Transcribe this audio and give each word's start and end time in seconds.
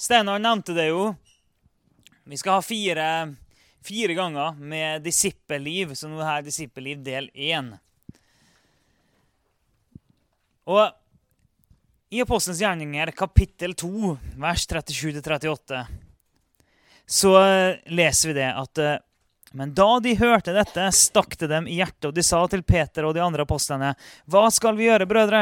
Steinar 0.00 0.38
nevnte 0.40 0.72
det 0.72 0.86
jo. 0.88 1.10
Vi 2.24 2.38
skal 2.40 2.56
ha 2.56 2.62
fire, 2.64 3.06
fire 3.84 4.14
ganger 4.16 4.56
med 4.56 5.02
disippelliv, 5.04 5.92
så 5.92 6.08
nå 6.08 6.22
er 6.24 6.46
disippelliv 6.46 7.02
del 7.04 7.28
én. 7.36 7.68
Og 10.70 10.88
i 12.10 12.22
Apostelens 12.24 12.62
gjerninger, 12.64 13.12
kapittel 13.12 13.76
2, 13.76 14.14
vers 14.40 14.64
37-38, 14.70 15.82
så 17.04 17.34
leser 17.92 18.32
vi 18.32 18.38
det 18.40 18.48
at 18.54 18.82
men 19.52 19.72
da 19.74 19.98
de 20.00 20.12
hørte 20.14 20.52
dette, 20.54 20.84
stakk 20.94 21.34
det 21.40 21.48
dem 21.50 21.66
i 21.66 21.80
hjertet, 21.80 22.06
og 22.10 22.14
de 22.14 22.22
sa 22.22 22.44
til 22.46 22.62
Peter 22.62 23.06
og 23.08 23.16
de 23.16 23.22
andre 23.24 23.42
apostlene, 23.42 23.94
Hva 24.30 24.44
skal 24.54 24.76
vi 24.78 24.86
gjøre, 24.86 25.08
brødre? 25.10 25.40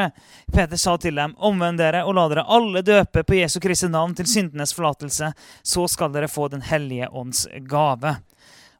Peter 0.49 0.81
sa 0.81 0.95
til 0.97 1.19
dem, 1.19 1.35
Omvend 1.37 1.77
dere 1.77 2.01
og 2.07 2.17
la 2.17 2.25
dere 2.31 2.47
alle 2.49 2.81
døpe 2.81 3.21
på 3.23 3.37
Jesu 3.37 3.59
Kristi 3.61 3.91
navn 3.91 4.15
til 4.17 4.25
syndenes 4.25 4.73
forlatelse, 4.73 5.29
så 5.61 5.85
skal 5.87 6.13
dere 6.15 6.31
få 6.31 6.47
Den 6.49 6.65
hellige 6.65 7.11
ånds 7.13 7.45
gave. 7.69 8.15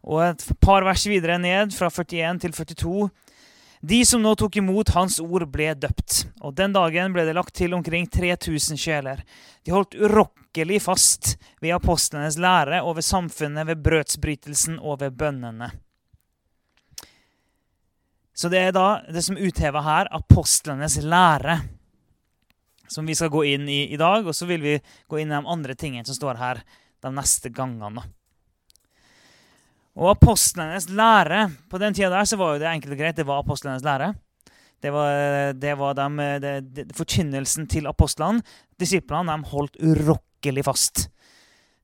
Og 0.01 0.23
et 0.31 0.45
par 0.61 0.81
vers 0.87 1.05
videre 1.05 1.37
ned, 1.37 1.77
fra 1.77 1.91
41 1.93 2.39
til 2.41 2.55
42, 2.55 3.09
de 3.79 4.01
som 4.03 4.23
nå 4.23 4.33
tok 4.35 4.57
imot 4.59 4.89
hans 4.97 5.21
ord, 5.23 5.45
ble 5.53 5.71
døpt, 5.77 6.25
og 6.41 6.57
den 6.57 6.73
dagen 6.75 7.13
ble 7.13 7.23
det 7.27 7.37
lagt 7.37 7.53
til 7.55 7.77
omkring 7.77 8.09
3000 8.11 8.81
sjeler. 8.81 9.21
De 9.63 9.71
holdt 9.71 9.95
urokkelig 10.49 10.81
fast 10.81 11.37
ved 11.61 11.73
apostlenes 11.73 12.37
lære 12.37 12.81
og 12.83 12.95
ved 12.95 13.03
samfunnet, 13.03 13.67
ved 13.67 13.83
brødsbrytelsen 13.83 14.79
og 14.79 14.99
ved 14.99 15.11
bønnene. 15.11 15.71
Så 18.33 18.49
det 18.49 18.59
er 18.59 18.71
da 18.71 19.01
det 19.11 19.23
som 19.23 19.37
uthever 19.37 19.81
her, 19.81 20.07
apostlenes 20.11 20.97
lære, 21.03 21.59
som 22.87 23.05
vi 23.05 23.13
skal 23.13 23.29
gå 23.29 23.43
inn 23.43 23.67
i 23.69 23.93
i 23.93 23.97
dag. 23.97 24.25
Og 24.25 24.33
så 24.33 24.45
vil 24.47 24.61
vi 24.61 24.79
gå 25.07 25.17
inn 25.19 25.31
i 25.31 25.35
de 25.35 25.45
andre 25.45 25.75
tingene 25.75 26.05
som 26.05 26.15
står 26.15 26.37
her 26.39 26.63
de 27.03 27.11
neste 27.11 27.49
gangene. 27.49 28.01
Og 29.99 30.11
apostlenes 30.13 30.87
lære 30.89 31.49
På 31.69 31.77
den 31.77 31.93
tida 31.93 32.09
der 32.09 32.23
så 32.25 32.37
var 32.37 32.53
jo 32.53 32.59
det 32.59 32.69
enkelt 32.71 32.93
og 32.93 32.97
greit. 32.97 33.15
Det 33.17 33.27
var 33.27 33.39
apostlenes 33.39 33.83
lære. 33.83 34.15
Det 34.79 34.91
var, 34.95 35.53
det 35.59 35.75
var 35.75 35.95
de, 35.97 36.27
det, 36.39 36.51
det, 36.75 36.85
forkynnelsen 36.95 37.67
til 37.71 37.87
apostlene. 37.89 38.43
Disiplene 38.79 39.35
holdt 39.51 39.75
urokkelig 39.83 40.63
fast. 40.67 41.07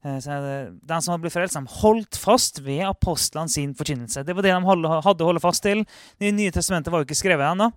Eh, 0.06 0.20
så 0.24 0.38
de 0.80 1.00
som 1.02 1.12
hadde 1.12 1.24
blitt 1.26 1.36
frelst, 1.36 1.60
holdt 1.82 2.20
fast 2.20 2.62
ved 2.64 2.86
apostlene 2.88 3.52
sin 3.52 3.74
forkynnelse. 3.76 4.24
Det 4.24 4.36
var 4.36 4.46
det 4.46 4.54
de 4.54 4.70
hadde 4.70 5.26
å 5.26 5.32
holde 5.32 5.44
fast 5.44 5.66
til. 5.66 5.84
Det 6.22 6.32
nye 6.36 6.54
testamentet 6.56 6.94
var 6.94 7.04
jo 7.04 7.10
ikke 7.10 7.20
skrevet 7.20 7.52
ennå. 7.52 7.72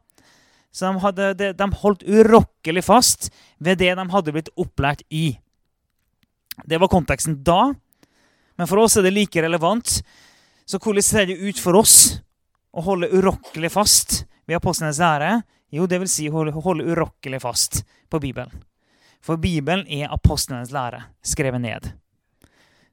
Så 0.71 0.87
de, 0.87 1.01
hadde, 1.03 1.53
de 1.57 1.69
holdt 1.83 2.05
urokkelig 2.05 2.85
fast 2.85 3.31
ved 3.59 3.81
det 3.81 3.95
de 3.97 4.07
hadde 4.13 4.35
blitt 4.37 4.53
opplært 4.61 5.03
i. 5.11 5.33
Det 6.69 6.79
var 6.79 6.93
konteksten 6.93 7.41
da. 7.47 7.73
Men 8.59 8.69
for 8.69 8.83
oss 8.83 8.99
er 8.99 9.07
det 9.07 9.15
like 9.15 9.43
relevant 9.43 10.01
så 10.69 10.77
hvordan 10.83 11.05
ser 11.05 11.29
det 11.31 11.39
ut 11.41 11.61
for 11.63 11.79
oss 11.79 12.19
å 12.77 12.83
holde 12.85 13.09
urokkelig 13.09 13.71
fast 13.73 14.19
ved 14.49 14.57
apostlenes 14.57 14.99
lære? 14.99 15.43
Jo, 15.71 15.87
det 15.87 16.01
vil 16.01 16.11
si 16.11 16.29
holde, 16.33 16.57
holde 16.65 16.87
urokkelig 16.89 17.41
fast 17.45 17.83
på 18.09 18.21
Bibelen. 18.21 18.53
For 19.21 19.37
Bibelen 19.37 19.85
er 19.91 20.13
apostlenes 20.13 20.73
lære 20.73 21.03
skrevet 21.23 21.61
ned. 21.61 21.91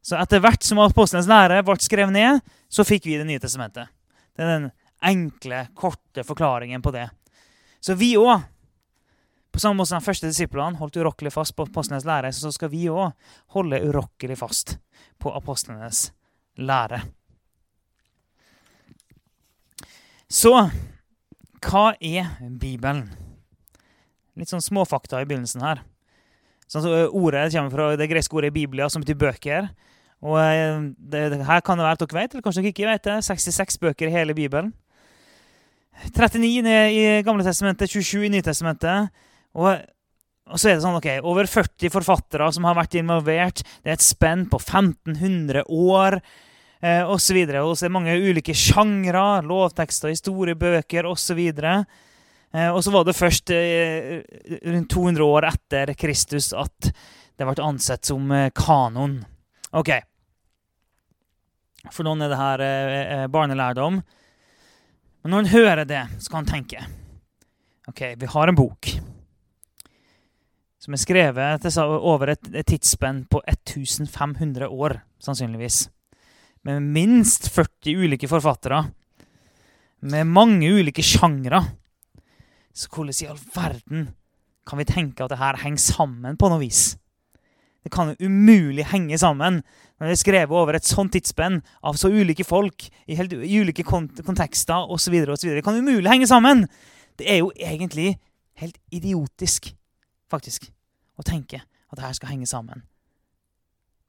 Så 0.06 0.18
etter 0.20 0.42
hvert 0.44 0.66
som 0.66 0.82
apostlenes 0.84 1.30
lære 1.30 1.64
ble 1.66 1.78
skrevet 1.82 2.14
ned, 2.14 2.42
så 2.70 2.84
fikk 2.86 3.08
vi 3.08 3.18
Det 3.18 3.28
nye 3.28 3.40
testamentet. 3.40 3.88
Det 4.36 4.44
er 4.44 4.52
den 4.60 4.72
enkle, 5.06 5.68
korte 5.76 6.24
forklaringen 6.24 6.82
på 6.82 6.92
det. 6.92 7.08
Så 7.80 7.96
vi 7.96 8.16
òg, 8.18 8.44
på 9.52 9.60
samme 9.60 9.80
måte 9.80 9.94
som 9.94 10.02
de 10.02 10.06
første 10.06 10.28
disiplene 10.28 10.78
holdt 10.78 10.98
urokkelig 10.98 11.32
fast 11.32 11.56
på 11.56 11.64
apostlenes 11.70 12.06
lære, 12.06 12.34
så 12.34 12.52
skal 12.52 12.70
vi 12.70 12.90
òg 12.90 13.14
holde 13.56 13.80
urokkelig 13.88 14.38
fast 14.38 14.78
på 15.22 15.32
apostlenes 15.32 16.10
lære. 16.58 17.02
Så 20.28 20.52
hva 21.66 21.96
er 22.00 22.30
Bibelen? 22.62 23.08
Litt 24.36 24.52
sånn 24.52 24.64
småfakta 24.64 25.22
i 25.22 25.28
begynnelsen 25.28 25.64
her. 25.64 25.82
Sånn, 26.70 26.84
så 26.84 26.94
ordet 27.14 27.52
kommer 27.54 27.74
fra 27.74 27.92
det 28.00 28.10
greske 28.12 28.38
ordet 28.38 28.54
Biblia, 28.56 28.90
som 28.92 29.04
betyr 29.04 29.20
bøker. 29.22 29.70
Og 30.26 30.40
det, 30.98 31.28
det, 31.32 31.42
Her 31.46 31.62
kan 31.66 31.78
det 31.78 31.86
være 31.86 31.98
at 32.00 32.04
dere 32.04 32.18
vet, 32.20 32.34
eller 32.34 32.46
kanskje 32.46 32.64
dere 32.64 32.74
ikke 32.74 32.90
vet 32.90 33.08
det. 33.08 33.18
66 33.28 33.80
bøker 33.84 34.10
i 34.10 34.16
hele 34.16 34.36
Bibelen. 34.38 34.74
39 36.12 36.72
i 36.92 37.04
Gamle 37.24 37.46
testamentet, 37.46 37.92
27 37.92 38.26
i 38.28 38.32
Nytestamentet. 38.34 39.14
Og, 39.56 39.70
og 40.50 40.60
så 40.60 40.72
er 40.72 40.76
det 40.76 40.84
sånn, 40.84 40.98
ok, 41.00 41.10
over 41.24 41.48
40 41.48 41.94
forfattere 41.94 42.50
som 42.56 42.68
har 42.68 42.76
vært 42.78 42.98
involvert. 43.00 43.64
Det 43.84 43.94
er 43.94 44.00
et 44.00 44.06
spenn 44.06 44.48
på 44.52 44.60
1500 44.60 45.64
år 45.72 46.20
eh, 46.86 47.04
osv. 47.10 47.40
Og 47.62 47.74
så 47.74 47.86
er 47.86 47.90
det 47.90 47.96
mange 47.96 48.18
ulike 48.18 48.56
sjangre, 48.58 49.26
lovtekster, 49.46 50.14
historiebøker 50.14 51.08
osv. 51.10 51.42
Eh, 52.56 52.70
og 52.70 52.82
så 52.84 52.94
var 52.94 53.08
det 53.08 53.18
først 53.18 53.54
eh, 53.56 54.20
rundt 54.66 54.92
200 54.94 55.26
år 55.26 55.50
etter 55.52 55.94
Kristus 56.00 56.52
at 56.56 56.92
det 57.36 57.48
ble 57.48 57.64
ansett 57.64 58.06
som 58.08 58.30
eh, 58.32 58.52
kanon. 58.56 59.20
Ok. 59.76 59.96
For 61.94 62.06
noen 62.08 62.26
er 62.26 62.32
det 62.32 62.42
her 62.42 62.66
eh, 62.66 63.02
eh 63.16 63.26
barnelærdom. 63.32 64.00
Men 65.26 65.34
når 65.34 65.44
en 65.44 65.54
hører 65.54 65.90
det, 65.90 66.06
så 66.22 66.30
kan 66.32 66.44
en 66.46 66.52
tenke 66.52 66.84
Ok, 67.90 68.02
vi 68.18 68.28
har 68.30 68.48
en 68.50 68.58
bok 68.58 68.90
som 70.86 70.94
er 70.94 71.02
skrevet 71.02 71.66
over 71.82 72.30
et 72.36 72.68
tidsspenn 72.70 73.24
på 73.26 73.40
1500 73.50 74.68
år, 74.70 75.00
sannsynligvis 75.18 75.88
med 76.66 76.82
minst 76.82 77.48
40 77.54 77.96
ulike 78.06 78.30
forfattere, 78.30 78.84
med 80.06 80.28
mange 80.28 80.70
ulike 80.70 81.04
sjangre. 81.06 81.62
Så 82.74 82.90
hvordan 82.92 83.22
i 83.22 83.30
all 83.30 83.42
verden 83.56 84.08
kan 84.66 84.82
vi 84.82 84.88
tenke 84.90 85.24
at 85.24 85.32
det 85.32 85.40
her 85.40 85.62
henger 85.62 85.82
sammen 85.82 86.38
på 86.38 86.50
noe 86.50 86.64
vis? 86.64 86.96
Det 87.86 87.92
kan 87.94 88.10
jo 88.10 88.26
umulig 88.26 88.88
henge 88.90 89.18
sammen 89.22 89.60
når 89.96 90.10
det 90.10 90.16
er 90.16 90.20
skrevet 90.24 90.58
over 90.58 90.76
et 90.76 90.88
sånt 90.88 91.14
tidsspenn 91.14 91.60
av 91.86 92.00
så 92.02 92.10
ulike 92.10 92.44
folk 92.44 92.88
i, 93.06 93.14
helt, 93.14 93.36
i 93.38 93.60
ulike 93.62 93.86
kont 93.86 94.24
kontekster 94.26 94.90
osv. 94.92 95.14
Det 95.22 95.64
kan 95.64 95.78
umulig 95.78 96.10
henge 96.10 96.28
sammen! 96.28 96.66
Det 97.16 97.30
er 97.32 97.40
jo 97.40 97.54
egentlig 97.56 98.18
helt 98.60 98.76
idiotisk, 98.92 99.70
faktisk, 100.32 100.66
å 101.16 101.24
tenke 101.24 101.62
at 101.62 101.96
det 101.96 102.04
her 102.04 102.18
skal 102.18 102.34
henge 102.34 102.50
sammen. 102.50 102.82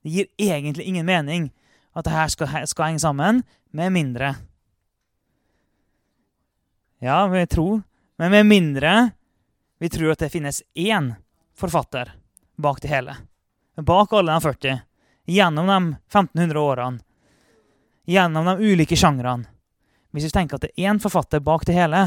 Det 0.02 0.14
gir 0.14 0.32
egentlig 0.40 0.88
ingen 0.88 1.06
mening 1.06 1.50
at 1.96 2.04
det 2.04 2.12
her 2.12 2.28
skal, 2.28 2.50
skal 2.68 2.90
henge 2.90 3.02
sammen, 3.02 3.42
med 3.72 3.92
mindre 3.92 4.34
Ja, 7.02 7.26
vi 7.28 7.42
tror, 7.46 7.82
men 8.16 8.30
med 8.30 8.46
mindre 8.46 8.92
vi 9.78 9.88
tror 9.92 10.14
at 10.14 10.22
det 10.24 10.32
finnes 10.32 10.62
én 10.74 11.10
forfatter 11.56 12.14
bak 12.56 12.80
det 12.80 12.88
hele. 12.88 13.16
Bak 13.76 14.12
alle 14.12 14.32
de 14.32 14.40
40. 14.40 14.78
Gjennom 15.26 15.66
de 15.66 15.96
1500 16.08 16.60
årene. 16.60 17.00
Gjennom 18.06 18.46
de 18.46 18.72
ulike 18.72 18.96
sjangrene. 18.96 19.44
Hvis 20.10 20.30
vi 20.30 20.32
tenker 20.32 20.56
at 20.56 20.64
det 20.64 20.72
er 20.72 20.88
én 20.88 21.00
forfatter 21.02 21.42
bak 21.44 21.66
det 21.68 21.76
hele, 21.76 22.06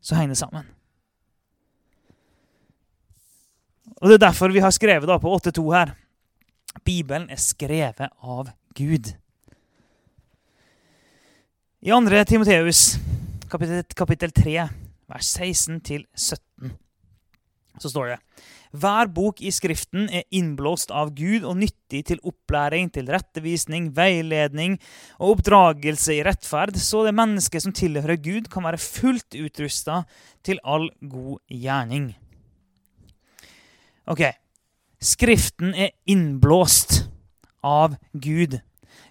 så 0.00 0.14
henger 0.14 0.36
det 0.36 0.42
sammen. 0.42 0.68
Og 3.98 4.08
Det 4.08 4.14
er 4.14 4.26
derfor 4.28 4.54
vi 4.54 4.62
har 4.62 4.70
skrevet 4.70 5.08
da 5.10 5.18
på 5.18 5.32
8.2 5.40 5.64
her. 5.74 5.96
Bibelen 6.86 7.26
er 7.30 7.40
skrevet 7.42 8.12
av 8.22 8.52
Gud. 8.78 9.10
I 11.78 11.92
2. 11.94 12.24
Timoteus, 12.26 12.96
kapittel, 13.46 13.84
kapittel 13.94 14.32
3, 14.34 14.64
vers 15.06 15.28
16-17, 15.38 16.72
så 17.78 17.90
står 17.92 18.08
det 18.10 18.16
Hver 18.82 19.06
bok 19.14 19.38
i 19.38 19.52
Skriften 19.54 20.08
er 20.10 20.26
innblåst 20.34 20.90
av 20.90 21.12
Gud 21.14 21.46
og 21.46 21.60
nyttig 21.60 22.00
til 22.10 22.18
opplæring, 22.26 22.90
til 22.90 23.06
rettevisning, 23.14 23.92
veiledning 23.94 24.74
og 25.20 25.36
oppdragelse 25.36 26.18
i 26.18 26.24
rettferd, 26.26 26.74
så 26.82 27.04
det 27.06 27.14
mennesket 27.14 27.62
som 27.62 27.76
tilhører 27.78 28.18
Gud, 28.18 28.50
kan 28.50 28.66
være 28.66 28.82
fullt 28.82 29.38
utrusta 29.38 30.02
til 30.42 30.58
all 30.66 30.90
god 30.98 31.38
gjerning. 31.46 32.10
Ok, 34.10 34.26
Skriften 34.98 35.78
er 35.78 35.94
innblåst 36.10 37.04
av 37.62 37.94
Gud. 38.18 38.58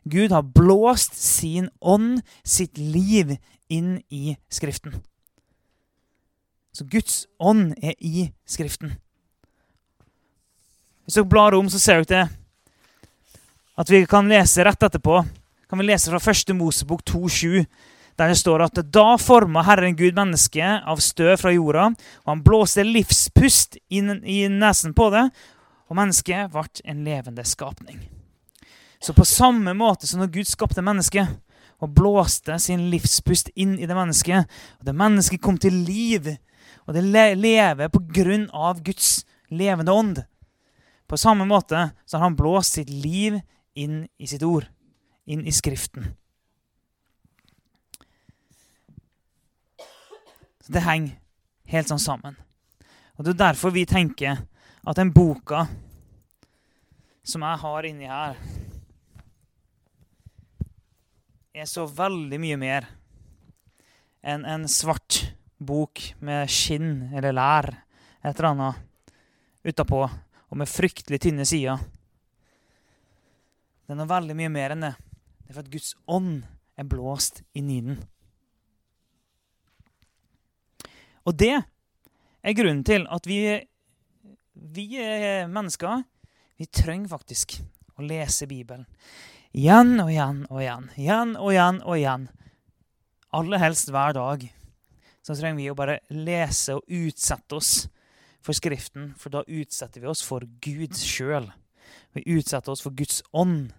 Gud 0.10 0.32
har 0.32 0.44
blåst 0.44 1.16
sin 1.16 1.70
ånd, 1.80 2.22
sitt 2.44 2.78
liv, 2.78 3.38
inn 3.68 3.98
i 4.10 4.38
Skriften. 4.50 4.96
Så 6.72 6.86
Guds 6.88 7.26
ånd 7.40 7.74
er 7.82 7.96
i 8.00 8.30
Skriften. 8.48 8.96
Hvis 11.06 11.18
dere 11.18 11.30
blar 11.30 11.56
om, 11.56 11.70
så 11.72 11.80
ser 11.80 12.04
dere 12.04 12.28
at 13.78 13.92
vi 13.92 14.06
kan 14.10 14.30
lese 14.30 14.64
rett 14.66 14.84
etterpå. 14.84 15.22
Kan 15.68 15.80
vi 15.80 15.86
lese 15.88 16.12
fra 16.12 16.20
1. 16.20 16.56
Mosebok 16.58 17.04
2,7, 17.06 17.66
der 18.18 18.32
det 18.32 18.40
står 18.40 18.64
at 18.66 18.80
da 18.94 19.18
forma 19.22 19.62
Herren 19.68 19.96
Gud 20.00 20.18
mennesket 20.18 20.88
av 20.88 21.04
støv 21.04 21.36
fra 21.42 21.54
jorda, 21.54 21.92
og 22.26 22.32
han 22.32 22.44
blåste 22.46 22.86
livspust 22.88 23.78
inn 23.94 24.18
i 24.24 24.46
nesen 24.52 24.96
på 24.98 25.12
det, 25.14 25.28
Og 25.88 25.96
mennesket 25.96 26.52
ble 26.52 26.66
en 26.84 27.04
levende 27.08 27.44
skapning. 27.48 28.02
Så 29.08 29.14
på 29.14 29.26
samme 29.26 29.72
måte 29.74 30.04
som 30.08 30.20
når 30.20 30.34
Gud 30.36 30.48
skapte 30.50 30.84
mennesket 30.84 31.30
og 31.80 31.94
blåste 31.96 32.58
sin 32.60 32.90
livspust 32.92 33.54
inn 33.56 33.78
i 33.80 33.88
det 33.88 33.96
mennesket, 33.96 34.50
og 34.82 34.84
det 34.84 34.96
mennesket 35.00 35.40
kom 35.40 35.56
til 35.56 35.78
liv, 35.88 36.28
og 36.84 36.98
det 36.98 37.06
lever 37.40 37.88
på 37.94 38.02
grunn 38.12 38.50
av 38.52 38.82
Guds 38.84 39.22
levende 39.48 39.96
ånd 39.96 40.20
På 41.08 41.16
samme 41.16 41.48
måte 41.48 41.86
så 42.04 42.18
har 42.18 42.26
han 42.26 42.36
blåst 42.36 42.76
sitt 42.76 42.90
liv 42.92 43.40
inn 43.80 44.10
i 44.20 44.28
sitt 44.28 44.44
ord, 44.44 44.68
inn 45.24 45.48
i 45.48 45.56
Skriften. 45.56 46.12
Så 50.60 50.76
Det 50.76 50.84
henger 50.84 51.16
helt 51.72 51.88
sånn 51.88 52.04
sammen. 52.04 52.36
Og 53.16 53.24
Det 53.24 53.38
er 53.38 53.44
derfor 53.46 53.72
vi 53.72 53.88
tenker 53.88 54.44
at 54.84 55.00
den 55.00 55.16
boka 55.16 55.64
som 57.24 57.48
jeg 57.48 57.64
har 57.64 57.86
inni 57.88 58.12
her, 58.12 58.36
er 61.62 61.70
så 61.70 61.86
veldig 61.90 62.40
mye 62.42 62.58
mer 62.60 62.88
enn 64.28 64.46
en 64.46 64.66
svart 64.70 65.22
bok 65.58 66.02
med 66.22 66.50
skinn 66.52 67.08
eller 67.16 67.36
lær 67.36 67.70
et 68.22 68.34
eller 68.34 68.50
annet 68.52 68.84
utapå, 69.68 70.04
og 70.08 70.60
med 70.60 70.70
fryktelig 70.70 71.20
tynne 71.24 71.46
sider. 71.48 71.80
Det 73.88 73.96
er 73.96 74.10
veldig 74.10 74.36
mye 74.38 74.52
mer 74.52 74.76
enn 74.76 74.86
det. 74.86 74.94
Det 75.44 75.52
er 75.52 75.58
for 75.58 75.64
at 75.64 75.72
Guds 75.72 75.94
ånd 76.12 76.44
er 76.78 76.88
blåst 76.88 77.42
inn 77.58 77.72
i 77.72 77.80
den. 77.84 77.98
Og 81.28 81.36
det 81.36 81.56
er 81.58 82.56
grunnen 82.56 82.86
til 82.88 83.08
at 83.12 83.28
vi, 83.28 83.42
vi 84.54 84.88
mennesker 85.52 86.06
vi 86.58 86.66
trenger 86.74 87.12
faktisk 87.12 87.60
å 87.98 88.06
lese 88.06 88.48
Bibelen. 88.50 88.86
Igjen 89.56 90.00
og 90.04 90.12
igjen 90.12 90.44
og 90.50 90.62
igjen. 90.62 90.90
Igjen 90.98 91.36
og 91.40 91.52
igjen 91.54 91.80
og 91.84 91.96
igjen. 91.98 92.28
Aller 93.36 93.62
helst 93.62 93.92
hver 93.94 94.16
dag. 94.18 94.44
Så 95.24 95.36
trenger 95.36 95.60
vi 95.60 95.70
å 95.72 95.78
bare 95.78 96.00
lese 96.10 96.78
og 96.78 96.88
utsette 96.88 97.58
oss 97.58 97.72
for 98.44 98.56
Skriften, 98.56 99.12
for 99.20 99.34
da 99.34 99.44
utsetter 99.44 100.04
vi 100.04 100.08
oss 100.08 100.24
for 100.24 100.46
Gud 100.64 100.96
sjøl. 100.96 101.50
Vi 102.16 102.24
utsetter 102.38 102.72
oss 102.72 102.84
for 102.84 102.96
Guds 102.96 103.20
ånd 103.36 103.74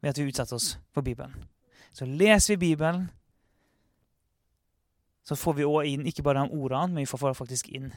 ved 0.00 0.14
at 0.14 0.20
vi 0.20 0.28
utsetter 0.30 0.56
oss 0.56 0.74
for 0.94 1.04
Bibelen. 1.04 1.36
Så 1.92 2.08
leser 2.08 2.56
vi 2.56 2.70
Bibelen, 2.70 3.10
så 5.24 5.36
får 5.36 5.54
vi 5.56 5.68
òg 5.68 5.88
inn 5.88 6.08
ikke 6.08 6.24
bare 6.24 6.42
de 6.44 6.56
ordene, 6.56 6.92
men 6.92 7.04
vi 7.04 7.08
får 7.08 7.36
faktisk 7.36 7.70
inn 7.72 7.92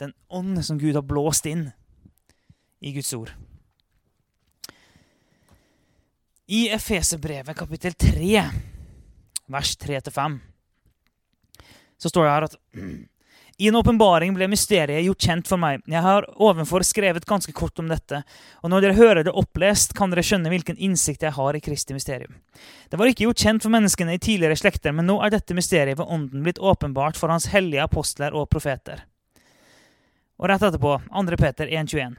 den 0.00 0.14
ånd 0.32 0.58
som 0.64 0.80
Gud 0.80 0.96
har 0.96 1.04
blåst 1.06 1.46
inn 1.46 1.68
i 2.80 2.94
Guds 2.96 3.12
ord. 3.14 3.30
I 6.50 6.68
Efesebrevet 6.70 7.56
kapittel 7.56 7.92
3, 7.92 8.50
vers 9.46 9.78
3-5, 9.78 10.38
så 11.98 12.08
står 12.08 12.24
det 12.24 12.30
her 12.30 12.46
at 12.48 12.56
i 13.62 13.68
en 13.68 13.76
åpenbaring 13.78 14.34
ble 14.34 14.48
mysteriet 14.50 15.04
gjort 15.04 15.28
kjent 15.28 15.46
for 15.46 15.62
meg. 15.62 15.84
Jeg 15.86 16.02
har 16.02 16.26
ovenfor 16.42 16.82
skrevet 16.82 17.28
ganske 17.28 17.54
kort 17.54 17.78
om 17.78 17.86
dette, 17.86 18.24
og 18.64 18.72
når 18.72 18.82
dere 18.82 18.98
hører 18.98 19.28
det 19.28 19.34
opplest, 19.38 19.94
kan 19.94 20.10
dere 20.10 20.24
skjønne 20.26 20.50
hvilken 20.50 20.80
innsikt 20.82 21.22
jeg 21.22 21.36
har 21.38 21.54
i 21.54 21.62
Kristi 21.62 21.94
mysterium. 21.94 22.34
Det 22.90 22.98
var 22.98 23.12
ikke 23.12 23.28
gjort 23.28 23.44
kjent 23.46 23.62
for 23.62 23.76
menneskene 23.76 24.16
i 24.18 24.22
tidligere 24.26 24.58
slekter, 24.58 24.96
men 24.96 25.06
nå 25.06 25.20
er 25.22 25.30
dette 25.36 25.54
mysteriet 25.54 26.00
ved 26.00 26.10
Ånden 26.10 26.42
blitt 26.42 26.58
åpenbart 26.58 27.20
for 27.20 27.30
Hans 27.30 27.46
hellige 27.54 27.86
apostler 27.86 28.34
og 28.34 28.50
profeter. 28.50 29.04
Og 30.42 30.50
rett 30.50 30.66
etterpå, 30.66 30.98
2. 31.14 31.38
Peter 31.38 31.70
1,21. 31.70 32.18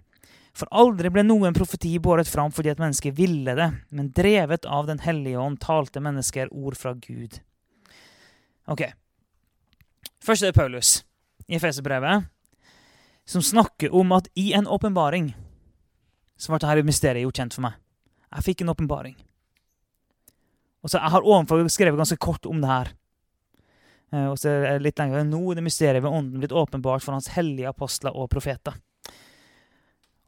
For 0.57 0.67
aldri 0.75 1.09
ble 1.13 1.23
noen 1.23 1.55
profeti 1.55 1.93
båret 2.03 2.27
fram 2.27 2.51
fordi 2.51 2.73
et 2.73 2.81
menneske 2.81 3.13
ville 3.15 3.55
det, 3.55 3.69
men 3.89 4.11
drevet 4.15 4.67
av 4.67 4.89
Den 4.89 4.99
hellige 4.99 5.39
ånd 5.39 5.61
talte 5.63 6.03
mennesker 6.03 6.51
ord 6.51 6.75
fra 6.77 6.93
Gud. 6.93 7.39
Ok. 8.67 8.83
Først 10.21 10.43
er 10.43 10.51
det 10.51 10.59
Paulus 10.59 11.01
i 11.47 11.55
Efeserbrevet 11.55 12.27
som 13.25 13.41
snakker 13.41 13.93
om 13.95 14.11
at 14.11 14.27
i 14.35 14.51
en 14.53 14.67
åpenbaring 14.67 15.31
så 16.41 16.51
ble 16.51 16.61
dette 16.63 16.87
mysteriet 16.87 17.23
gjort 17.23 17.37
kjent 17.37 17.55
for 17.55 17.65
meg. 17.67 17.77
Jeg 18.31 18.45
fikk 18.47 18.63
en 18.63 18.73
åpenbaring. 18.73 19.15
Og 20.81 20.89
så 20.89 20.97
Jeg 20.97 21.13
har 21.13 21.21
ovenfor 21.21 21.67
skrevet 21.69 21.97
ganske 21.97 22.17
kort 22.17 22.45
om 22.45 22.61
det 22.61 22.69
her. 22.69 22.93
Eh, 24.11 24.27
og 24.27 24.37
så 24.39 24.49
er 24.49 24.79
det 24.79 24.87
litt 24.87 24.99
lenger. 24.99 25.23
Nå 25.23 25.51
er 25.51 25.59
det 25.59 25.63
mysteriet 25.63 26.03
ved 26.03 26.11
Ånden 26.11 26.41
blitt 26.41 26.51
åpenbart 26.51 27.03
for 27.03 27.13
Hans 27.13 27.29
hellige 27.35 27.69
apostler 27.69 28.15
og 28.15 28.29
profeter. 28.29 28.73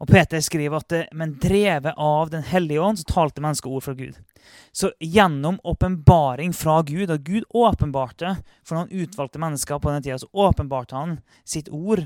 Og 0.02 0.10
Peter 0.10 0.42
skriver 0.44 0.82
at 0.82 0.90
det, 0.92 1.02
men 1.16 1.36
drevet 1.40 1.94
av 1.98 2.32
Den 2.34 2.44
hellige 2.44 2.82
ånd 2.82 3.00
så 3.00 3.06
talte 3.08 3.44
mennesket 3.44 3.70
ord 3.70 3.84
fra 3.86 3.94
Gud. 3.98 4.18
Så 4.72 4.92
gjennom 5.00 5.60
åpenbaring 5.64 6.54
fra 6.54 6.82
Gud, 6.82 7.12
og 7.14 7.24
Gud 7.24 7.46
åpenbarte 7.50 8.36
for 8.66 8.80
noen 8.80 8.92
utvalgte 8.92 9.40
mennesker 9.40 9.80
på 9.80 9.94
den 9.94 10.04
tida, 10.04 10.18
så 10.20 10.28
åpenbarte 10.34 10.98
han 10.98 11.16
sitt 11.46 11.70
ord. 11.70 12.04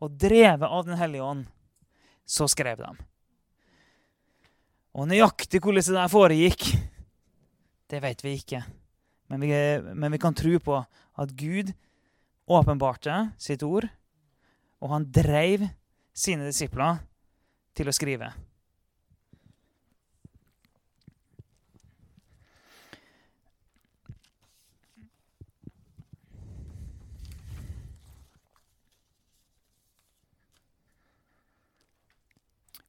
Og 0.00 0.18
drevet 0.20 0.66
av 0.66 0.84
Den 0.84 0.98
hellige 1.00 1.24
ånd, 1.24 1.46
så 2.26 2.48
skrev 2.48 2.82
de. 2.82 2.92
Og 4.94 5.06
nøyaktig 5.08 5.60
hvordan 5.62 5.86
det 5.86 5.96
der 5.96 6.10
foregikk, 6.10 6.66
det 7.90 8.02
vet 8.02 8.24
vi 8.24 8.36
ikke. 8.38 8.64
Men 9.30 9.40
vi, 9.40 9.50
men 9.94 10.12
vi 10.12 10.18
kan 10.18 10.34
tro 10.34 10.58
på 10.58 10.78
at 11.22 11.34
Gud 11.38 11.72
åpenbarte 12.50 13.30
sitt 13.38 13.62
ord, 13.62 13.86
og 14.82 14.90
han 14.94 15.06
dreiv 15.14 15.68
sine 16.14 16.46
disipler 16.48 17.00
til 17.76 17.88
å 17.88 17.94
skrive. 17.94 18.32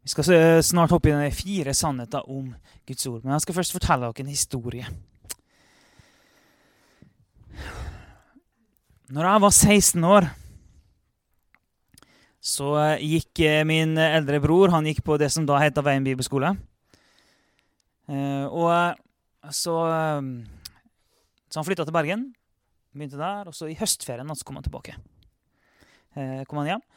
Vi 0.01 0.09
skal 0.09 0.63
snart 0.65 0.91
hoppe 0.91 1.11
inn 1.11 1.21
i 1.23 1.31
fire 1.31 1.75
sannheter 1.77 2.25
om 2.25 2.49
Guds 2.89 3.05
ord. 3.07 3.21
Men 3.23 3.35
jeg 3.35 3.45
skal 3.45 3.57
først 3.59 3.75
fortelle 3.75 4.09
dere 4.09 4.25
en 4.25 4.31
historie. 4.33 4.87
Når 9.11 9.27
jeg 9.27 9.41
var 9.43 9.53
16 9.53 10.03
år, 10.07 10.27
så 12.41 12.73
gikk 12.97 13.43
eh, 13.45 13.61
min 13.69 13.93
eldre 14.01 14.39
bror 14.41 14.73
han 14.73 14.87
gikk 14.89 15.03
på 15.05 15.17
det 15.21 15.29
som 15.29 15.45
da 15.45 15.59
heter 15.61 15.85
Veien 15.85 16.05
bibelskole. 16.05 16.55
Eh, 18.09 18.45
og 18.49 19.53
så, 19.53 19.75
så 21.45 21.59
han 21.59 21.67
flytta 21.67 21.85
til 21.85 21.93
Bergen. 21.93 22.25
Begynte 22.97 23.21
der, 23.21 23.47
og 23.47 23.55
så 23.55 23.69
I 23.69 23.77
høstferien 23.77 24.33
så 24.33 24.47
kom 24.47 24.57
han 24.57 24.65
tilbake. 24.65 24.97
Eh, 26.17 26.41
kom 26.49 26.63
han 26.63 26.73
hjem. 26.73 26.87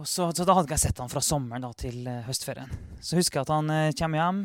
Og 0.00 0.06
så, 0.08 0.30
så, 0.32 0.46
Da 0.48 0.54
hadde 0.56 0.72
jeg 0.72 0.86
sett 0.86 1.02
han 1.04 1.12
fra 1.12 1.20
sommeren 1.20 1.66
da, 1.66 1.68
til 1.76 2.08
høstferien. 2.24 2.72
Så 3.04 3.20
husker 3.20 3.42
jeg 3.42 3.44
at 3.44 3.52
han 3.52 3.68
kommer 3.98 4.22
hjem. 4.22 4.38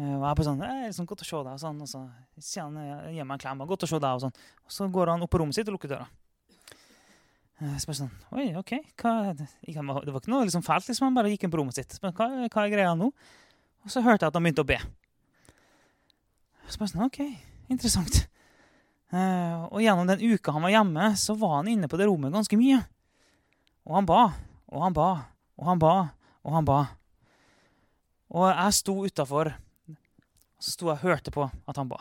Og 0.00 0.14
jeg 0.14 0.28
er 0.30 0.38
på 0.38 0.46
sånn, 0.46 0.62
er 0.64 0.86
liksom 0.86 1.04
godt 1.10 1.26
å 1.26 1.28
se 1.28 1.36
deg, 1.36 1.52
og 1.52 1.60
sånn, 1.60 1.82
og 1.84 1.90
så 1.90 2.00
sier 2.40 2.64
han, 2.64 2.78
gir 3.12 3.26
meg 3.28 3.36
en 3.36 3.42
klem. 3.42 3.64
godt 3.68 3.84
å 3.84 3.90
se 3.90 4.00
deg, 4.00 4.16
og 4.16 4.24
sånn. 4.24 4.38
Og 4.64 4.72
så 4.72 4.88
går 4.88 5.12
han 5.12 5.26
opp 5.26 5.34
på 5.34 5.42
rommet 5.42 5.58
sitt 5.58 5.68
og 5.68 5.76
lukker 5.76 5.92
døra. 5.92 6.08
Så 7.60 7.86
bare 7.88 7.98
sånn, 7.98 8.14
oi, 8.34 8.46
ok, 8.58 8.72
hva, 9.02 9.12
Det 9.36 9.46
var 9.76 10.18
ikke 10.18 10.32
noe 10.32 10.46
liksom 10.48 10.64
fælt, 10.66 10.88
liksom. 10.88 11.06
Han 11.08 11.18
bare 11.18 11.30
gikk 11.30 11.46
inn 11.46 11.52
på 11.52 11.60
rommet 11.60 11.78
sitt. 11.78 11.94
Men 12.02 12.14
hva, 12.16 12.28
hva 12.48 12.64
er 12.64 12.72
greia 12.72 12.94
nå? 12.98 13.10
Og 13.82 13.92
så 13.92 14.02
hørte 14.02 14.24
jeg 14.24 14.32
at 14.32 14.38
han 14.38 14.46
begynte 14.46 14.64
å 14.64 14.68
be. 14.68 14.78
Så 16.66 16.80
bare 16.80 16.90
sånn, 16.90 17.06
ok, 17.06 17.20
interessant. 17.70 18.24
Uh, 19.12 19.68
og 19.68 19.82
gjennom 19.84 20.08
den 20.08 20.24
uka 20.32 20.54
han 20.56 20.64
var 20.64 20.72
hjemme, 20.72 21.10
så 21.20 21.36
var 21.38 21.58
han 21.58 21.70
inne 21.70 21.90
på 21.90 22.00
det 22.00 22.08
rommet 22.08 22.34
ganske 22.34 22.58
mye. 22.58 22.80
Og 23.86 23.98
han 23.98 24.08
ba, 24.08 24.22
og 24.72 24.86
han 24.86 24.96
ba, 24.96 25.10
og 25.60 25.68
han 25.68 25.82
ba, 25.82 25.94
og 26.42 26.56
han 26.56 26.66
ba. 26.66 26.80
Og 28.32 28.48
jeg 28.48 28.78
sto 28.78 28.96
utafor 29.04 29.52
så 30.62 30.76
sto 30.76 30.86
jeg 30.86 30.94
og 30.94 31.02
hørte 31.02 31.32
på 31.34 31.42
at 31.42 31.78
han 31.78 31.90
ba. 31.90 31.98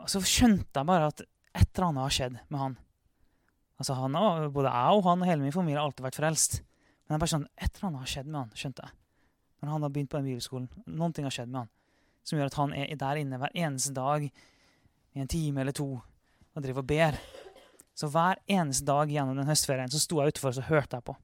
Og 0.00 0.06
så 0.08 0.22
skjønte 0.22 0.70
jeg 0.70 0.86
bare 0.86 1.10
at 1.10 1.24
et 1.56 1.66
eller 1.66 1.88
annet 1.88 2.04
har 2.06 2.14
skjedd 2.14 2.38
med 2.48 2.60
han. 2.60 2.78
Altså 3.80 3.96
han 3.96 4.16
Både 4.52 4.72
jeg 4.72 4.98
og 4.98 5.06
han 5.08 5.24
og 5.24 5.28
hele 5.30 5.42
min 5.42 5.54
familie 5.54 5.80
har 5.80 5.88
alltid 5.88 6.06
vært 6.06 6.20
frelst. 6.20 6.60
Men 7.06 7.16
er 7.16 7.22
bare 7.22 7.32
sånn, 7.32 7.48
et 7.56 7.70
eller 7.72 7.88
annet 7.88 8.04
har 8.04 8.12
skjedd 8.12 8.30
med 8.30 8.40
han, 8.40 8.54
skjønte 8.54 8.86
jeg. 8.86 8.96
Når 9.60 9.72
han 9.74 9.84
har 9.84 9.92
begynt 9.92 10.10
på 10.12 10.20
den 10.20 10.30
bibelskolen. 10.30 10.68
Noen 10.86 11.14
ting 11.16 11.26
har 11.26 11.34
skjedd 11.34 11.50
med 11.50 11.64
han 11.64 11.76
som 12.30 12.36
gjør 12.36 12.50
at 12.50 12.56
han 12.60 12.72
er 12.76 12.90
der 13.00 13.18
inne 13.18 13.38
hver 13.40 13.54
eneste 13.56 13.94
dag 13.96 14.26
i 14.28 15.22
en 15.22 15.30
time 15.30 15.62
eller 15.62 15.74
to 15.74 15.88
og 15.96 16.62
driver 16.62 16.84
og 16.84 16.90
ber. 16.90 17.16
Så 17.96 18.10
hver 18.12 18.38
eneste 18.46 18.86
dag 18.86 19.10
gjennom 19.10 19.38
den 19.40 19.48
høstferien 19.48 19.90
så 19.90 19.98
sto 19.98 20.20
jeg 20.20 20.34
utenfor 20.34 20.52
og 20.52 20.58
så 20.58 20.66
hørte 20.68 21.00
jeg 21.00 21.06
på. 21.08 21.16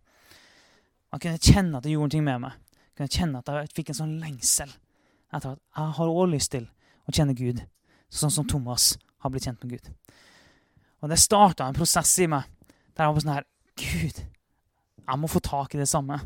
Han 1.13 1.23
kunne 1.23 1.43
kjenne 1.43 1.79
at 1.79 1.85
det 1.85 1.93
gjorde 1.93 2.17
noe 2.17 2.27
med 2.27 2.43
meg 2.47 2.57
kunne 2.97 3.13
kjenne 3.13 3.43
at 3.43 3.53
jeg 3.53 3.73
fikk 3.77 3.93
en 3.93 4.01
sånn 4.01 4.17
lengsel 4.23 4.73
at 5.35 5.45
jeg 5.45 5.57
har 5.99 6.09
også 6.09 6.29
lyst 6.33 6.53
til 6.55 6.69
å 7.07 7.13
kjenne 7.13 7.37
Gud, 7.37 7.61
sånn 8.09 8.33
som 8.33 8.47
Thomas 8.49 8.95
har 9.23 9.33
blitt 9.33 9.45
kjent 9.47 9.63
med 9.65 9.77
Gud. 9.77 9.91
Og 11.03 11.13
det 11.13 11.19
starta 11.21 11.67
en 11.67 11.77
prosess 11.77 12.15
i 12.25 12.29
meg 12.31 12.47
der 12.97 13.05
jeg 13.05 13.15
var 13.17 13.25
sånn 13.25 13.35
her 13.35 13.47
Gud, 13.77 14.21
Jeg 15.07 15.21
må 15.21 15.29
få 15.29 15.41
tak 15.45 15.75
i 15.77 15.79
det 15.79 15.89
samme. 15.91 16.17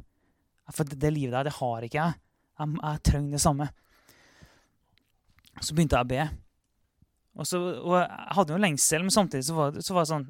For 0.70 0.86
det, 0.86 1.00
det 1.02 1.10
livet 1.10 1.34
der, 1.34 1.48
det 1.48 1.56
har 1.56 1.82
ikke 1.82 1.98
jeg. 1.98 2.20
Jeg, 2.60 2.76
jeg 2.78 3.00
trenger 3.08 3.34
det 3.34 3.42
samme. 3.42 3.66
Så 5.60 5.74
begynte 5.74 5.98
jeg 5.98 6.06
å 6.06 6.10
be. 6.12 6.26
Og, 7.40 7.48
så, 7.48 7.58
og 7.58 7.96
jeg 7.98 8.36
hadde 8.38 8.54
jo 8.54 8.60
lengsel, 8.62 9.02
men 9.02 9.14
samtidig 9.14 9.48
så 9.48 9.56
var, 9.56 9.80
så 9.82 9.96
var 9.96 10.06
det 10.06 10.12
sånn 10.12 10.28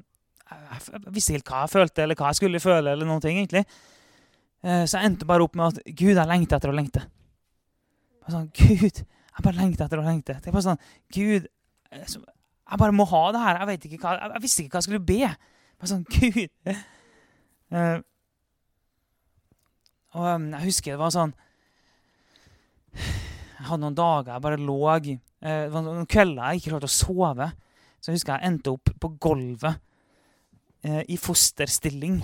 jeg, 0.51 1.01
visste 1.15 1.37
ikke 1.37 1.53
hva 1.53 1.63
jeg 1.63 1.73
følte, 1.75 2.03
eller 2.03 2.19
hva 2.19 2.31
jeg 2.31 2.41
skulle 2.41 2.61
føle. 2.63 2.91
eller 2.91 3.07
noen 3.07 3.23
ting, 3.23 3.37
egentlig. 3.39 3.63
Eh, 4.65 4.83
så 4.83 4.99
jeg 4.99 5.11
endte 5.11 5.29
bare 5.29 5.45
opp 5.45 5.55
med 5.57 5.71
at 5.71 5.93
Gud, 5.93 6.15
jeg 6.17 6.27
lengter 6.29 6.57
etter 6.57 6.73
å 6.73 6.75
lengte. 6.75 7.05
Sånn, 8.29 8.49
Gud, 8.57 9.01
jeg 9.05 9.45
bare 9.45 9.57
lengter 9.57 9.87
etter 9.87 10.01
å 10.01 10.05
lengte. 10.05 10.37
Det 10.41 10.51
er 10.51 10.55
bare 10.55 10.67
sånn, 10.67 10.83
Gud, 11.15 11.47
eh, 11.91 12.05
jeg 12.71 12.79
bare 12.79 12.95
må 12.95 13.05
ha 13.09 13.23
det 13.35 13.41
her. 13.43 13.59
Jeg, 13.67 13.99
hva, 13.99 14.13
jeg, 14.15 14.41
visste 14.45 14.63
ikke 14.63 14.77
hva 14.77 14.79
jeg 14.79 14.87
skulle 14.87 15.03
be. 15.03 15.19
Bare 15.81 15.91
sånn, 15.91 16.05
Gud. 16.15 16.71
Uh, 17.71 17.99
og 20.11 20.27
um, 20.27 20.47
jeg 20.55 20.67
husker 20.67 20.91
det 20.91 20.99
var 20.99 21.13
sånn 21.15 21.29
Jeg 22.91 23.63
hadde 23.69 23.79
noen 23.79 23.95
dager 23.95 24.33
jeg 24.33 24.43
bare 24.43 24.57
lå 24.59 24.75
uh, 24.83 24.97
Det 24.99 25.69
var 25.71 25.85
noen 25.85 26.09
kvelder 26.11 26.41
jeg 26.51 26.59
ikke 26.59 26.73
klarte 26.73 26.89
å 26.89 26.95
sove. 26.95 27.47
Så 28.01 28.11
jeg 28.11 28.19
husker 28.19 28.35
jeg 28.35 28.51
endte 28.51 28.73
opp 28.75 28.91
på 29.03 29.11
gulvet 29.23 29.79
uh, 30.87 31.03
i 31.07 31.19
fosterstilling. 31.19 32.19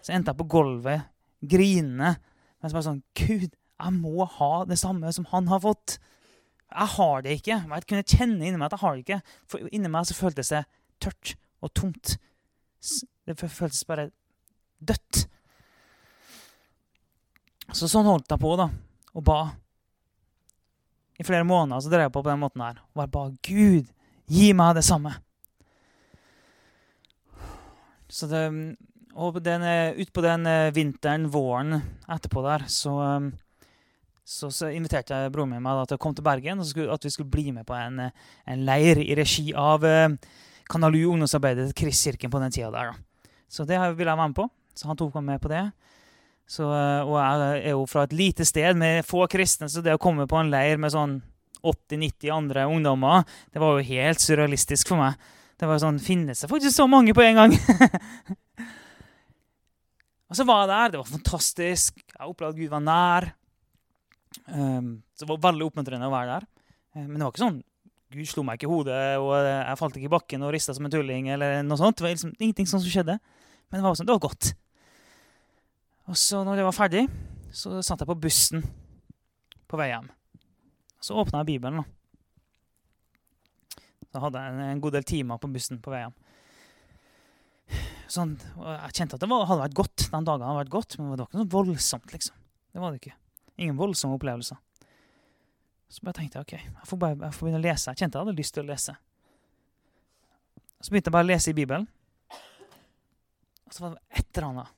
Så 0.00 0.14
endte 0.16 0.32
jeg 0.32 0.40
på 0.40 0.48
gulvet 0.56 1.08
grinende. 1.44 2.16
Men 2.60 2.70
så 2.70 2.78
bare 2.78 2.88
sånn 2.88 3.04
Gud, 3.18 3.52
jeg 3.52 3.96
må 3.96 4.28
ha 4.38 4.52
det 4.68 4.78
samme 4.80 5.12
som 5.12 5.28
han 5.32 5.48
har 5.52 5.64
fått. 5.64 5.98
Jeg 6.66 6.92
har 6.96 7.22
det 7.22 7.36
ikke. 7.38 7.60
Jeg 7.62 7.86
kunne 7.88 8.06
kjenne 8.06 8.42
inni 8.42 8.58
meg 8.58 8.68
at 8.68 8.76
jeg 8.76 8.82
har 8.82 8.96
det 8.96 9.04
ikke. 9.04 9.20
For 9.50 9.68
inni 9.70 9.90
meg 9.92 10.08
så 10.08 10.16
føltes 10.18 10.50
det 10.52 10.64
tørt 11.02 11.36
og 11.62 11.72
tomt. 11.76 12.16
Det 13.26 13.36
føltes 13.38 13.84
bare 13.88 14.10
dødt. 14.78 15.26
Så 17.74 17.88
sånn 17.90 18.06
holdt 18.06 18.30
jeg 18.30 18.42
på, 18.42 18.52
da, 18.58 18.68
og 19.16 19.24
ba. 19.26 19.38
I 21.16 21.24
flere 21.26 21.46
måneder 21.48 21.82
så 21.82 21.90
drev 21.90 22.06
jeg 22.06 22.14
på 22.14 22.22
på 22.22 22.30
den 22.30 22.42
måten 22.42 22.62
her. 22.62 22.82
Og 22.94 23.02
jeg 23.02 23.12
ba 23.14 23.24
Gud, 23.48 23.88
gi 24.30 24.50
meg 24.56 24.76
det 24.78 24.84
samme. 24.86 25.14
Så 28.06 28.28
det, 28.30 28.44
og 29.16 29.40
den, 29.42 29.64
utpå 29.98 30.22
den 30.22 30.46
eh, 30.46 30.72
vinteren, 30.76 31.26
våren 31.32 31.80
etterpå 32.06 32.44
der, 32.44 32.66
så, 32.70 32.94
eh, 33.02 33.30
så, 34.26 34.50
så 34.50 34.72
inviterte 34.74 35.14
jeg 35.14 35.32
broren 35.34 35.54
min 35.54 35.62
meg 35.62 35.78
da, 35.78 35.86
til 35.86 36.00
å 36.00 36.02
komme 36.02 36.18
til 36.18 36.26
Bergen, 36.26 36.60
og 36.60 36.66
skulle, 36.66 36.90
at 36.92 37.06
vi 37.06 37.12
skulle 37.14 37.30
bli 37.30 37.52
med 37.54 37.66
på 37.68 37.76
en, 37.78 38.00
eh, 38.08 38.28
en 38.50 38.64
leir 38.66 38.98
i 39.04 39.14
regi 39.18 39.52
av 39.54 39.86
Kanalu 40.66 41.04
ungdomsarbeidet 41.12 41.68
til 41.70 41.78
Kristkirken 41.84 42.32
på 42.32 42.42
den 42.42 42.54
tida 42.54 42.72
der. 42.74 42.90
Da. 42.90 43.30
Så 43.48 43.66
det 43.68 43.78
ville 43.78 44.10
jeg 44.10 44.18
være 44.18 44.28
med 44.32 44.38
på. 44.38 44.48
Så 44.76 44.90
han 44.90 44.98
tok 44.98 45.14
meg 45.16 45.24
med 45.30 45.40
på 45.40 45.50
det. 45.52 45.64
Så, 46.46 46.66
og 46.66 47.16
jeg 47.16 47.62
er 47.64 47.72
jo 47.72 47.86
fra 47.90 48.04
et 48.06 48.14
lite 48.14 48.44
sted 48.46 48.76
med 48.78 49.06
få 49.06 49.24
kristne, 49.30 49.70
så 49.70 49.82
det 49.82 49.96
å 49.96 50.02
komme 50.02 50.28
på 50.30 50.38
en 50.38 50.52
leir 50.52 50.78
med 50.78 50.92
sånn 50.94 51.16
80-90 51.66 52.30
andre 52.30 52.66
ungdommer, 52.70 53.24
det 53.50 53.62
var 53.62 53.74
jo 53.74 53.88
helt 53.88 54.22
surrealistisk 54.22 54.92
for 54.92 55.00
meg. 55.00 55.16
Det 55.56 55.66
var 55.66 55.80
sånn 55.82 55.98
Finnes 56.02 56.44
det 56.44 56.50
faktisk 56.50 56.76
så 56.76 56.86
mange 56.90 57.14
på 57.16 57.24
en 57.24 57.40
gang? 57.40 57.56
og 60.28 60.38
så 60.38 60.46
var 60.46 60.62
jeg 60.62 60.70
der. 60.70 60.92
Det 60.92 61.00
var 61.00 61.10
fantastisk. 61.10 61.98
Jeg 62.04 62.28
opplevde 62.28 62.52
at 62.52 62.60
Gud 62.60 62.74
var 62.76 62.84
nær. 62.84 63.28
Um, 64.44 65.00
så 65.16 65.24
det 65.24 65.30
var 65.32 65.44
veldig 65.48 65.66
oppmuntrende 65.70 66.08
å 66.08 66.14
være 66.14 66.36
der. 66.36 66.46
Um, 66.96 67.06
men 67.06 67.16
det 67.16 67.24
var 67.24 67.34
ikke 67.34 67.46
sånn 67.46 67.64
Gud 68.14 68.28
slo 68.30 68.44
meg 68.46 68.60
ikke 68.60 68.68
i 68.68 68.70
hodet, 68.70 68.98
og 69.18 69.32
jeg 69.34 69.78
falt 69.80 69.96
ikke 69.98 70.06
i 70.06 70.12
bakken 70.12 70.44
og 70.46 70.52
rista 70.54 70.74
som 70.76 70.86
en 70.86 70.92
tulling. 70.92 71.26
eller 71.34 71.58
noe 71.66 71.78
sånt. 71.80 71.98
Det 71.98 72.06
var 72.06 72.14
liksom 72.14 72.36
ingenting 72.38 72.68
sånt 72.70 72.84
som 72.84 72.92
skjedde. 72.92 73.16
Men 73.66 73.80
det 73.80 73.82
var, 73.82 73.96
sånn, 73.98 74.06
det 74.06 74.14
var 74.14 74.22
godt. 74.28 74.52
Og 76.06 76.18
så 76.20 76.44
når 76.46 76.60
det 76.60 76.66
var 76.68 76.76
ferdig, 76.76 77.02
så 77.50 77.80
satt 77.82 78.04
jeg 78.04 78.10
på 78.12 78.18
bussen 78.22 78.62
på 79.66 79.80
vei 79.80 79.90
hjem. 79.90 80.06
Så 81.02 81.18
åpna 81.18 81.42
jeg 81.42 81.50
Bibelen. 81.50 81.82
da. 81.82 81.86
Så 84.12 84.22
hadde 84.22 84.44
jeg 84.44 84.70
en, 84.70 84.80
god 84.86 84.96
del 84.96 85.10
timer 85.10 85.42
på 85.42 85.50
bussen 85.52 85.82
på 85.82 85.92
vei 85.92 86.04
hjem. 86.04 86.16
Sånn, 88.06 88.36
jeg 88.38 88.94
kjente 88.94 89.18
at 89.18 89.22
det 89.24 89.28
var, 89.34 89.48
hadde 89.50 89.66
vært 89.66 89.78
godt. 89.82 90.08
Den 90.12 90.26
dagen 90.30 90.46
hadde 90.46 90.62
vært 90.62 90.74
godt, 90.78 90.98
men 91.00 91.10
det 91.10 91.24
var 91.24 91.30
ikke 91.32 91.42
noe 91.42 91.54
voldsomt. 91.58 92.12
liksom. 92.14 92.38
Det 92.70 92.82
var 92.82 92.94
det 92.94 93.02
ikke. 93.02 93.18
Ingen 93.56 93.78
voldsomme 93.78 94.18
opplevelser. 94.18 94.58
Så 95.88 96.02
bare 96.04 96.18
tenkte 96.18 96.40
jeg 96.40 96.46
ok, 96.46 96.54
jeg 96.58 96.88
får, 96.90 96.98
bare, 96.98 97.16
jeg 97.22 97.36
får 97.36 97.46
begynne 97.46 97.60
å 97.62 97.66
lese. 97.66 97.92
Jeg 97.92 98.02
kjente 98.02 98.18
jeg 98.18 98.26
hadde 98.26 98.40
lyst 98.40 98.56
til 98.56 98.64
å 98.64 98.68
lese. 98.70 98.96
Så 100.82 100.92
begynte 100.92 101.08
jeg 101.08 101.16
bare 101.16 101.26
å 101.26 101.30
lese 101.30 101.52
i 101.52 101.56
Bibelen. 101.56 101.86
Og 103.66 103.74
så 103.74 103.84
var 103.84 103.94
det 103.94 104.20
et 104.20 104.38
eller 104.38 104.48
annet 104.50 104.74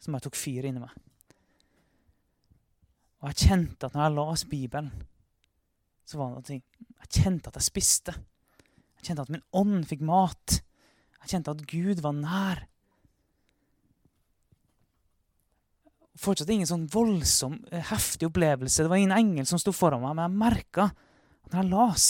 som 0.00 0.14
bare 0.16 0.24
tok 0.24 0.38
fyr 0.38 0.68
inni 0.70 0.82
meg. 0.82 0.94
Og 3.20 3.28
jeg 3.30 3.50
kjente 3.50 3.86
at 3.86 3.96
når 3.96 4.06
jeg 4.06 4.16
las 4.16 4.46
Bibelen, 4.48 4.90
så 6.08 6.18
var 6.18 6.30
det 6.30 6.40
noe 6.40 6.60
Jeg 7.00 7.22
kjente 7.22 7.50
at 7.50 7.58
jeg 7.58 7.66
spiste. 7.66 8.14
Jeg 8.98 9.10
kjente 9.10 9.26
at 9.26 9.32
min 9.32 9.44
ånd 9.56 9.84
fikk 9.88 10.02
mat. 10.06 10.60
Jeg 11.20 11.34
kjente 11.34 11.52
at 11.52 11.66
Gud 11.68 12.02
var 12.04 12.16
nær. 12.16 12.64
Fortsatt 16.20 16.50
ingen 16.52 16.68
sånn 16.68 16.88
voldsom, 16.92 17.56
eh, 17.72 17.80
heftig 17.90 18.28
opplevelse. 18.28 18.82
Det 18.82 18.92
var 18.92 19.00
ingen 19.00 19.16
engel 19.16 19.46
som 19.48 19.58
sto 19.58 19.72
foran 19.72 20.02
meg, 20.02 20.14
men 20.18 20.26
jeg 20.26 20.40
merka 20.42 20.84
at 21.44 21.52
når 21.52 21.62
jeg 21.62 21.70
las, 21.70 22.06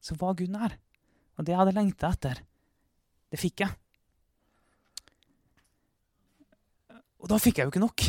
så 0.00 0.16
var 0.16 0.38
Gud 0.38 0.54
nær. 0.54 0.78
Og 1.36 1.44
det 1.44 1.52
jeg 1.52 1.60
hadde 1.60 1.76
lengta 1.76 2.12
etter, 2.12 2.40
det 3.32 3.40
fikk 3.40 3.64
jeg. 3.64 3.76
Og 7.22 7.28
da 7.30 7.38
fikk 7.38 7.60
jeg 7.60 7.68
jo 7.68 7.72
ikke 7.72 7.84
nok. 7.84 8.02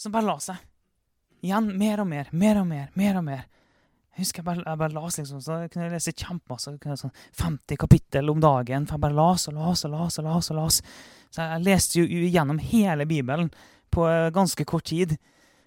Så 0.00 0.10
bare 0.10 0.26
la 0.26 0.38
seg. 0.42 0.56
Igjen 1.44 1.70
mer 1.78 2.02
og 2.02 2.08
mer, 2.08 2.28
mer 2.32 2.60
og 2.60 2.66
mer, 2.68 2.88
mer 2.96 3.20
og 3.20 3.24
mer. 3.24 3.44
Jeg 4.20 4.26
husker 4.26 4.42
jeg 4.42 4.44
bare, 4.50 4.62
jeg 4.66 4.78
bare 4.82 4.92
las 4.92 5.16
liksom, 5.16 5.40
så 5.40 5.54
jeg 5.62 5.70
kunne 5.72 5.86
lese 5.94 6.12
kjempemasse. 6.12 6.74
Sånn 7.00 7.12
50 7.40 7.78
kapittel 7.80 8.28
om 8.28 8.40
dagen. 8.42 8.84
for 8.86 8.98
Jeg 8.98 9.00
bare 9.00 9.16
las 9.16 9.48
og 9.48 9.54
las 9.54 9.84
og 9.84 9.90
las. 9.94 10.18
og 10.18 10.24
las 10.24 10.50
og 10.50 10.56
las. 10.56 10.82
Så 11.32 11.40
jeg 11.40 11.62
leste 11.64 12.00
jo 12.02 12.04
gjennom 12.04 12.58
hele 12.58 13.06
Bibelen 13.06 13.48
på 13.90 14.04
eh, 14.10 14.30
ganske 14.30 14.64
kort 14.68 14.84
tid. 14.84 15.16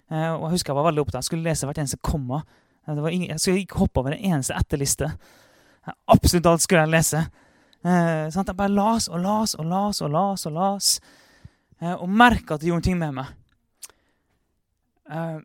Eh, 0.08 0.30
og 0.30 0.44
Jeg 0.46 0.50
husker 0.52 0.70
jeg 0.70 0.76
var 0.76 0.86
veldig 0.86 1.02
opptatt. 1.02 1.24
Jeg 1.24 1.24
skulle 1.24 1.48
lese 1.48 1.66
hvert 1.66 1.80
eneste 1.82 1.98
komma. 1.98 2.44
Ingen, 2.86 3.30
jeg 3.32 3.40
skulle 3.40 3.64
ikke 3.64 3.80
hoppe 3.82 3.98
over 4.00 4.14
en 4.14 4.22
eneste 4.34 4.54
etterliste. 4.54 5.08
Absolutt 6.06 6.46
alt 6.46 6.62
skulle 6.62 6.84
jeg 6.84 6.94
lese. 6.94 7.24
Eh, 7.82 8.30
sånn 8.30 8.46
jeg 8.46 8.56
bare 8.56 8.70
las 8.70 9.08
og 9.08 9.18
las 9.18 9.56
og 9.58 9.66
las 9.66 10.00
og 10.00 10.12
las 10.14 10.46
og 10.46 10.52
las. 10.52 11.00
Eh, 11.80 11.94
og 11.96 12.06
merka 12.08 12.54
at 12.54 12.60
det 12.60 12.70
gjorde 12.70 12.86
ting 12.86 12.98
med 13.02 13.18
meg. 13.18 13.34
Eh, 15.10 15.40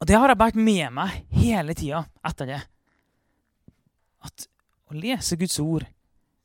og 0.00 0.08
det 0.08 0.16
har 0.16 0.30
jeg 0.30 0.38
båret 0.40 0.58
med 0.60 0.92
meg 0.94 1.20
hele 1.34 1.74
tida 1.76 2.02
etter 2.26 2.50
det. 2.50 2.60
At 4.26 4.48
å 4.90 4.96
lese 4.96 5.38
Guds 5.40 5.58
ord, 5.62 5.86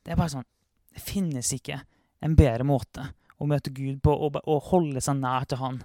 det 0.02 0.14
er 0.14 0.20
bare 0.20 0.34
sånn 0.34 0.48
Det 0.92 1.00
finnes 1.00 1.48
ikke 1.56 1.78
en 2.20 2.34
bedre 2.36 2.66
måte 2.68 3.06
å 3.40 3.48
møte 3.48 3.72
Gud 3.72 4.02
på 4.04 4.12
og, 4.12 4.42
og 4.44 4.66
holde 4.74 5.00
seg 5.02 5.22
nær 5.22 5.46
til 5.48 5.62
Han. 5.62 5.78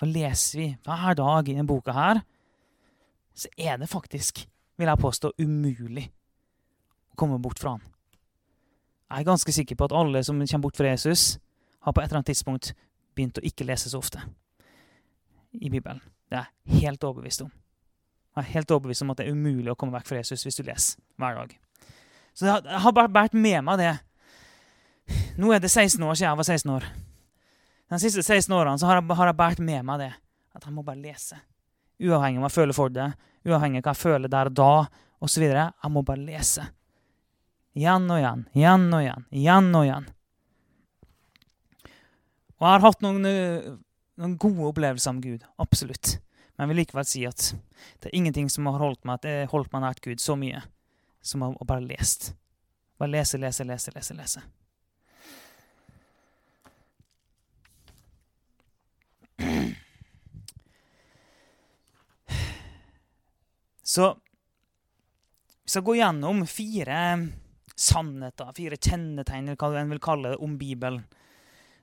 For 0.00 0.10
leser 0.10 0.58
vi 0.58 0.66
hver 0.86 1.14
dag 1.14 1.48
i 1.48 1.54
denne 1.54 1.68
boka 1.68 1.94
her, 1.94 2.22
så 3.36 3.48
er 3.56 3.78
det 3.78 3.88
faktisk 3.88 4.42
vil 4.80 4.88
jeg 4.88 5.00
påstå, 5.00 5.32
umulig 5.38 6.06
å 7.12 7.18
komme 7.20 7.38
bort 7.42 7.60
fra 7.60 7.76
han. 7.76 7.82
Jeg 9.10 9.20
er 9.22 9.28
ganske 9.28 9.52
sikker 9.52 9.76
på 9.76 9.88
at 9.90 9.94
alle 9.96 10.22
som 10.24 10.38
kommer 10.40 10.64
bort 10.64 10.78
fra 10.80 10.92
Jesus, 10.92 11.36
har 11.84 11.92
på 11.92 12.00
et 12.00 12.08
eller 12.08 12.20
annet 12.20 12.30
tidspunkt 12.32 12.72
begynt 13.16 13.40
å 13.40 13.44
ikke 13.44 13.66
lese 13.68 13.92
så 13.92 14.00
ofte 14.00 14.22
i 15.52 15.68
Bibelen. 15.68 16.00
Det 16.30 16.38
er 16.38 16.46
jeg 16.46 16.84
helt 16.84 17.04
overbevist 17.04 17.42
om. 17.42 17.50
Jeg 18.36 18.44
er 18.44 18.52
helt 18.54 18.70
overbevist 18.70 19.02
om 19.02 19.10
at 19.10 19.18
det 19.18 19.26
er 19.26 19.34
umulig 19.34 19.72
å 19.72 19.76
komme 19.78 19.96
vekk 19.98 20.06
fra 20.06 20.20
Jesus 20.20 20.46
hvis 20.46 20.60
du 20.60 20.62
leser 20.64 21.02
hver 21.18 21.40
dag. 21.40 21.56
Så 22.38 22.46
jeg 22.46 22.80
har 22.84 22.94
bare 22.94 23.10
båret 23.10 23.34
med 23.34 23.64
meg 23.66 23.80
det. 23.80 23.94
Nå 25.40 25.50
er 25.50 25.62
det 25.62 25.72
16 25.72 25.98
år 25.98 26.14
siden 26.14 26.28
jeg 26.28 26.38
var 26.38 26.46
16 26.46 26.74
år. 26.76 26.86
De 27.90 27.98
siste 27.98 28.22
16 28.22 28.54
årene 28.54 28.78
så 28.78 28.86
har 28.86 29.00
jeg, 29.00 29.16
har 29.18 29.32
båret 29.34 29.62
med 29.64 29.82
meg 29.88 30.04
det. 30.04 30.12
At 30.54 30.66
jeg 30.66 30.74
må 30.74 30.86
bare 30.86 31.02
lese. 31.02 31.40
Uavhengig 32.00 32.38
av 32.38 32.44
om 32.44 32.46
jeg 32.46 32.56
føler 32.56 32.76
for 32.76 32.92
det, 32.94 33.10
uavhengig 33.46 33.82
av 33.82 33.88
hva 33.88 33.92
jeg 33.92 34.00
føler 34.00 34.30
der 34.32 34.48
og 34.50 34.56
da, 34.56 34.70
osv. 35.20 35.44
Jeg 35.50 35.92
må 35.92 36.02
bare 36.06 36.22
lese. 36.22 36.64
Igjen 37.76 38.06
og 38.10 38.18
igjen, 38.18 38.46
igjen 38.56 38.86
og 38.88 39.02
igjen, 39.02 39.26
igjen 39.30 39.68
og 39.74 39.84
igjen. 39.86 40.08
Og 42.60 42.66
jeg 42.66 42.72
har 42.72 42.84
hatt 42.84 43.04
noen, 43.04 43.26
eh, 43.26 43.68
noen 44.20 44.36
gode 44.40 44.68
opplevelser 44.70 45.16
med 45.16 45.26
Gud. 45.26 45.46
Absolutt. 45.62 46.18
Men 46.54 46.66
jeg 46.66 46.72
vil 46.72 46.80
likevel 46.82 47.08
si 47.08 47.24
at 47.28 47.50
det 48.00 48.10
er 48.10 48.16
ingenting 48.18 48.50
som 48.52 48.68
har 48.68 48.82
holdt 48.82 49.06
meg, 49.08 49.24
holdt 49.52 49.72
meg 49.72 49.86
nært 49.86 50.04
Gud 50.04 50.20
så 50.20 50.36
mye 50.36 50.62
som 51.24 51.44
å 51.48 51.68
bare 51.68 51.84
lest. 51.84 52.32
Bare 53.00 53.14
lese, 53.14 53.40
lese, 53.40 53.64
lese, 53.64 53.92
lese. 53.96 54.16
lese. 54.16 54.42
Så 63.90 64.12
vi 65.64 65.70
skal 65.72 65.82
gå 65.82 65.96
gjennom 65.96 66.44
fire 66.46 66.98
sannheter, 67.74 68.52
fire 68.54 68.76
kjennetegn, 68.76 69.48
eller 69.48 69.58
hva 69.58 69.80
enn 69.80 69.90
vil 69.90 70.02
kalle 70.02 70.34
det, 70.34 70.38
om 70.44 70.58
Bibelen. 70.60 71.00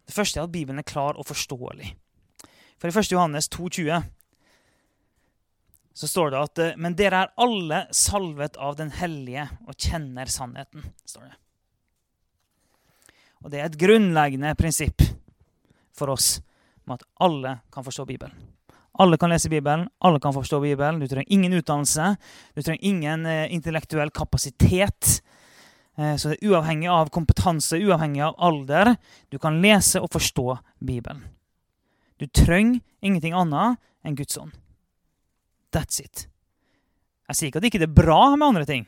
Det 0.07 0.15
første 0.15 0.39
er 0.39 0.45
at 0.47 0.53
Bibelen 0.53 0.79
er 0.79 0.87
klar 0.87 1.17
og 1.19 1.27
forståelig. 1.27 1.89
For 2.77 2.89
i 2.89 2.93
1. 2.93 3.11
Johannes 3.11 3.49
2,20 3.49 4.03
så 5.97 6.07
står 6.07 6.31
det 6.31 6.41
at 6.45 6.59
Men 6.77 6.93
dere 6.93 7.23
er 7.23 7.33
alle 7.41 7.85
salvet 7.95 8.57
av 8.61 8.75
Den 8.77 8.91
hellige 8.93 9.47
og 9.65 9.73
kjenner 9.73 10.29
sannheten. 10.29 10.83
står 11.05 11.25
det. 11.25 11.35
Og 13.41 13.51
det 13.51 13.61
er 13.61 13.69
et 13.69 13.79
grunnleggende 13.81 14.53
prinsipp 14.57 15.01
for 15.97 16.13
oss 16.13 16.37
om 16.85 16.93
at 16.95 17.05
alle 17.21 17.57
kan 17.73 17.85
forstå 17.85 18.05
Bibelen. 18.05 18.35
Alle 18.97 19.17
kan 19.17 19.29
lese 19.29 19.49
Bibelen, 19.49 19.87
alle 20.01 20.19
kan 20.19 20.33
forstå 20.33 20.59
Bibelen. 20.61 20.99
Du 20.99 21.07
trenger 21.07 21.33
ingen 21.33 21.53
utdannelse, 21.53 22.15
du 22.55 22.61
trenger 22.61 22.85
ingen 22.85 23.25
eh, 23.25 23.53
intellektuell 23.53 24.09
kapasitet. 24.09 25.21
Eh, 25.97 26.15
så 26.17 26.31
det 26.31 26.39
er 26.39 26.49
uavhengig 26.49 26.89
av 26.89 27.11
kompetanse, 27.13 27.77
uavhengig 27.77 28.23
av 28.25 28.37
alder. 28.37 28.95
Du 29.29 29.37
kan 29.41 29.61
lese 29.61 30.01
og 30.01 30.09
forstå 30.13 30.57
Bibelen. 30.81 31.21
Du 32.17 32.25
trenger 32.27 32.81
ingenting 33.01 33.35
annet 33.37 33.77
enn 34.05 34.17
Guds 34.17 34.37
ånd. 34.37 34.55
That's 35.73 36.01
it. 36.01 36.27
Jeg 37.27 37.35
sier 37.35 37.49
ikke 37.49 37.59
at 37.59 37.65
det 37.65 37.71
ikke 37.73 37.83
er 37.85 37.93
bra 37.93 38.21
med 38.35 38.47
andre 38.47 38.65
ting, 38.67 38.85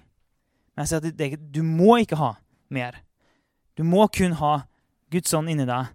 men 0.73 0.85
jeg 0.85 0.91
sier 0.91 1.03
at 1.03 1.17
det, 1.19 1.39
du 1.53 1.61
må 1.65 1.99
ikke 1.99 2.19
ha 2.19 2.33
mer. 2.71 3.01
Du 3.75 3.83
må 3.87 4.07
kun 4.15 4.37
ha 4.39 4.53
Guds 5.11 5.33
ånd 5.35 5.51
inni 5.51 5.67
deg 5.67 5.91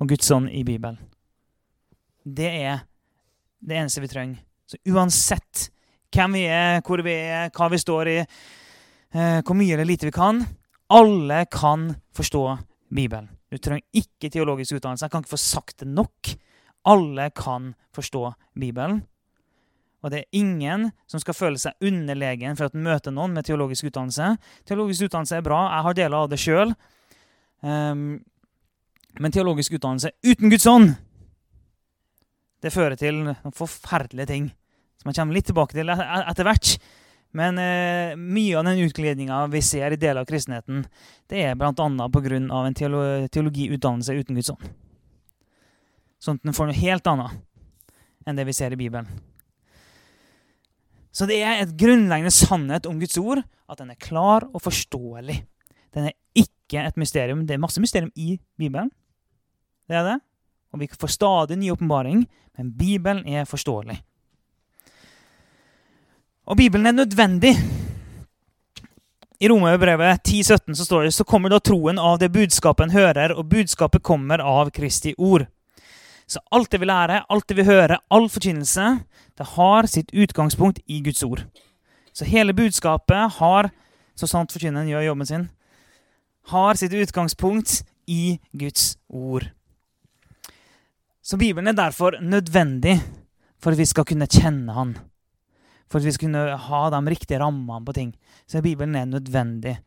og 0.00 0.08
Guds 0.08 0.30
ånd 0.32 0.48
i 0.48 0.62
Bibelen. 0.64 0.98
Det 2.24 2.48
er 2.48 2.86
det 3.60 3.76
eneste 3.76 4.02
vi 4.04 4.10
trenger. 4.10 4.40
Så 4.68 4.78
uansett 4.88 5.68
hvem 6.14 6.38
vi 6.38 6.46
er, 6.48 6.80
hvor 6.86 7.02
vi 7.04 7.14
er, 7.14 7.50
hva 7.54 7.68
vi 7.72 7.80
står 7.80 8.10
i, 8.10 8.18
eh, 8.20 9.40
hvor 9.44 9.58
mye 9.58 9.74
eller 9.74 9.88
lite 9.88 10.08
vi 10.08 10.14
kan 10.14 10.44
Alle 10.90 11.44
kan 11.46 11.94
forstå 12.16 12.58
Bibelen. 12.90 13.28
Du 13.50 13.58
trenger 13.58 13.82
ikke 13.96 14.30
teologisk 14.30 14.78
utdannelse. 14.78 15.06
Jeg 15.06 15.12
kan 15.12 15.24
ikke 15.24 15.34
få 15.34 15.42
sagt 15.42 15.82
det 15.82 15.88
nok. 15.90 16.32
Alle 16.88 17.30
kan 17.36 17.72
forstå 17.94 18.30
Bibelen. 18.58 19.02
Og 20.00 20.12
det 20.12 20.22
er 20.22 20.38
ingen 20.38 20.88
som 21.10 21.20
skal 21.20 21.36
føle 21.36 21.60
seg 21.60 21.76
underlegen 21.84 22.56
for 22.56 22.70
at 22.70 22.76
en 22.76 22.86
møter 22.86 23.12
noen 23.12 23.34
med 23.36 23.44
teologisk 23.44 23.90
utdannelse. 23.90 24.32
Teologisk 24.68 25.10
utdannelse 25.10 25.36
er 25.36 25.44
bra. 25.44 25.60
Jeg 25.74 25.86
har 25.86 25.98
deler 25.98 26.22
av 26.22 26.30
det 26.30 26.40
sjøl. 26.40 26.72
Um, 27.60 27.68
ehm, 27.68 28.06
men 29.20 29.34
teologisk 29.34 29.74
utdannelse 29.76 30.14
uten 30.24 30.52
Guds 30.52 30.64
ånd 30.70 30.94
det 32.60 32.72
fører 32.72 32.96
til 33.00 33.22
noen 33.24 33.56
forferdelige 33.56 34.28
ting. 34.28 34.48
Som 35.00 35.10
jeg 35.10 35.18
kommer 35.18 35.36
litt 35.36 35.48
tilbake 35.48 35.76
til 35.76 35.92
etter 35.92 36.46
hvert. 36.46 36.74
Men 37.36 37.58
eh, 37.62 38.16
mye 38.18 38.58
av 38.58 38.66
den 38.66 38.82
utglidninga 38.82 39.44
vi 39.52 39.62
ser 39.62 39.94
i 39.94 39.98
deler 40.00 40.24
av 40.24 40.30
kristenheten, 40.30 40.82
det 41.30 41.44
er 41.46 41.58
bl.a. 41.58 41.72
pga. 41.74 42.38
en 42.40 42.74
teolo 42.74 43.02
teologiutdannelse 43.30 44.16
uten 44.18 44.38
Guds 44.38 44.50
ånd. 44.50 44.64
Sånn 46.20 46.40
at 46.40 46.48
den 46.48 46.56
får 46.56 46.68
noe 46.68 46.80
helt 46.80 47.06
annet 47.06 47.38
enn 48.28 48.36
det 48.36 48.44
vi 48.48 48.54
ser 48.56 48.74
i 48.74 48.80
Bibelen. 48.80 49.06
Så 51.14 51.26
det 51.26 51.40
er 51.42 51.62
et 51.62 51.76
grunnleggende 51.78 52.34
sannhet 52.34 52.86
om 52.86 52.98
Guds 53.00 53.18
ord 53.18 53.42
at 53.42 53.78
den 53.78 53.94
er 53.94 54.02
klar 54.02 54.46
og 54.50 54.62
forståelig. 54.62 55.38
Den 55.94 56.10
er 56.10 56.16
ikke 56.38 56.84
et 56.86 56.98
mysterium. 57.00 57.46
Det 57.46 57.56
er 57.56 57.62
masse 57.62 57.82
mysterium 57.82 58.12
i 58.14 58.36
Bibelen. 58.58 58.90
Det 59.90 59.98
er 59.98 60.06
det. 60.06 60.18
Og 60.70 60.82
vi 60.82 60.90
får 60.90 61.14
stadig 61.16 61.58
ny 61.58 61.72
åpenbaring, 61.72 62.22
men 62.58 62.70
Bibelen 62.78 63.24
er 63.26 63.48
forståelig. 63.48 63.98
Og 66.50 66.56
Bibelen 66.56 66.86
er 66.86 66.92
nødvendig. 66.92 67.54
I 69.40 69.48
Romerbrevet 69.48 70.28
10,17 70.28 70.74
så 70.74 70.84
står 70.84 71.02
det 71.02 71.14
så 71.14 71.24
kommer 71.24 71.48
da 71.48 71.60
troen 71.62 71.98
av 71.98 72.18
det 72.18 72.32
budskapet 72.34 72.88
en 72.88 72.94
hører, 72.96 73.30
og 73.38 73.46
budskapet 73.48 74.02
kommer 74.02 74.42
av 74.42 74.72
Kristi 74.74 75.12
ord. 75.18 75.44
Så 76.26 76.42
alt 76.50 76.72
det 76.72 76.80
vi 76.82 76.88
lærer, 76.90 77.22
alt 77.30 77.46
det 77.48 77.56
vi 77.56 77.64
hører, 77.64 78.02
all 78.10 78.26
forkynnelse, 78.28 78.86
det 79.38 79.46
har 79.54 79.86
sitt 79.86 80.10
utgangspunkt 80.10 80.80
i 80.86 80.98
Guds 81.06 81.22
ord. 81.22 81.44
Så 82.12 82.26
hele 82.26 82.54
budskapet 82.54 83.38
har, 83.38 83.70
så 84.18 84.26
sant 84.26 84.50
forkynneren 84.52 84.90
gjør 84.90 85.06
jobben 85.06 85.30
sin, 85.30 85.48
har 86.50 86.74
sitt 86.74 86.92
utgangspunkt 86.98 87.84
i 88.10 88.40
Guds 88.50 88.96
ord. 89.08 89.46
Så 91.22 91.38
Bibelen 91.38 91.70
er 91.70 91.78
derfor 91.78 92.18
nødvendig 92.18 92.98
for 93.62 93.70
at 93.70 93.78
vi 93.78 93.86
skal 93.86 94.04
kunne 94.04 94.26
kjenne 94.26 94.74
Han. 94.74 94.96
For 95.90 95.98
at 95.98 96.06
vi 96.06 96.14
skal 96.14 96.28
kunne 96.28 96.60
ha 96.68 96.82
de 96.94 97.00
riktige 97.10 97.40
rammene 97.42 97.82
på 97.86 97.96
ting. 97.96 98.12
Så 98.46 98.62
Bibelen 98.62 98.94
er 98.98 99.08
nødvendig. 99.10 99.78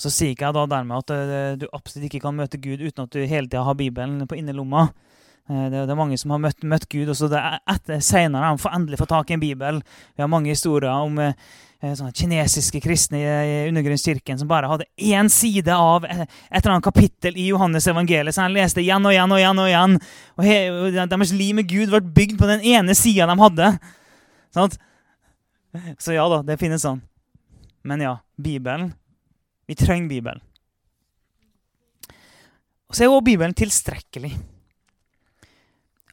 Så 0.00 0.10
sier 0.10 0.34
ikke 0.34 0.48
jeg 0.48 0.56
da 0.56 0.66
dermed 0.68 1.04
at 1.04 1.14
eh, 1.14 1.54
du 1.60 1.66
absolutt 1.70 2.08
ikke 2.08 2.22
kan 2.24 2.36
møte 2.36 2.60
Gud 2.60 2.82
uten 2.82 3.04
at 3.04 3.14
du 3.14 3.22
hele 3.22 3.46
tida 3.48 3.64
har 3.64 3.78
Bibelen 3.78 4.26
på 4.28 4.36
innerlomma. 4.40 4.88
Eh, 5.48 5.66
det, 5.72 5.84
er 5.84 5.98
mange 5.98 6.18
som 6.20 6.34
har 6.34 6.42
møtt, 6.42 6.64
møtt 6.66 6.88
Gud, 6.92 7.12
og 7.12 7.16
så 7.16 7.28
det 7.30 7.42
etter, 7.70 8.02
senere 8.04 8.50
har 8.50 8.58
de 8.58 8.72
endelig 8.72 9.00
fått 9.00 9.12
tak 9.14 9.30
i 9.30 9.36
en 9.36 9.44
bibel. 9.44 9.82
Vi 10.16 10.24
har 10.24 10.32
mange 10.32 10.52
historier 10.52 10.92
om 10.92 11.20
Eh, 11.22 11.34
sånne 11.82 12.14
kinesiske 12.14 12.78
kristne 12.82 13.18
i 13.18 13.54
undergrunnskirken 13.66 14.38
som 14.38 14.48
bare 14.50 14.68
hadde 14.70 14.86
én 15.02 15.26
side 15.32 15.74
av 15.74 16.04
et 16.06 16.28
eller 16.60 16.76
annet 16.76 16.86
kapittel 16.86 17.34
i 17.34 17.48
Johannes 17.48 17.88
evangeliet. 17.90 18.36
Så 18.36 18.44
han 18.44 18.54
leste 18.54 18.84
igjen 18.84 19.02
og 19.02 19.10
igjen 19.10 19.34
og 19.34 19.40
igjen. 19.40 19.62
Og 19.62 19.70
igjen. 19.70 19.96
Og, 20.36 20.44
he, 20.46 20.58
og 20.70 21.00
Deres 21.10 21.34
liv 21.34 21.56
med 21.58 21.66
Gud 21.70 21.90
ble 21.90 22.02
bygd 22.20 22.38
på 22.38 22.50
den 22.50 22.62
ene 22.74 22.94
sida 22.98 23.26
de 23.26 23.36
hadde. 23.42 23.72
Sånn? 24.54 24.78
Så 25.98 26.14
ja 26.14 26.28
da, 26.30 26.42
det 26.46 26.60
finnes 26.60 26.84
sånn. 26.84 27.02
Men 27.82 28.04
ja, 28.04 28.16
Bibelen 28.38 28.92
Vi 29.66 29.74
trenger 29.78 30.10
Bibelen. 30.10 30.42
Og 32.90 32.94
så 32.94 33.06
er 33.06 33.10
også 33.10 33.24
Bibelen 33.24 33.54
tilstrekkelig. 33.56 34.34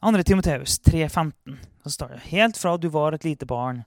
2. 0.00 0.22
Timoteus 0.24 0.80
3,15 0.80 1.58
så 1.84 1.90
står 1.90 2.14
det 2.14 2.20
helt 2.30 2.56
fra 2.56 2.76
du 2.80 2.88
var 2.88 3.12
et 3.12 3.24
lite 3.24 3.46
barn 3.46 3.82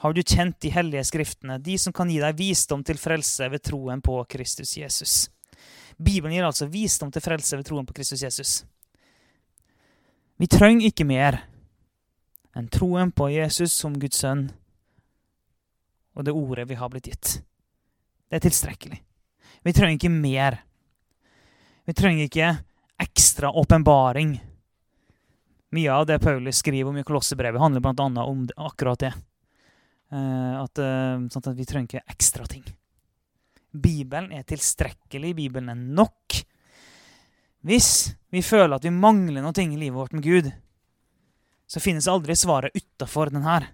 har 0.00 0.14
du 0.14 0.22
kjent 0.22 0.60
de 0.60 0.72
hellige 0.72 1.04
skriftene, 1.10 1.58
de 1.58 1.76
som 1.78 1.92
kan 1.92 2.10
gi 2.10 2.20
deg 2.22 2.38
visdom 2.38 2.84
til 2.86 2.98
frelse 3.00 3.50
ved 3.52 3.62
troen 3.66 4.02
på 4.04 4.16
Kristus 4.30 4.76
Jesus. 4.76 5.14
Bibelen 6.00 6.34
gir 6.34 6.46
altså 6.46 6.70
visdom 6.70 7.10
til 7.12 7.24
frelse 7.24 7.58
ved 7.58 7.68
troen 7.68 7.86
på 7.88 7.96
Kristus 7.96 8.22
Jesus. 8.24 8.54
Vi 10.40 10.48
trenger 10.48 10.88
ikke 10.88 11.04
mer 11.04 11.42
enn 12.56 12.70
troen 12.72 13.12
på 13.12 13.28
Jesus 13.30 13.74
som 13.76 13.98
Guds 14.00 14.22
sønn 14.22 14.48
og 16.20 16.26
det 16.26 16.34
ordet 16.34 16.68
vi 16.68 16.76
har 16.76 16.90
blitt 16.92 17.08
gitt. 17.08 17.40
Det 18.28 18.38
er 18.38 18.44
tilstrekkelig. 18.44 18.98
Vi 19.64 19.72
trenger 19.72 19.96
ikke 19.96 20.12
mer. 20.12 20.58
Vi 21.88 21.94
trenger 21.96 22.26
ikke 22.26 22.50
ekstra 23.00 23.52
åpenbaring. 23.56 24.34
Mye 25.70 25.94
av 25.94 26.06
det 26.06 26.18
Paulus 26.20 26.60
skriver 26.60 26.90
om 26.90 26.98
i 26.98 27.06
Kolossebrevet, 27.06 27.60
handler 27.60 27.80
bl.a. 27.80 28.24
om 28.24 28.48
akkurat 28.56 29.00
det. 29.00 29.12
Eh, 30.10 30.54
at, 30.58 30.78
eh, 30.78 31.22
sånn 31.30 31.44
at 31.46 31.56
vi 31.56 31.66
trenger 31.68 31.86
ikke 31.86 32.14
ekstra 32.14 32.46
ting. 32.50 32.64
Bibelen 33.70 34.32
er 34.34 34.42
tilstrekkelig, 34.42 35.36
Bibelen 35.38 35.70
er 35.70 35.78
nok. 35.78 36.40
Hvis 37.62 38.16
vi 38.32 38.42
føler 38.42 38.74
at 38.74 38.86
vi 38.86 38.90
mangler 38.90 39.44
noe 39.44 39.62
i 39.62 39.76
livet 39.76 39.94
vårt 39.94 40.16
med 40.16 40.24
Gud, 40.24 40.50
så 41.70 41.78
finnes 41.78 42.08
aldri 42.10 42.34
svaret 42.34 42.74
utafor 42.74 43.30
den 43.30 43.46
her. 43.46 43.68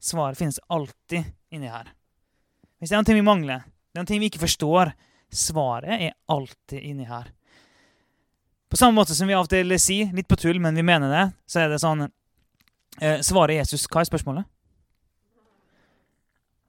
Svaret 0.00 0.38
finnes 0.38 0.60
alltid 0.72 1.26
inni 1.52 1.68
her. 1.68 1.92
Hvis 2.80 2.92
det 2.92 2.96
er 2.96 3.04
noe 3.04 3.18
vi 3.18 3.26
mangler, 3.26 3.66
det 3.92 4.00
er 4.00 4.06
noe 4.06 4.20
vi 4.22 4.30
ikke 4.30 4.44
forstår, 4.46 4.94
svaret 5.28 6.00
er 6.00 6.16
alltid 6.32 6.80
inni 6.80 7.04
her. 7.04 7.28
På 8.70 8.78
samme 8.80 8.96
måte 8.96 9.14
som 9.14 9.28
vi 9.28 9.36
av 9.36 9.44
og 9.44 9.52
til 9.52 9.76
sier, 9.78 10.08
litt 10.16 10.28
på 10.28 10.38
tull, 10.40 10.58
men 10.62 10.74
vi 10.74 10.86
mener 10.86 11.12
det, 11.12 11.24
så 11.46 11.62
er 11.62 11.70
det 11.70 11.82
sånn 11.82 12.06
eh, 12.06 13.20
Svaret 13.22 13.60
Jesus, 13.60 13.84
hva 13.90 14.00
er 14.00 14.08
spørsmålet? 14.08 14.48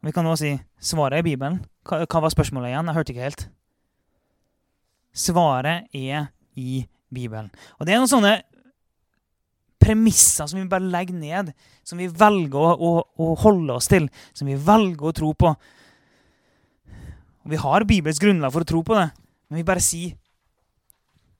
Vi 0.07 0.13
kan 0.15 0.25
også 0.25 0.45
si 0.45 0.53
svaret 0.93 1.19
er 1.19 1.25
Bibelen. 1.25 1.59
Hva, 1.87 2.05
hva, 2.05 2.21
var 2.23 2.31
spørsmålet 2.31 2.71
igjen? 2.71 2.87
Jeg 2.87 2.95
hørte 2.95 3.13
ikke 3.13 3.25
helt. 3.25 3.41
Svaret 5.11 5.89
er 5.91 6.29
i 6.55 6.85
Bibelen. 7.13 7.49
Og 7.75 7.87
det 7.87 7.95
er 7.95 7.99
noen 7.99 8.11
sånne 8.11 8.37
premisser 9.83 10.47
som 10.47 10.61
vi 10.61 10.69
bare 10.71 10.87
legger 10.87 11.17
ned, 11.17 11.51
som 11.83 11.99
vi 11.99 12.07
velger 12.07 12.55
å, 12.55 12.71
å, 12.71 12.93
å 13.03 13.35
holde 13.43 13.75
oss 13.75 13.89
til, 13.91 14.07
som 14.35 14.47
vi 14.47 14.55
velger 14.55 15.09
å 15.09 15.15
tro 15.15 15.33
på. 15.35 15.51
Og 17.43 17.51
Vi 17.51 17.59
har 17.61 17.87
Bibels 17.87 18.23
grunnlag 18.23 18.55
for 18.55 18.63
å 18.63 18.69
tro 18.71 18.81
på 18.87 18.95
det, 18.95 19.09
men 19.47 19.61
vi 19.61 19.67
bare 19.67 19.83
sier 19.83 20.15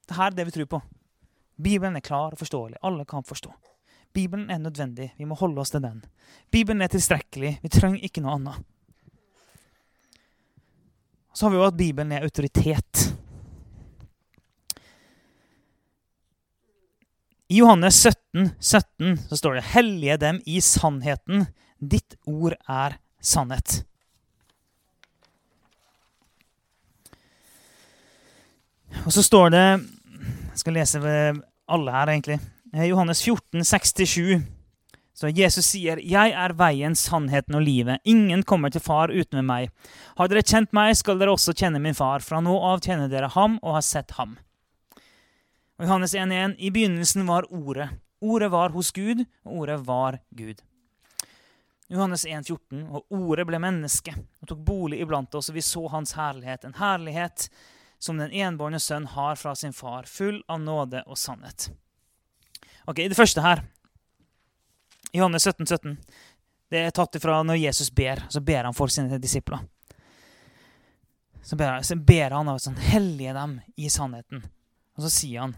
det 0.08 0.15
her 0.15 0.32
er 0.32 0.38
det 0.38 0.47
vi 0.47 0.56
tror 0.56 0.69
på. 0.71 0.84
Bibelen 1.60 1.97
er 1.99 2.06
klar 2.06 2.36
og 2.36 2.39
forståelig. 2.39 2.77
Alle 2.84 3.03
kan 3.08 3.25
forstå. 3.27 3.51
Bibelen 4.17 4.49
er 4.49 4.58
nødvendig. 4.58 5.12
Vi 5.17 5.27
må 5.30 5.36
holde 5.38 5.62
oss 5.62 5.69
til 5.69 5.84
den. 5.84 6.01
Bibelen 6.51 6.82
er 6.82 6.89
tilstrekkelig. 6.89 7.60
Vi 7.62 7.69
trenger 7.69 8.01
ikke 8.01 8.23
noe 8.25 8.39
annet. 8.39 8.63
Så 11.38 11.45
har 11.45 11.53
vi 11.53 11.60
jo 11.60 11.67
at 11.67 11.77
Bibelen 11.77 12.15
er 12.15 12.25
autoritet. 12.25 13.03
I 17.47 17.62
Johannes 17.62 18.01
17, 18.01 18.49
17 18.60 19.17
så 19.30 19.38
står 19.38 19.53
det 19.53 19.63
'Hellige 19.63 20.17
dem 20.17 20.41
i 20.45 20.60
sannheten. 20.60 21.45
Ditt 21.80 22.17
ord 22.25 22.58
er 22.67 22.97
sannhet'. 23.21 23.84
Og 29.06 29.13
så 29.13 29.23
står 29.23 29.49
det 29.49 29.65
Jeg 30.49 30.60
skal 30.60 30.73
lese 30.73 30.99
alle 31.69 31.91
her, 31.91 32.08
egentlig. 32.10 32.39
Eh, 32.73 32.86
Johannes 32.86 33.21
14, 33.21 33.65
67. 33.65 34.41
Så 35.13 35.30
Jesus 35.30 35.65
sier, 35.65 35.97
'Jeg 35.97 36.32
er 36.32 36.53
veien, 36.53 36.95
sannheten 36.95 37.56
og 37.56 37.62
livet. 37.62 37.99
Ingen 38.06 38.43
kommer 38.43 38.69
til 38.69 38.82
Far 38.82 39.10
uten 39.10 39.45
meg.' 39.45 39.71
'Har 40.15 40.27
dere 40.27 40.43
kjent 40.43 40.73
meg, 40.73 40.95
skal 40.95 41.17
dere 41.17 41.32
også 41.32 41.53
kjenne 41.53 41.82
min 41.82 41.95
far.' 41.95 42.21
'Fra 42.21 42.39
nå 42.39 42.53
av 42.53 42.80
kjenner 42.80 43.10
dere 43.10 43.30
ham 43.30 43.60
og 43.63 43.73
har 43.73 43.82
sett 43.82 44.12
ham.' 44.12 44.38
Og 45.80 45.86
Johannes 45.86 46.13
1,1.: 46.13 46.56
I 46.60 46.69
begynnelsen 46.69 47.25
var 47.25 47.45
Ordet. 47.49 47.89
Ordet 48.21 48.51
var 48.51 48.69
hos 48.69 48.91
Gud, 48.91 49.25
og 49.45 49.58
Ordet 49.58 49.86
var 49.86 50.19
Gud. 50.36 50.62
Johannes 51.89 52.25
1,14.: 52.25 52.88
Og 52.91 53.06
Ordet 53.10 53.47
ble 53.47 53.60
menneske 53.60 54.13
og 54.41 54.47
tok 54.47 54.60
bolig 54.60 55.01
iblant 55.01 55.34
oss, 55.36 55.49
og 55.49 55.56
vi 55.56 55.62
så 55.62 55.88
Hans 55.88 56.12
herlighet. 56.12 56.65
En 56.65 56.73
herlighet 56.73 57.49
som 57.97 58.17
den 58.17 58.32
enbårne 58.32 58.80
sønn 58.80 59.06
har 59.06 59.36
fra 59.36 59.56
sin 59.56 59.73
far, 59.73 60.03
full 60.03 60.43
av 60.47 60.60
nåde 60.60 61.03
og 61.08 61.17
sannhet. 61.17 61.71
Ok, 62.88 62.95
Det 62.95 63.15
første 63.15 63.41
her, 63.43 63.63
Johannes 65.13 65.43
17, 65.43 65.65
17, 65.67 65.97
det 66.71 66.80
er 66.86 66.93
tatt 66.95 67.15
ifra 67.19 67.41
når 67.43 67.60
Jesus 67.60 67.89
ber. 67.91 68.21
Så 68.32 68.39
ber 68.39 68.63
han 68.63 68.76
for 68.76 68.88
sine 68.88 69.19
disipler. 69.19 69.60
Så 71.43 71.56
ber, 71.56 71.82
så 71.84 71.95
ber 71.95 72.32
han 72.32 72.47
av 72.47 72.60
sånn, 72.63 72.80
hellige 72.80 73.34
dem 73.36 73.58
i 73.76 73.89
sannheten. 73.91 74.45
Og 74.95 75.04
så 75.04 75.12
sier 75.12 75.43
han 75.43 75.58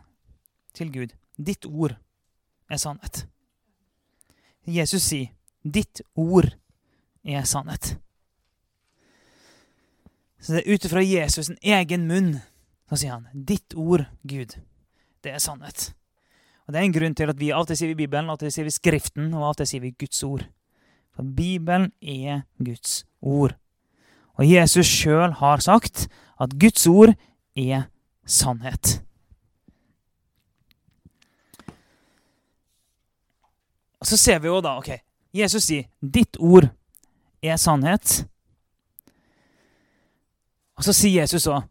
til 0.74 0.89
Gud, 0.94 1.13
ditt 1.38 1.65
ord 1.70 1.96
er 2.70 2.82
sannhet. 2.82 3.24
Jesus 4.65 5.06
sier, 5.06 5.30
ditt 5.62 6.02
ord 6.13 6.50
er 7.26 7.46
sannhet. 7.50 7.96
Så 10.39 10.56
det 10.56 10.63
er 10.63 10.74
ut 10.74 10.86
ifra 10.86 11.06
Jesus' 11.06 11.54
egen 11.62 12.06
munn 12.10 12.39
så 12.89 12.98
sier 12.98 13.18
han, 13.18 13.30
ditt 13.34 13.76
ord, 13.78 14.08
Gud, 14.26 14.56
det 15.22 15.36
er 15.36 15.42
sannhet. 15.44 15.92
Og 16.69 16.73
Det 16.73 16.79
er 16.79 16.86
en 16.86 16.93
grunn 16.93 17.15
til 17.17 17.32
at 17.32 17.39
vi 17.41 17.47
alltid 17.49 17.79
sier 17.79 17.89
vi 17.89 18.03
Bibelen, 18.03 18.27
alltid 18.29 18.53
sier 18.53 18.67
vi 18.67 18.69
Skriften, 18.69 19.32
og 19.34 19.47
alltid 19.47 19.65
sier 19.71 19.82
vi 19.82 19.89
Guds 19.97 20.19
ord. 20.21 20.43
For 21.17 21.25
Bibelen 21.25 21.88
er 21.97 22.43
Guds 22.62 23.08
ord. 23.25 23.55
Og 24.38 24.45
Jesus 24.45 24.86
sjøl 24.86 25.34
har 25.39 25.63
sagt 25.65 26.03
at 26.38 26.53
Guds 26.62 26.86
ord 26.86 27.15
er 27.58 27.88
sannhet. 28.21 28.99
Og 33.97 34.05
Så 34.05 34.17
ser 34.17 34.38
vi 34.39 34.47
jo 34.47 34.62
da 34.62 34.75
ok, 34.77 34.91
Jesus 35.34 35.63
sier 35.63 35.89
'ditt 36.05 36.38
ord 36.39 36.69
er 37.41 37.58
sannhet'. 37.58 38.27
Og 40.77 40.84
så 40.84 40.93
sier 40.93 41.21
Jesus 41.21 41.47
òg 41.47 41.65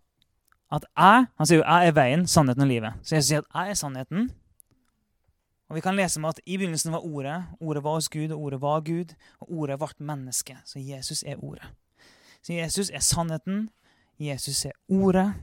at 0.72 0.84
jeg 0.96 1.26
han 1.38 1.46
sier 1.46 1.58
jo, 1.58 1.64
'jeg 1.64 1.87
er 1.87 1.92
veien, 1.92 2.26
sannheten 2.26 2.62
og 2.62 2.68
livet'. 2.68 2.98
Så 3.02 3.14
Jesus 3.14 3.28
sier 3.28 3.38
at 3.38 3.46
'jeg 3.54 3.70
er 3.70 3.74
sannheten'. 3.74 4.47
Og 5.68 5.74
Vi 5.76 5.81
kan 5.81 5.96
lese 5.96 6.20
om 6.20 6.24
at 6.24 6.40
i 6.46 6.57
begynnelsen 6.57 6.92
var 6.92 7.04
Ordet. 7.04 7.44
Ordet 7.61 7.83
var 7.85 7.94
hos 7.94 8.09
Gud, 8.09 8.31
og 8.31 8.40
Ordet 8.40 8.61
var 8.61 8.81
Gud. 8.81 9.14
Og 9.40 9.52
Ordet 9.52 9.78
ble 9.78 10.07
menneske. 10.07 10.57
Så 10.64 10.78
Jesus 10.78 11.22
er 11.26 11.44
Ordet. 11.44 11.66
Så 12.42 12.52
Jesus 12.52 12.90
er 12.90 12.98
sannheten. 12.98 13.68
Jesus 14.18 14.64
er 14.64 14.72
Ordet. 14.88 15.35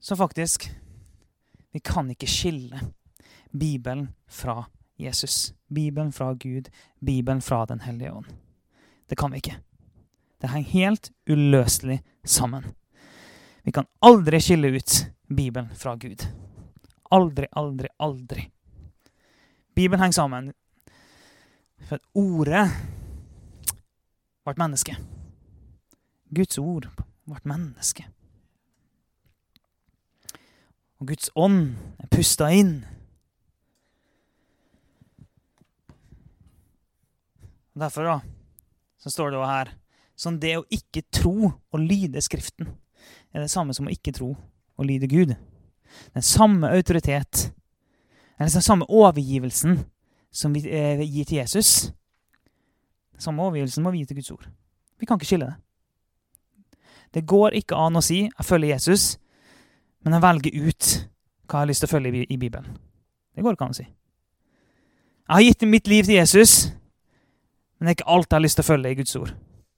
Så 0.00 0.16
faktisk 0.16 0.78
Vi 1.72 1.78
kan 1.78 2.10
ikke 2.10 2.26
skille 2.26 2.80
Bibelen 3.58 4.08
fra 4.26 4.70
Jesus. 4.98 5.54
Bibelen 5.74 6.12
fra 6.12 6.32
Gud. 6.32 6.70
Bibelen 7.06 7.42
fra 7.42 7.64
Den 7.66 7.80
hellige 7.80 8.12
ånd. 8.12 8.26
Det 9.10 9.18
kan 9.18 9.32
vi 9.32 9.36
ikke. 9.36 9.58
Det 10.40 10.50
henger 10.50 10.70
helt 10.70 11.10
uløselig 11.30 12.02
sammen. 12.24 12.64
Vi 13.62 13.72
kan 13.72 13.86
aldri 13.98 14.40
skille 14.40 14.68
ut 14.68 15.06
Bibelen 15.28 15.70
fra 15.76 15.96
Gud. 15.96 16.26
Aldri, 17.10 17.46
aldri, 17.50 17.88
aldri. 17.96 18.50
Bibelen 19.74 20.00
henger 20.02 20.12
sammen. 20.12 20.52
For 21.88 21.98
at 21.98 22.06
ordet 22.18 22.64
ble 24.42 24.54
menneske. 24.58 24.96
Guds 26.34 26.58
ord 26.58 26.88
ble 27.28 27.38
menneske. 27.46 28.06
Og 30.98 31.12
Guds 31.12 31.30
ånd 31.38 31.76
er 32.02 32.10
pusta 32.10 32.50
inn. 32.54 32.80
Derfor 37.78 38.10
da, 38.10 38.18
så 39.00 39.10
står 39.10 39.32
det 39.32 39.38
jo 39.38 39.48
her 39.48 39.70
Sånn 40.22 40.36
det 40.42 40.50
å 40.58 40.66
ikke 40.68 41.00
tro 41.08 41.48
og 41.48 41.78
lyde 41.80 42.20
Skriften 42.22 42.68
er 43.32 43.40
det 43.44 43.50
samme 43.50 43.74
som 43.74 43.88
å 43.88 43.92
ikke 43.92 44.14
tro 44.16 44.34
og 44.78 44.86
lyde 44.86 45.08
Gud. 45.10 45.34
Den 46.14 46.24
samme 46.24 46.70
autoritet, 46.72 47.52
eller 48.38 48.50
den 48.52 48.64
samme 48.64 48.88
overgivelsen 48.88 49.84
som 50.32 50.54
vi 50.54 50.64
eh, 50.68 51.00
gir 51.04 51.28
til 51.28 51.42
Jesus, 51.42 51.92
den 53.12 53.20
samme 53.20 53.42
overgivelsen 53.42 53.84
må 53.84 53.92
vi 53.92 54.02
gi 54.02 54.10
til 54.10 54.20
Guds 54.20 54.32
ord. 54.34 54.48
Vi 54.98 55.06
kan 55.06 55.18
ikke 55.18 55.28
skille 55.28 55.50
det. 55.50 55.58
Det 57.12 57.26
går 57.28 57.58
ikke 57.58 57.76
an 57.76 57.96
å 57.96 58.02
si 58.02 58.22
'jeg 58.24 58.46
følger 58.46 58.74
Jesus', 58.74 59.18
men 60.04 60.12
jeg 60.14 60.22
velger 60.22 60.68
ut 60.68 61.08
hva 61.46 61.58
jeg 61.58 61.60
har 61.60 61.66
lyst 61.66 61.80
til 61.80 61.88
å 61.88 61.94
følge 61.94 62.26
i 62.30 62.36
Bibelen. 62.36 62.78
Det 63.34 63.42
går 63.44 63.52
ikke 63.52 63.64
an 63.64 63.74
å 63.74 63.80
si. 63.80 63.84
Jeg 65.28 65.34
har 65.34 65.42
gitt 65.42 65.68
mitt 65.68 65.88
liv 65.88 66.04
til 66.04 66.14
Jesus, 66.14 66.72
men 67.78 67.86
det 67.86 67.90
er 67.90 67.96
ikke 68.04 68.12
alt 68.12 68.30
jeg 68.30 68.36
har 68.36 68.42
lyst 68.42 68.56
til 68.56 68.64
å 68.64 68.70
følge 68.72 68.90
i 68.90 68.94
Guds 68.94 69.16
ord. 69.16 69.34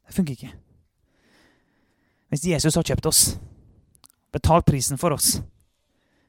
Det 0.06 0.14
funker 0.14 0.32
ikke. 0.32 0.52
Hvis 2.34 2.48
Jesus 2.50 2.74
har 2.74 2.82
kjøpt 2.82 3.06
oss, 3.06 3.18
betalt 4.34 4.66
prisen 4.66 4.98
for 4.98 5.14
oss, 5.14 5.36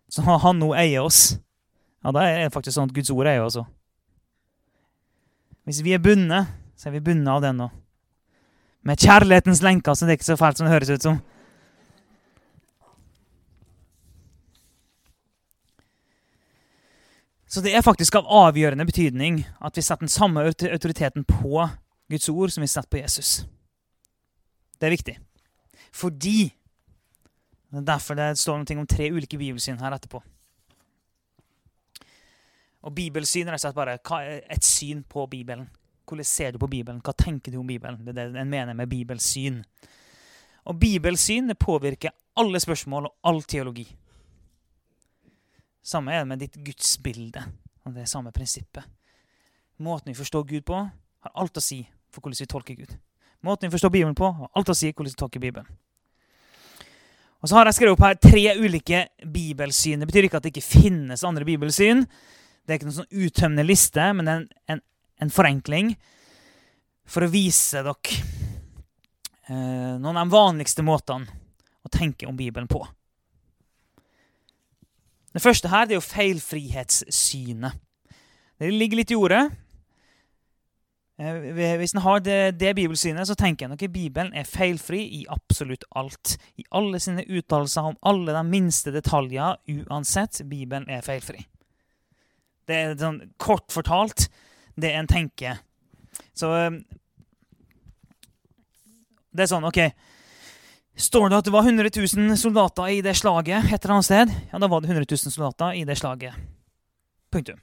så 0.06 0.22
har 0.22 0.38
han 0.44 0.60
nå 0.62 0.68
eier 0.78 1.02
oss, 1.02 1.40
ja, 2.06 2.12
da 2.14 2.28
er 2.30 2.44
det 2.44 2.52
faktisk 2.54 2.76
sånn 2.76 2.92
at 2.92 2.94
Guds 2.94 3.10
ord 3.10 3.26
eier 3.26 3.42
oss 3.42 3.58
òg. 3.58 3.66
Hvis 5.66 5.82
vi 5.82 5.96
er 5.98 6.04
bundet, 6.06 6.54
så 6.78 6.92
er 6.92 7.00
vi 7.00 7.02
bundet 7.08 7.32
av 7.34 7.42
den 7.42 7.58
nå. 7.58 7.72
Med 8.86 9.02
kjærlighetens 9.02 9.64
lenker, 9.66 9.98
så 9.98 10.06
det 10.06 10.14
er 10.14 10.22
ikke 10.22 10.30
så 10.30 10.38
fælt 10.38 10.62
som 10.62 10.70
det 10.70 10.76
høres 10.76 10.94
ut 10.94 11.10
som. 11.10 11.18
Så 17.50 17.66
det 17.66 17.74
er 17.74 17.82
faktisk 17.82 18.22
av 18.22 18.30
avgjørende 18.30 18.86
betydning 18.86 19.42
at 19.58 19.74
vi 19.74 19.82
setter 19.82 20.06
den 20.06 20.14
samme 20.22 20.46
autoriteten 20.46 21.26
på 21.26 21.66
Guds 22.14 22.30
ord 22.30 22.54
som 22.54 22.62
vi 22.62 22.70
setter 22.70 22.94
på 22.94 23.02
Jesus. 23.02 23.40
Det 24.78 24.86
er 24.86 25.02
viktig. 25.02 25.24
Fordi 25.96 26.52
Det 27.72 27.82
er 27.82 27.88
derfor 27.88 28.16
det 28.16 28.38
står 28.40 28.62
noe 28.62 28.80
om 28.80 28.88
tre 28.88 29.10
ulike 29.12 29.38
bibelsyn 29.38 29.80
her 29.82 29.92
etterpå. 29.92 30.22
Og 32.86 32.94
Bibelsyn 32.96 33.50
er 33.50 33.72
bare 33.74 33.98
et 34.54 34.64
syn 34.64 35.04
på 35.04 35.26
Bibelen. 35.28 35.68
Hvordan 36.08 36.26
ser 36.26 36.52
du 36.52 36.58
på 36.58 36.68
Bibelen? 36.68 37.02
Hva 37.02 37.12
tenker 37.18 37.52
du 37.52 37.60
om 37.60 37.68
Bibelen? 37.68 38.06
Det 38.06 38.14
er 38.18 38.30
det 38.32 38.42
en 38.42 38.50
mener 38.50 38.74
med 38.74 38.88
bibelsyn. 38.88 39.64
Og 40.66 40.80
bibelsyn 40.80 41.50
det 41.50 41.58
påvirker 41.58 42.14
alle 42.38 42.60
spørsmål 42.60 43.06
og 43.06 43.16
all 43.24 43.42
teologi. 43.44 43.88
Samme 45.84 46.14
er 46.14 46.20
det 46.20 46.28
med 46.28 46.40
ditt 46.40 46.56
gudsbilde. 46.66 47.44
Det 47.86 48.02
er 48.02 48.06
samme 48.06 48.32
prinsippet. 48.32 48.84
Måten 49.78 50.10
vi 50.10 50.18
forstår 50.18 50.44
Gud 50.44 50.62
på, 50.62 50.78
har 51.20 51.32
alt 51.36 51.58
å 51.58 51.62
si 51.62 51.82
for 52.10 52.22
hvordan 52.22 52.40
vi 52.40 52.46
tolker 52.46 52.76
Gud. 52.76 52.96
Måten 53.46 53.70
vi 53.70 53.76
forstår 53.76 53.94
Bibelen 53.94 54.16
på, 54.18 54.32
har 54.34 54.50
alt 54.58 54.72
å 54.72 54.76
si 54.78 54.90
hvordan 54.90 55.14
vi 55.14 55.20
tolker 55.20 55.44
Bibelen. 55.44 55.68
Og 57.44 57.50
så 57.52 57.60
har 57.60 57.70
jeg 57.70 57.78
skrevet 57.78 57.94
opp 57.94 58.02
her 58.02 58.18
tre 58.18 58.44
ulike 58.58 59.04
bibelsyn. 59.22 60.02
Det 60.02 60.10
betyr 60.10 60.26
ikke 60.26 60.40
at 60.40 60.48
det 60.48 60.56
ikke 60.56 60.66
finnes 60.66 61.22
andre 61.28 61.46
bibelsyn. 61.46 62.02
Det 62.66 62.74
er 62.74 62.80
ikke 62.80 62.88
noen 62.90 62.98
sånn 63.04 63.22
uttømmende 63.22 63.66
liste, 63.68 64.08
men 64.18 64.32
en, 64.32 64.48
en, 64.74 64.82
en 65.22 65.34
forenkling 65.34 65.94
for 67.06 67.22
å 67.22 67.30
vise 67.30 67.84
dere 67.86 68.18
eh, 69.46 69.94
noen 70.02 70.16
av 70.18 70.24
de 70.24 70.34
vanligste 70.34 70.86
måtene 70.86 71.30
å 71.86 71.92
tenke 71.94 72.26
om 72.26 72.38
Bibelen 72.38 72.66
på. 72.72 72.82
Det 75.36 75.44
første 75.44 75.70
her 75.70 75.86
det 75.86 75.94
er 75.94 76.00
jo 76.00 76.08
feilfrihetssynet. 76.08 77.78
Det 78.58 78.72
ligger 78.74 79.04
litt 79.04 79.14
i 79.14 79.20
ordet. 79.20 79.44
Eh, 81.16 81.78
hvis 81.80 81.94
en 81.96 82.04
har 82.04 82.20
det, 82.20 82.60
det, 82.60 82.74
bibelsynet, 82.76 83.28
så 83.28 83.38
tenker 83.40 83.66
jeg 83.66 83.72
nok 83.72 83.84
at 83.88 83.94
Bibelen 83.94 84.34
er 84.36 84.48
feilfri 84.48 85.00
i 85.22 85.22
absolutt 85.32 85.86
alt. 85.96 86.36
I 86.60 86.66
alle 86.76 87.00
sine 87.00 87.24
uttalelser 87.24 87.88
om 87.92 88.00
alle 88.04 88.36
de 88.36 88.44
minste 88.50 88.92
detaljer, 88.92 89.56
uansett. 89.86 90.42
Bibelen 90.50 90.90
er 90.92 91.06
feilfri. 91.06 91.46
Det 92.68 92.76
er 92.76 92.98
sånn 93.00 93.22
kort 93.40 93.72
fortalt 93.72 94.28
det 94.76 94.92
en 94.98 95.08
tenker. 95.08 95.62
Så 96.36 96.52
eh, 96.58 96.82
Det 99.36 99.44
er 99.44 99.50
sånn, 99.52 99.66
OK 99.68 99.82
Står 100.96 101.28
det 101.28 101.38
at 101.42 101.48
det 101.48 101.52
var 101.52 101.66
100 101.68 101.90
000 101.92 102.38
soldater 102.40 102.88
i 102.88 103.02
det 103.04 103.18
slaget 103.20 103.68
et 103.68 103.84
eller 103.84 103.98
annet 103.98 104.08
sted, 104.08 104.30
ja, 104.52 104.60
da 104.64 104.70
var 104.72 104.80
det 104.80 104.94
100 104.94 105.04
000 105.12 105.34
soldater 105.34 105.76
i 105.76 105.84
det 105.84 105.98
slaget. 106.00 106.38
Punktum. 107.36 107.60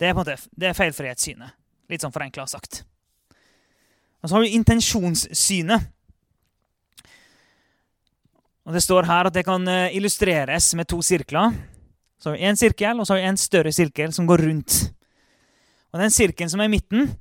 Det 0.00 0.08
er 0.08 0.14
på 0.16 0.22
en 0.22 0.24
måte, 0.24 0.38
det 0.56 0.70
er 0.70 0.78
feilfrihetssynet. 0.78 1.52
Litt 1.90 2.02
sånn 2.02 2.14
forenkla 2.14 2.46
sagt. 2.50 2.82
Og 4.22 4.28
så 4.28 4.36
har 4.36 4.42
vi 4.42 4.56
intensjonssynet. 4.58 5.92
Og 8.66 8.74
Det 8.74 8.82
står 8.82 9.06
her 9.06 9.28
at 9.28 9.34
det 9.34 9.44
kan 9.46 9.62
eh, 9.70 9.94
illustreres 9.94 10.72
med 10.74 10.88
to 10.90 10.98
sirkler. 11.02 11.54
Så 12.18 12.30
har 12.30 12.36
vi 12.36 12.48
en 12.48 12.58
sirkel, 12.58 12.98
og 12.98 13.06
så 13.06 13.14
har 13.14 13.20
vi 13.20 13.28
en 13.28 13.38
større 13.38 13.72
sirkel 13.72 14.12
som 14.12 14.26
går 14.26 14.42
rundt. 14.42 14.80
Og 15.94 16.00
den 16.00 16.10
sirkelen 16.10 16.50
som 16.50 16.60
er 16.60 16.66
i 16.66 16.72
midten, 16.74 17.12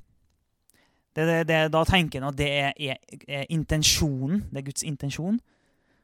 det, 1.15 1.25
det, 1.30 1.36
det, 1.47 1.60
da 1.71 1.84
tenker 1.88 2.19
en 2.19 2.32
at 2.32 2.39
det 2.39 2.47
er, 2.49 2.73
er, 2.75 2.97
er, 3.28 3.45
intensjonen. 3.54 4.41
Det 4.49 4.63
er 4.63 4.65
Guds 4.71 4.84
intensjon. 4.84 5.38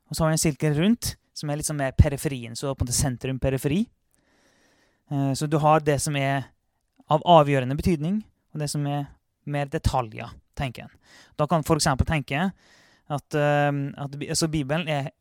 Og 0.07 0.15
så 0.15 0.23
har 0.23 0.29
vi 0.29 0.37
en 0.37 0.43
sirkel 0.45 0.77
rundt, 0.77 1.15
som 1.33 1.49
er 1.49 1.59
litt 1.59 1.67
sånn 1.67 1.81
mer 1.81 1.95
periferien. 1.97 2.53
Så 2.55 2.69
på 2.69 2.83
en 2.83 2.87
måte 2.87 2.95
sentrum-periferi. 2.99 3.81
Eh, 5.11 5.31
så 5.35 5.49
du 5.49 5.57
har 5.63 5.83
det 5.83 5.97
som 6.03 6.15
er 6.15 6.45
av 7.11 7.25
avgjørende 7.27 7.75
betydning, 7.75 8.21
og 8.53 8.61
det 8.61 8.69
som 8.71 8.85
er 8.87 9.05
mer 9.49 9.71
detaljer, 9.71 10.29
tenker 10.57 10.85
en. 10.85 10.93
Da 11.39 11.47
kan 11.49 11.61
en 11.61 11.67
f.eks. 11.67 11.89
tenke 12.07 12.51
at, 13.11 13.35
uh, 13.35 13.81
at 14.05 14.15
altså 14.21 14.47
Bibelen 14.51 14.87
er 14.87 15.11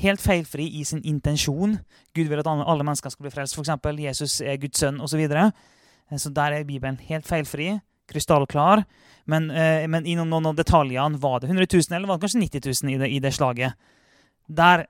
helt 0.00 0.22
feilfri 0.22 0.66
i 0.80 0.84
sin 0.84 1.02
intensjon. 1.04 1.78
Gud 2.16 2.30
vil 2.30 2.40
at 2.40 2.48
alle 2.48 2.86
mennesker 2.86 3.12
skal 3.12 3.26
bli 3.26 3.34
frelst, 3.34 3.56
f.eks. 3.58 3.72
Jesus 4.04 4.40
er 4.40 4.60
Guds 4.60 4.80
sønn 4.80 5.00
osv. 5.00 5.14
Så, 5.14 5.20
videre. 5.20 5.50
Eh, 6.10 6.18
så 6.18 6.32
der 6.34 6.58
er 6.58 6.68
Bibelen 6.68 7.00
helt 7.08 7.28
feilfri, 7.28 7.72
krystallklar. 8.10 8.84
Men, 9.30 9.50
uh, 9.50 9.86
men 9.90 10.06
i 10.06 10.16
noen, 10.18 10.46
av 10.46 10.58
detaljene 10.58 11.20
var 11.20 11.40
det 11.40 11.50
100 11.50 11.66
000, 11.72 11.96
eller 11.96 12.10
var 12.10 12.18
det 12.18 12.26
kanskje 12.26 12.46
90 12.46 12.84
000 12.84 12.94
i 12.94 13.00
det, 13.02 13.10
i 13.10 13.20
det 13.22 13.34
slaget. 13.36 13.90
Der 14.48 14.86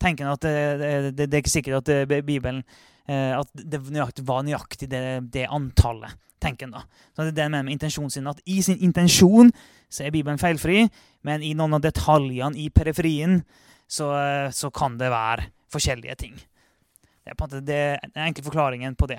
tenker 0.00 0.26
en 0.26 0.34
at 0.34 0.42
det, 0.42 0.54
det, 0.78 1.26
det, 1.26 1.32
er 1.32 1.42
ikke 1.42 1.50
sikkert 1.50 1.88
at 1.88 2.08
Bibelen 2.26 2.62
at 3.08 3.48
det 3.56 3.80
var 4.28 4.42
nøyaktig 4.44 4.90
det, 4.92 5.02
det 5.32 5.46
antallet 5.48 6.12
tenker 6.42 6.68
en 6.68 6.76
da. 6.76 6.82
Så 7.16 7.24
det 7.24 7.32
er 7.32 7.38
det 7.38 7.48
med, 7.50 7.66
med 7.66 7.74
intensjonen 7.74 8.12
sin, 8.12 8.28
at 8.30 8.42
I 8.46 8.60
sin 8.62 8.78
intensjon 8.84 9.50
så 9.88 10.04
er 10.04 10.14
Bibelen 10.14 10.40
feilfri, 10.40 10.84
men 11.26 11.42
i 11.42 11.54
noen 11.58 11.78
av 11.78 11.82
detaljene 11.84 12.58
i 12.60 12.68
periferien 12.70 13.40
så, 13.88 14.10
så 14.54 14.70
kan 14.74 14.98
det 15.00 15.10
være 15.12 15.48
forskjellige 15.72 16.18
ting. 16.20 16.36
Det 16.36 17.32
er 17.32 17.36
på 17.38 17.48
en 17.48 17.50
måte 17.50 17.64
den 17.66 18.24
enkle 18.28 18.46
forklaringen 18.46 18.96
på 18.96 19.08
det. 19.10 19.18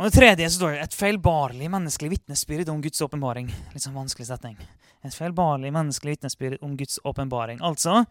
Og 0.00 0.06
Det 0.06 0.16
tredje 0.16 0.48
så 0.48 0.60
står 0.60 0.74
det 0.74 0.82
et 0.86 0.96
feilbarlig 0.96 1.68
menneskelig 1.72 2.14
vitnesbyrd 2.14 2.70
om 2.72 2.80
Guds 2.80 3.02
åpenbaring. 3.04 3.50
Litt 3.74 3.84
sånn 3.84 3.96
vanskelig 3.96 4.30
setning. 4.30 4.56
Et 5.04 5.16
feilbarlig 5.16 5.72
menneskelig 5.74 6.16
vitnesbyrd 6.16 6.62
om 6.64 6.76
Guds 6.78 7.00
åpenbaring. 7.04 7.60
Altså, 7.64 8.04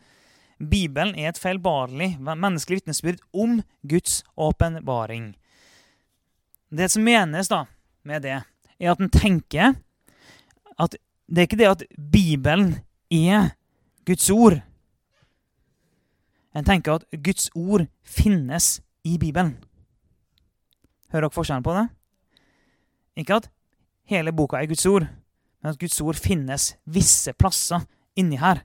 Bibelen 0.59 1.15
er 1.15 1.31
et 1.31 1.39
feilbarlig 1.39 2.17
menneskelig 2.19 2.81
vitnesbyrd 2.81 3.21
om 3.33 3.61
Guds 3.87 4.23
åpenbaring. 4.35 5.33
Det 6.69 6.89
som 6.91 7.03
menes 7.03 7.47
da 7.49 7.63
med 8.03 8.23
det, 8.27 8.41
er 8.79 8.91
at 8.91 8.99
en 8.99 9.11
tenker 9.11 9.77
at 10.79 10.97
det 11.29 11.41
er 11.41 11.47
ikke 11.47 11.59
det 11.59 11.69
at 11.69 11.83
Bibelen 12.11 12.75
er 13.11 13.53
Guds 14.05 14.29
ord. 14.29 14.59
En 16.55 16.65
tenker 16.65 16.99
at 16.99 17.05
Guds 17.23 17.49
ord 17.55 17.85
finnes 18.03 18.79
i 19.05 19.17
Bibelen. 19.21 19.55
Hører 21.13 21.27
dere 21.27 21.33
forskjellen 21.33 21.65
på 21.65 21.75
det? 21.77 21.87
Ikke 23.19 23.39
at 23.39 23.49
hele 24.09 24.33
boka 24.33 24.59
er 24.59 24.69
Guds 24.69 24.85
ord, 24.89 25.05
men 25.61 25.71
at 25.71 25.79
Guds 25.79 26.01
ord 26.01 26.17
finnes 26.17 26.73
visse 26.85 27.33
plasser 27.33 27.85
inni 28.17 28.39
her. 28.41 28.63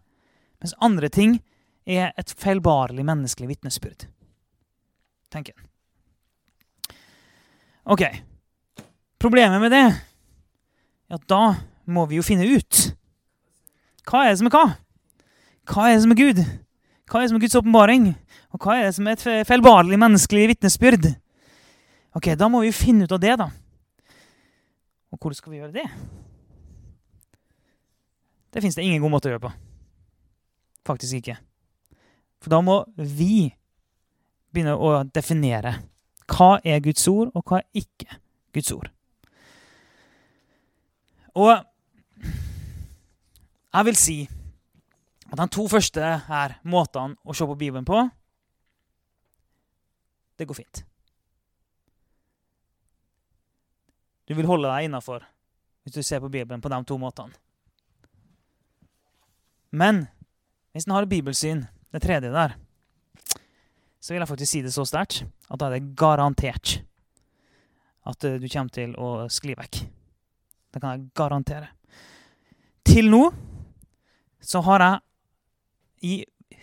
Mens 0.61 0.77
andre 0.81 1.09
ting 1.13 1.39
er 1.87 2.13
et 2.17 2.35
feilbarlig 2.41 3.05
menneskelig 3.05 3.49
vitnesbyrd. 3.49 4.07
tenker 5.31 5.53
en. 5.57 5.69
Ok. 7.85 8.03
Problemet 9.19 9.61
med 9.61 9.73
det 9.73 9.83
er 9.85 9.97
at 11.15 11.25
da 11.29 11.55
må 11.85 12.07
vi 12.09 12.17
jo 12.17 12.25
finne 12.25 12.47
ut 12.49 12.95
hva 14.05 14.25
er 14.25 14.35
det 14.35 14.39
som 14.41 14.49
er 14.51 14.53
hva? 14.53 14.65
Hva 15.73 15.85
er 15.89 15.95
det 15.95 16.03
som 16.05 16.13
er 16.13 16.19
Gud? 16.21 16.41
Hva 17.09 17.19
er 17.19 17.25
det 17.25 17.31
som 17.31 17.39
er 17.39 17.45
Guds 17.45 17.57
åpenbaring? 17.57 18.09
Og 18.53 18.61
hva 18.61 18.77
er 18.77 18.89
det 18.89 18.97
som 18.99 19.09
er 19.09 19.17
et 19.17 19.49
feilbarlig 19.49 19.97
menneskelig 20.01 20.49
vitnesbyrd? 20.53 21.09
Ok, 22.15 22.35
Da 22.37 22.49
må 22.49 22.61
vi 22.61 22.73
finne 22.73 23.09
ut 23.09 23.13
av 23.17 23.21
det, 23.21 23.33
da. 23.41 23.49
Og 25.11 25.19
hvordan 25.19 25.39
skal 25.39 25.53
vi 25.53 25.59
gjøre 25.63 25.73
det? 25.73 25.87
Det 28.53 28.63
fins 28.63 28.77
det 28.77 28.85
ingen 28.85 29.03
god 29.03 29.11
måte 29.17 29.31
å 29.31 29.33
gjøre 29.33 29.47
på. 29.49 29.53
Faktisk 30.87 31.19
ikke. 31.19 31.39
For 32.45 32.53
da 32.53 32.61
må 32.61 32.83
vi 33.01 33.49
begynne 34.53 34.77
å 34.77 34.99
definere 35.09 35.79
hva 36.29 36.59
er 36.61 36.83
Guds 36.85 37.07
ord, 37.09 37.31
og 37.33 37.45
hva 37.49 37.63
er 37.63 37.81
ikke 37.81 38.19
Guds 38.53 38.69
ord? 38.75 38.91
Og 41.41 41.55
jeg 43.75 43.89
vil 43.89 43.97
si 43.99 44.19
at 45.33 45.41
de 45.41 45.47
to 45.57 45.65
første 45.73 46.11
her 46.29 46.59
måtene 46.69 47.17
å 47.25 47.35
se 47.35 47.49
på 47.49 47.57
Bibelen 47.59 47.89
på, 47.89 48.03
det 50.37 50.47
går 50.47 50.59
fint. 50.61 50.83
Du 54.29 54.37
vil 54.37 54.49
holde 54.49 54.69
deg 54.69 54.91
innafor 54.91 55.25
hvis 55.85 55.97
du 55.97 56.05
ser 56.05 56.21
på 56.21 56.29
Bibelen 56.33 56.61
på 56.61 56.69
de 56.73 56.81
to 56.85 57.01
måtene. 57.01 57.33
Men 59.73 60.05
hvis 60.77 60.85
en 60.87 60.95
har 60.95 61.09
et 61.09 61.11
bibelsyn, 61.11 61.65
det 61.95 62.03
tredje 62.03 62.33
der, 62.35 62.57
så 64.03 64.13
vil 64.13 64.21
jeg 64.21 64.29
faktisk 64.29 64.51
si 64.51 64.63
det 64.65 64.75
så 64.75 64.85
sterkt 64.89 65.23
at 65.25 65.61
da 65.61 65.69
er 65.69 65.79
det 65.79 65.95
garantert 65.99 66.81
at 68.05 68.27
eh, 68.27 68.37
du 68.41 68.49
kommer 68.51 68.75
til 68.75 68.93
å 69.01 69.29
skli 69.33 69.55
vekk. 69.57 69.81
Det 70.75 70.83
kan 70.83 70.97
jeg 70.97 71.13
garantere. 71.17 71.71
Til 72.85 73.09
nå 73.13 73.23
så 74.45 74.61
har 74.67 74.85
jeg 74.85 75.01
i 76.05 76.17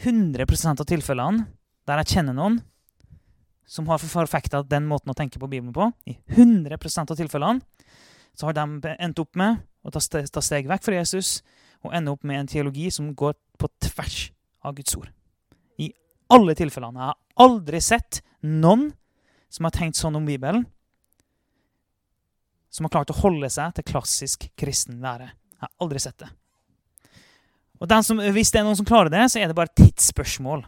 100% 0.04 0.84
av 0.84 0.90
tilfellene 0.90 1.48
der 1.90 2.02
jeg 2.04 2.18
kjenner 2.18 2.38
noen 2.38 2.60
som 3.66 3.88
har 3.88 4.02
forfekta 4.04 4.62
den 4.68 4.86
måten 4.90 5.14
å 5.14 5.16
tenke 5.18 5.40
på 5.40 5.48
Bibelen 5.50 5.74
på, 5.74 5.88
i 6.06 6.18
100% 6.36 7.14
av 7.14 7.18
tilfellene 7.18 7.64
så 8.36 8.50
har 8.50 8.56
de 8.58 8.94
endt 9.00 9.20
opp 9.24 9.40
med 9.40 9.64
å 9.82 9.92
ta 9.92 10.02
steg 10.44 10.70
vekk 10.70 10.86
fra 10.86 11.00
Jesus 11.00 11.40
og 11.82 11.96
ende 11.96 12.14
opp 12.14 12.28
med 12.28 12.44
en 12.44 12.52
teologi 12.52 12.92
som 12.94 13.10
går 13.18 13.34
på 13.58 13.70
tvers 13.82 14.20
av 14.62 14.76
Guds 14.78 14.96
ord. 15.00 15.10
Alle 16.32 16.56
tilfellene. 16.58 17.00
Jeg 17.00 17.12
har 17.12 17.48
aldri 17.48 17.82
sett 17.84 18.22
noen 18.48 18.90
som 19.52 19.68
har 19.68 19.76
tenkt 19.76 20.00
sånn 20.00 20.16
om 20.16 20.28
Bibelen, 20.28 20.64
som 22.72 22.88
har 22.88 22.94
klart 22.94 23.12
å 23.12 23.20
holde 23.20 23.50
seg 23.52 23.74
til 23.76 23.88
klassisk 23.90 24.48
kristen 24.60 25.02
lære. 25.04 25.34
Jeg 25.58 25.66
har 25.66 25.74
aldri 25.84 26.00
sett 26.00 26.22
det. 26.24 26.30
Og 27.82 27.92
som, 28.06 28.22
Hvis 28.22 28.52
det 28.54 28.62
er 28.62 28.66
noen 28.68 28.78
som 28.78 28.88
klarer 28.88 29.12
det, 29.12 29.26
så 29.34 29.42
er 29.42 29.50
det 29.50 29.58
bare 29.58 29.74
tidsspørsmål. 29.76 30.64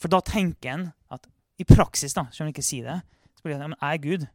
For 0.00 0.10
da 0.10 0.18
tenker 0.24 0.72
en 0.72 0.86
at 1.12 1.28
i 1.60 1.66
praksis, 1.68 2.16
da, 2.16 2.26
selv 2.32 2.46
om 2.46 2.50
jeg 2.50 2.56
ikke 2.56 2.70
sier 2.72 2.88
det, 2.88 2.98
så 3.36 3.44
blir 3.44 3.58
det 3.58 3.68
at 3.68 3.76
jeg 3.76 3.98
er 3.98 4.02
Gud. 4.02 4.26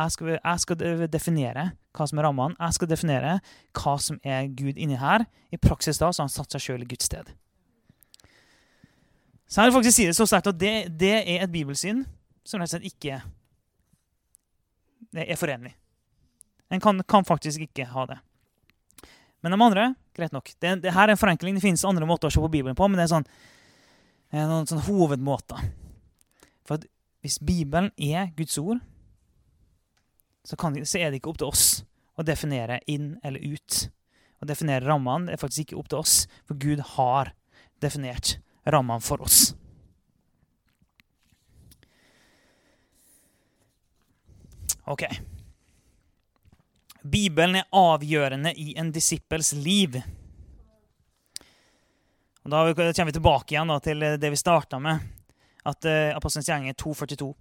Jeg 0.00 0.14
skal, 0.14 0.28
jeg 0.36 0.60
skal, 0.62 1.08
definere 1.12 1.64
hva 1.96 2.06
som 2.06 2.20
er 2.20 2.28
rammene. 2.28 2.56
Jeg 2.60 2.76
skal 2.76 2.88
definere 2.88 3.32
hva 3.76 3.96
som 4.00 4.20
er 4.22 4.46
Gud 4.56 4.78
inni 4.78 5.00
her. 5.00 5.26
I 5.50 5.58
praksis 5.60 5.98
da 5.98 6.12
så 6.12 6.22
har 6.22 6.28
han 6.28 6.32
satt 6.32 6.54
seg 6.54 6.64
sjøl 6.64 6.84
i 6.84 6.88
Guds 6.88 7.08
sted. 7.10 7.32
Så 9.50 9.58
her 9.58 9.66
er 9.66 9.72
det 9.72 9.78
faktisk 9.80 9.96
si 9.96 10.06
det 10.06 10.14
så 10.14 10.28
sterkt 10.30 10.52
at 10.52 10.58
det, 10.60 10.74
det 10.94 11.14
er 11.18 11.42
et 11.42 11.50
bibelsyn 11.50 12.04
som 12.46 12.62
rett 12.62 12.70
og 12.70 12.76
slett 12.76 12.86
ikke 12.86 13.18
er 15.10 15.38
forenlig. 15.38 15.72
En 16.70 16.82
kan, 16.82 17.02
kan, 17.02 17.26
faktisk 17.26 17.64
ikke 17.64 17.88
ha 17.90 18.04
det. 18.06 18.20
Men 19.42 19.56
de 19.56 19.58
andre 19.58 19.86
greit 20.14 20.34
nok. 20.36 20.52
Det, 20.62 20.76
det 20.84 20.94
her 20.94 21.08
er 21.08 21.16
en 21.16 21.18
forenkling. 21.18 21.56
Det 21.58 21.64
finnes 21.64 21.82
andre 21.88 22.06
måter 22.06 22.30
å 22.30 22.34
se 22.34 22.42
på 22.42 22.50
Bibelen 22.52 22.78
på, 22.78 22.86
men 22.86 23.00
det 23.00 23.08
er 23.08 23.14
sånn, 23.16 23.26
noen 24.36 24.68
sånn 24.70 24.84
hovedmåter. 24.86 25.64
For 26.68 26.86
hvis 27.24 27.40
Bibelen 27.42 27.90
er 27.98 28.30
Guds 28.38 28.54
ord, 28.62 28.78
så, 30.46 30.54
kan, 30.56 30.78
så, 30.86 31.00
er 31.00 31.10
det 31.10 31.20
ikke 31.20 31.32
opp 31.32 31.40
til 31.42 31.50
oss 31.50 31.64
å 32.14 32.26
definere 32.26 32.78
inn 32.90 33.16
eller 33.26 33.42
ut. 33.42 33.80
Å 34.40 34.46
definere 34.48 34.86
rammene 34.86 35.34
er 35.34 35.42
faktisk 35.42 35.66
ikke 35.66 35.80
opp 35.82 35.90
til 35.90 36.04
oss, 36.04 36.14
for 36.46 36.60
Gud 36.60 36.84
har 36.94 37.34
definert 37.82 38.38
rammene 38.64 39.00
for 39.00 39.22
oss. 39.22 39.54
Ok. 44.90 45.04
Bibelen 47.02 47.60
er 47.60 47.68
avgjørende 47.72 48.52
i 48.58 48.74
en 48.78 48.92
disippels 48.92 49.52
liv. 49.52 50.00
Og 52.42 52.50
Da 52.50 52.62
kommer 52.74 53.10
vi 53.10 53.16
tilbake 53.16 53.54
igjen 53.54 53.70
da, 53.70 53.78
til 53.80 54.06
det 54.20 54.30
vi 54.32 54.40
starta 54.40 54.80
med, 54.82 54.98
at 55.64 55.86
uh, 55.86 56.16
Apostelens 56.16 56.48
gjerning 56.48 56.74
242. 56.74 57.34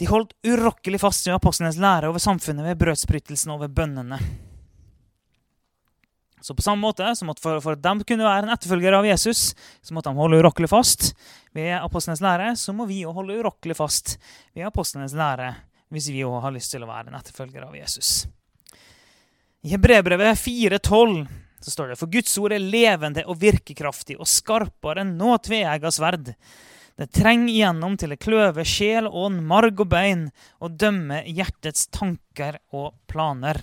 De 0.00 0.08
holdt 0.08 0.32
urokkelig 0.42 0.98
fast 1.00 1.28
ved 1.28 1.36
apostlenes 1.36 1.78
lære 1.78 2.08
over 2.10 2.18
samfunnet 2.18 2.66
ved 2.66 2.80
brødsbrytelsen 2.80 3.52
og 3.54 3.60
ved 3.62 3.74
bønnene. 3.76 4.18
Så 6.42 6.56
på 6.58 6.64
samme 6.64 6.82
måte 6.82 7.06
som 7.18 7.30
at 7.30 7.40
for, 7.42 7.60
for, 7.62 7.78
at 7.78 7.82
de 7.84 8.06
kunne 8.06 8.26
være 8.26 8.46
en 8.46 8.54
etterfølger 8.54 8.96
av 8.98 9.06
Jesus, 9.06 9.52
så 9.82 9.94
måtte 9.94 10.10
de 10.10 10.18
holde 10.18 10.40
urokkelig 10.42 10.70
fast 10.72 11.12
ved 11.54 11.76
apostlenes 11.78 12.22
lære. 12.24 12.52
Så 12.58 12.74
må 12.74 12.88
vi 12.90 13.04
òg 13.06 13.14
holde 13.20 13.38
urokkelig 13.38 13.78
fast 13.78 14.16
ved 14.52 14.66
apostlenes 14.66 15.14
lære 15.18 15.54
hvis 15.92 16.08
vi 16.08 16.24
òg 16.24 16.40
har 16.40 16.54
lyst 16.54 16.72
til 16.72 16.84
å 16.84 16.88
være 16.88 17.12
en 17.12 17.18
etterfølger 17.18 17.66
av 17.66 17.76
Jesus. 17.76 18.24
I 19.62 19.74
Hebrebrevet 19.74 20.40
4,12 20.40 21.26
så 21.62 21.70
står 21.70 21.92
det 21.92 21.98
For 22.00 22.10
Guds 22.10 22.32
ord 22.42 22.54
er 22.56 22.64
levende 22.64 23.22
og 23.28 23.38
virkekraftig 23.38 24.16
og 24.18 24.26
skarpere 24.26 25.04
enn 25.04 25.14
noe 25.20 25.38
tveegga 25.38 25.92
sverd. 25.94 26.32
Det 26.98 27.08
trenger 27.14 27.52
igjennom 27.52 27.94
til 27.96 28.12
det 28.12 28.20
kløver 28.20 28.66
sjel, 28.68 29.06
og 29.08 29.32
marg 29.32 29.80
og 29.80 29.88
bein, 29.92 30.26
og 30.60 30.74
dømmer 30.80 31.24
hjertets 31.28 31.86
tanker 31.94 32.58
og 32.74 32.92
planer. 33.08 33.62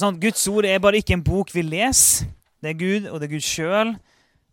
Sånn, 0.00 0.20
Guds 0.22 0.46
ord 0.48 0.64
er 0.64 0.80
bare 0.80 1.02
ikke 1.02 1.18
en 1.18 1.24
bok 1.26 1.52
vi 1.52 1.64
leser. 1.66 2.30
Det 2.62 2.70
er 2.70 2.78
Gud, 2.78 3.08
og 3.10 3.18
det 3.18 3.26
er 3.26 3.34
Gud 3.34 3.44
sjøl. 3.44 3.92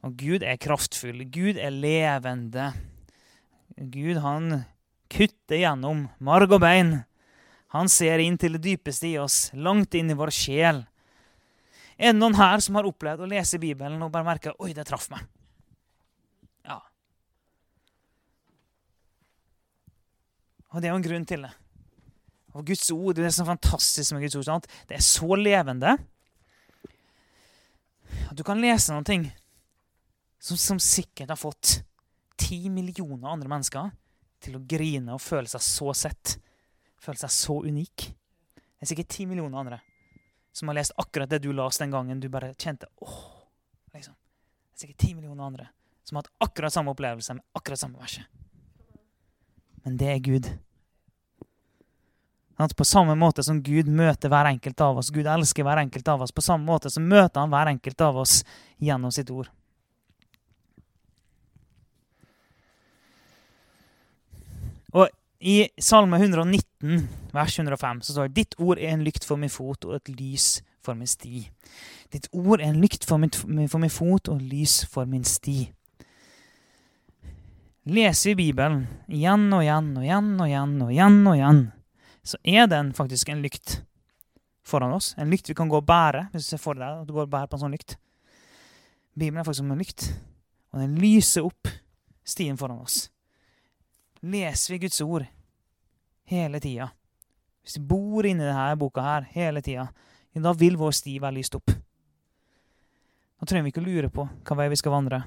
Og 0.04 0.15
Gud 0.19 0.43
er 0.43 0.60
kraftfull. 0.60 1.21
Gud 1.32 1.60
er 1.60 1.71
levende. 1.75 2.71
Gud, 3.78 4.19
han 4.23 4.63
kutter 5.12 5.62
gjennom 5.62 6.08
marg 6.23 6.52
og 6.56 6.63
bein. 6.63 6.93
Han 7.75 7.91
ser 7.91 8.21
inn 8.23 8.38
til 8.39 8.58
det 8.58 8.63
dypeste 8.65 9.12
i 9.12 9.17
oss, 9.21 9.49
langt 9.54 9.93
inn 9.97 10.10
i 10.10 10.17
vår 10.17 10.32
sjel. 10.34 10.82
Er 11.99 12.13
det 12.13 12.19
noen 12.19 12.38
her 12.39 12.63
som 12.63 12.80
har 12.80 12.88
opplevd 12.89 13.25
å 13.25 13.30
lese 13.30 13.60
Bibelen 13.62 14.02
og 14.02 14.12
bare 14.13 14.25
merka 14.25 14.56
oi, 14.58 14.71
det 14.73 14.88
traff 14.88 15.10
meg? 15.12 15.25
Ja. 16.65 16.80
Og 20.71 20.80
det 20.80 20.89
er 20.89 20.95
jo 20.95 21.02
en 21.02 21.10
grunn 21.10 21.28
til 21.30 21.45
det. 21.45 21.54
Og 22.57 22.65
Guds 22.65 22.89
ord, 22.91 23.15
Det 23.15 23.25
er 23.25 23.35
så 23.35 23.45
fantastisk 23.45 24.13
med 24.13 24.23
Guds 24.25 24.35
ord. 24.35 24.47
Sant? 24.47 24.67
Det 24.89 24.97
er 24.97 25.05
så 25.05 25.35
levende 25.38 25.97
du 28.31 28.43
kan 28.45 28.62
lese 28.62 28.93
noen 28.93 29.05
ting 29.05 29.25
som, 30.39 30.57
som 30.57 30.79
sikkert 30.79 31.33
har 31.33 31.39
fått 31.39 31.81
ti 32.39 32.69
millioner 32.71 33.33
andre 33.33 33.49
mennesker 33.51 33.89
til 34.39 34.55
å 34.55 34.63
grine 34.63 35.15
og 35.15 35.21
føle 35.21 35.49
seg 35.51 35.63
så 35.65 35.91
sett. 35.97 36.38
Føle 37.03 37.19
seg 37.19 37.33
så 37.35 37.57
unik. 37.65 38.05
Det 38.55 38.85
er 38.85 38.91
sikkert 38.93 39.12
ti 39.12 39.25
millioner 39.27 39.59
andre 39.59 39.81
som 40.55 40.71
har 40.71 40.79
lest 40.79 40.95
akkurat 40.99 41.29
det 41.31 41.41
du 41.43 41.51
leste 41.53 41.83
den 41.83 41.93
gangen 41.93 42.21
du 42.23 42.29
bare 42.31 42.53
kjente 42.55 42.88
åh, 43.03 43.19
liksom. 43.93 44.15
Det 44.15 44.79
er 44.79 44.85
sikkert 44.85 45.01
ti 45.03 45.12
millioner 45.17 45.45
andre 45.45 45.67
som 46.07 46.17
har 46.17 46.25
hatt 46.25 46.47
akkurat 46.47 46.73
samme 46.73 46.95
opplevelse 46.95 47.35
med 47.38 47.59
akkurat 47.59 47.81
samme 47.83 47.99
verset. 47.99 48.25
Men 49.83 49.99
det 49.99 50.09
er 50.13 50.23
Gud. 50.23 50.47
På 52.59 52.85
samme 52.85 53.15
måte 53.15 53.43
som 53.43 53.61
Gud 53.63 53.87
møter 53.87 54.31
hver 54.31 54.49
enkelt 54.49 54.81
av 54.83 54.97
oss, 54.99 55.13
Gud 55.15 55.27
elsker 55.31 55.63
hver 55.63 55.79
enkelt 55.79 56.07
av 56.11 56.25
oss, 56.25 56.33
på 56.35 56.43
samme 56.43 56.67
måte 56.67 56.91
så 56.91 56.99
møter 56.99 57.39
han 57.39 57.53
hver 57.53 57.71
enkelt 57.71 58.01
av 58.03 58.19
oss 58.19 58.41
gjennom 58.83 59.13
sitt 59.15 59.31
ord. 59.31 59.47
Og 64.91 65.07
i 65.39 65.69
Salme 65.79 66.19
119, 66.19 67.07
vers 67.31 67.59
105, 67.59 68.01
så 68.03 68.11
står 68.11 68.27
det 68.27 68.35
Ditt 68.41 68.59
ord 68.59 68.79
er 68.81 68.91
en 68.91 69.05
lykt 69.07 69.23
for 69.23 69.39
min 69.39 69.53
fot 69.53 69.87
og 69.87 69.95
et 69.95 70.11
lys 70.11 70.57
for 70.83 70.99
min 70.99 71.07
sti. 71.07 71.45
Ditt 72.11 72.27
ord 72.33 72.59
er 72.59 72.73
en 72.73 72.81
lykt 72.83 73.07
for 73.07 73.21
min, 73.21 73.31
for 73.31 73.79
min 73.79 73.93
fot 73.93 74.27
og 74.27 74.43
lys 74.43 74.81
for 74.91 75.07
min 75.07 75.23
sti. 75.23 75.69
Leser 77.89 78.35
vi 78.35 78.49
Bibelen 78.49 78.83
igjen 79.07 79.47
og 79.55 79.63
igjen 79.63 79.93
og 79.95 80.03
igjen 80.03 80.33
og 80.35 80.49
igjen, 80.49 80.79
og 80.83 80.91
igjen 80.91 81.21
og 81.23 81.37
igjen, 81.37 81.61
så 82.23 82.39
er 82.43 82.67
den 82.69 82.93
faktisk 82.95 83.29
en 83.29 83.43
lykt 83.43 83.79
foran 84.65 84.93
oss. 84.93 85.13
En 85.17 85.32
lykt 85.32 85.49
vi 85.49 85.58
kan 85.58 85.69
gå 85.69 85.79
og 85.79 85.88
bære, 85.88 86.27
hvis 86.32 86.45
du 86.45 86.53
ser 86.53 86.62
for 86.62 86.77
deg 86.77 87.03
at 87.03 87.08
du 87.08 87.13
går 87.15 87.27
og 87.27 87.34
bærer 87.34 87.49
på 87.49 87.58
en 87.58 87.65
sånn 87.65 87.75
lykt. 87.75 87.97
Bibelen 89.17 89.41
er 89.41 89.47
faktisk 89.47 89.65
som 89.65 89.71
en 89.73 89.82
lykt, 89.82 90.12
og 90.73 90.84
den 90.84 90.99
lyser 91.01 91.47
opp 91.47 91.71
stien 92.27 92.60
foran 92.60 92.84
oss 92.84 93.08
leser 94.21 94.73
vi 94.73 94.79
Guds 94.79 95.01
ord 95.01 95.25
hele 96.29 96.60
tida, 96.60 96.89
hvis 97.63 97.77
vi 97.79 97.86
bor 97.89 98.25
inni 98.25 98.45
denne 98.45 98.75
boka 98.79 99.03
her 99.03 99.27
hele 99.34 99.63
tida, 99.65 99.89
da 100.39 100.53
vil 100.55 100.77
vår 100.79 100.93
sti 100.95 101.17
være 101.19 101.36
lyst 101.36 101.55
opp. 101.58 101.73
Da 103.39 103.47
trenger 103.47 103.65
vi 103.65 103.73
ikke 103.73 103.82
å 103.82 103.88
lure 103.88 104.10
på 104.13 104.23
hva 104.23 104.55
vei 104.55 104.69
vi 104.71 104.77
skal 104.79 104.93
vandre. 104.93 105.23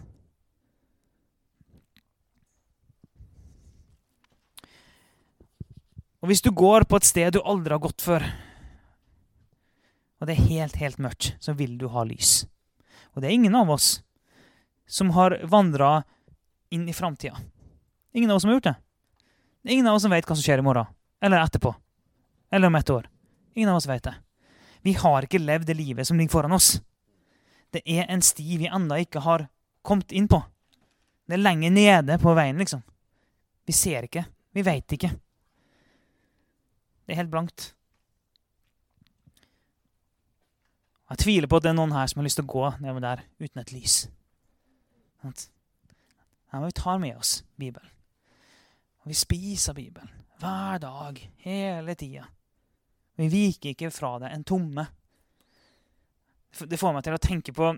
Og 6.23 6.31
hvis 6.31 6.43
du 6.43 6.53
går 6.55 6.87
på 6.87 6.99
et 7.01 7.07
sted 7.07 7.35
du 7.35 7.41
aldri 7.43 7.75
har 7.75 7.83
gått 7.83 8.05
før, 8.05 8.25
og 10.23 10.29
det 10.29 10.37
er 10.37 10.47
helt, 10.47 10.77
helt 10.79 11.01
mørkt, 11.03 11.33
så 11.43 11.55
vil 11.59 11.75
du 11.81 11.89
ha 11.91 12.05
lys. 12.07 12.45
Og 13.13 13.23
det 13.23 13.29
er 13.29 13.35
ingen 13.35 13.57
av 13.59 13.71
oss 13.75 13.97
som 14.87 15.11
har 15.17 15.35
vandra 15.51 16.05
inn 16.71 16.87
i 16.89 16.95
framtida. 16.95 17.35
Ingen 18.15 18.31
av 18.31 18.39
oss 18.39 18.47
som 18.47 18.53
har 18.53 18.61
gjort 18.61 18.69
det. 18.71 18.77
Ingen 19.75 19.87
av 19.87 19.99
oss 19.99 20.07
som 20.07 20.15
vet 20.15 20.29
hva 20.29 20.37
som 20.37 20.45
skjer 20.45 20.63
i 20.63 20.67
morgen. 20.67 20.87
Eller 21.23 21.43
etterpå. 21.43 21.75
Eller 22.55 22.71
om 22.71 22.79
et 22.79 22.91
år. 22.91 23.09
Ingen 23.55 23.73
av 23.73 23.81
oss 23.81 23.89
vet 23.91 24.05
det. 24.07 24.15
Vi 24.83 24.95
har 24.99 25.27
ikke 25.27 25.43
levd 25.43 25.67
det 25.67 25.79
livet 25.79 26.07
som 26.07 26.19
ligger 26.19 26.37
foran 26.37 26.55
oss. 26.55 26.77
Det 27.73 27.83
er 27.89 28.07
en 28.11 28.23
sti 28.23 28.59
vi 28.61 28.71
ennå 28.71 28.99
ikke 29.03 29.23
har 29.27 29.49
kommet 29.83 30.13
inn 30.13 30.29
på. 30.31 30.43
Det 31.27 31.39
er 31.39 31.43
lenger 31.43 31.75
nede 31.75 32.19
på 32.23 32.35
veien, 32.37 32.59
liksom. 32.63 32.83
Vi 33.67 33.75
ser 33.75 34.07
ikke. 34.07 34.27
Vi 34.53 34.65
veit 34.67 34.95
ikke. 34.95 35.11
Det 37.07 37.15
er 37.15 37.21
helt 37.23 37.33
blankt. 37.33 37.73
Jeg 41.13 41.19
tviler 41.19 41.49
på 41.51 41.59
at 41.59 41.65
det 41.67 41.73
er 41.73 41.77
noen 41.77 41.93
her 41.93 42.09
som 42.09 42.23
har 42.23 42.25
lyst 42.25 42.39
til 42.41 42.47
å 42.47 42.53
gå 42.53 42.69
nedover 42.81 43.05
der 43.05 43.25
uten 43.43 43.61
et 43.61 43.73
lys. 43.75 43.97
Her 45.23 46.61
må 46.61 46.71
vi 46.71 46.77
ta 46.79 46.97
med 47.01 47.19
oss 47.19 47.43
Bibelen. 47.61 47.91
Og 49.03 49.11
vi 49.11 49.19
spiser 49.19 49.77
Bibelen 49.77 50.09
hver 50.43 50.79
dag, 50.83 51.19
hele 51.45 51.95
tida. 51.95 52.25
Vi 53.21 53.29
viker 53.31 53.75
ikke 53.75 53.93
fra 53.95 54.17
det 54.23 54.33
en 54.33 54.45
tomme. 54.45 54.87
Det 56.59 56.79
får 56.81 56.95
meg 56.97 57.05
til 57.05 57.17
å 57.17 57.21
tenke 57.23 57.55
på 57.55 57.69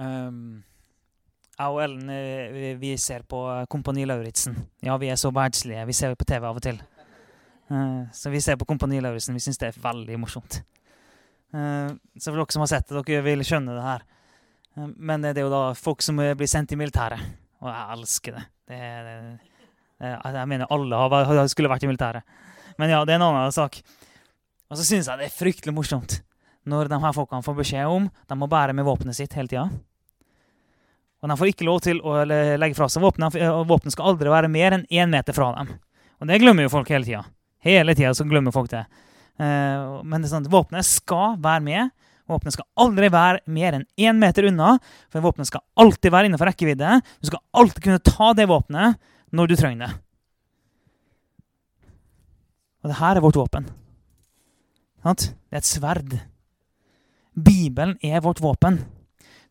um, 0.00 0.64
Jeg 1.54 1.70
og 1.70 1.80
Ellen 1.84 2.08
vi, 2.54 2.72
vi 2.80 2.96
ser 2.98 3.22
på 3.30 3.40
Kompani 3.70 4.06
Lauritzen. 4.08 4.56
Ja, 4.82 4.96
vi 4.98 5.12
er 5.12 5.18
så 5.20 5.30
verdslige. 5.34 5.84
Vi 5.86 5.94
ser 5.94 6.16
på 6.18 6.26
TV 6.26 6.48
av 6.48 6.58
og 6.58 6.64
til. 6.64 6.80
Uh, 7.70 8.10
så 8.12 8.32
vi 8.32 8.40
ser 8.44 8.58
på 8.60 8.66
Kompani 8.68 8.98
Lauritzen. 9.00 9.36
Vi 9.36 9.42
syns 9.44 9.60
det 9.60 9.70
er 9.70 9.78
veldig 9.84 10.18
morsomt. 10.20 10.58
Uh, 11.54 11.94
så 12.18 12.32
for 12.32 12.40
dere 12.40 12.56
som 12.56 12.64
har 12.64 12.72
sett 12.72 12.90
det, 12.90 13.04
dere 13.06 13.22
vil 13.24 13.46
skjønne 13.46 13.76
det 13.76 13.86
her. 13.86 14.04
Uh, 14.74 14.90
men 14.98 15.24
det 15.24 15.36
er 15.38 15.46
jo 15.46 15.54
da 15.54 15.62
folk 15.78 16.02
som 16.04 16.18
blir 16.18 16.50
sendt 16.50 16.74
i 16.74 16.80
militæret. 16.80 17.22
Og 17.62 17.70
jeg 17.70 17.98
elsker 17.98 18.36
det. 18.36 18.44
det, 18.68 18.82
det, 20.02 20.12
det 20.26 20.34
jeg 20.40 20.50
mener 20.50 20.74
alle 20.74 21.00
har, 21.00 21.46
skulle 21.48 21.70
vært 21.70 21.86
i 21.86 21.88
militæret. 21.88 22.36
Men 22.82 22.90
ja, 22.90 23.00
det 23.06 23.14
er 23.14 23.22
en 23.22 23.28
annen 23.30 23.54
sak. 23.54 23.78
Og 24.68 24.76
så 24.80 24.84
syns 24.84 25.06
jeg 25.06 25.22
det 25.22 25.30
er 25.30 25.38
fryktelig 25.38 25.76
morsomt 25.76 26.18
når 26.68 26.88
de 26.88 26.96
her 26.96 27.12
folkene 27.12 27.44
får 27.44 27.56
beskjed 27.58 27.90
om 27.92 28.06
de 28.08 28.36
må 28.40 28.48
bære 28.50 28.74
med 28.76 28.86
våpenet 28.88 29.16
sitt 29.16 29.34
hele 29.36 29.50
tida. 29.52 29.68
Og 31.24 31.30
de 31.30 31.38
får 31.40 31.50
ikke 31.54 31.64
lov 31.64 31.80
til 31.80 32.02
å 32.04 32.18
legge 32.28 32.76
fra 32.76 32.90
seg 32.92 33.00
våpen. 33.00 33.24
og 33.24 33.64
Våpenet 33.70 33.94
skal 33.96 34.12
aldri 34.12 34.28
være 34.28 34.50
mer 34.52 34.76
enn 34.76 34.84
én 34.92 35.08
meter 35.08 35.32
fra 35.32 35.54
dem. 35.56 35.70
Og 36.20 36.28
det 36.28 36.36
glemmer 36.42 36.66
jo 36.66 36.72
folk 36.74 36.90
hele 36.92 37.08
tida. 37.08 37.22
Hele 37.64 37.94
tida 37.96 38.12
glemmer 38.28 38.52
folk 38.52 38.68
det. 38.68 38.84
Eh, 39.40 40.02
men 40.04 40.20
det 40.20 40.28
er 40.28 40.34
sånn, 40.34 40.50
våpenet 40.52 40.84
skal 40.84 41.38
være 41.42 41.64
med 41.64 41.94
Våpenet 42.30 42.54
skal 42.56 42.64
aldri 42.80 43.10
være 43.12 43.42
mer 43.52 43.76
enn 43.76 43.82
én 44.00 44.16
meter 44.16 44.46
unna, 44.48 44.78
for 45.12 45.24
våpenet 45.24 45.50
skal 45.50 45.60
alltid 45.76 46.12
være 46.12 46.30
innenfor 46.30 46.48
rekkevidde. 46.48 47.00
Du 47.20 47.28
skal 47.28 47.42
alltid 47.52 47.84
kunne 47.84 48.00
ta 48.00 48.30
det 48.36 48.46
våpenet 48.48 48.96
når 49.34 49.50
du 49.50 49.56
trenger 49.60 49.84
det. 49.84 49.90
Og 52.80 52.92
det 52.92 52.96
her 53.00 53.20
er 53.20 53.24
vårt 53.24 53.40
våpen. 53.40 53.68
Det 55.04 55.28
er 55.52 55.60
et 55.60 55.68
sverd. 55.68 56.16
Bibelen 57.36 57.98
er 58.00 58.24
vårt 58.24 58.40
våpen. 58.40 58.80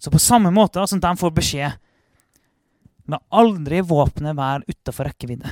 Så 0.03 0.11
på 0.11 0.19
samme 0.19 0.51
måte 0.51 0.83
som 0.87 0.99
de 0.99 1.15
får 1.15 1.31
beskjed 1.39 1.79
La 3.11 3.19
aldri 3.35 3.81
våpenet 3.83 4.35
være 4.35 4.63
utafor 4.71 5.09
rekkevidde. 5.09 5.49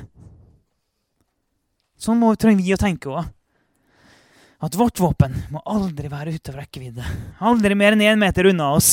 Sånn 1.99 2.20
må, 2.20 2.30
trenger 2.39 2.64
vi 2.64 2.72
å 2.72 2.80
tenke 2.80 3.12
òg 3.12 3.26
at 4.62 4.78
vårt 4.78 4.99
våpen 5.02 5.34
må 5.49 5.60
aldri 5.66 6.10
være 6.12 6.36
ute 6.38 6.54
rekkevidde. 6.54 7.04
Aldri 7.41 7.76
mer 7.76 7.95
enn 7.95 8.04
én 8.06 8.20
meter 8.22 8.47
unna 8.52 8.70
oss. 8.76 8.91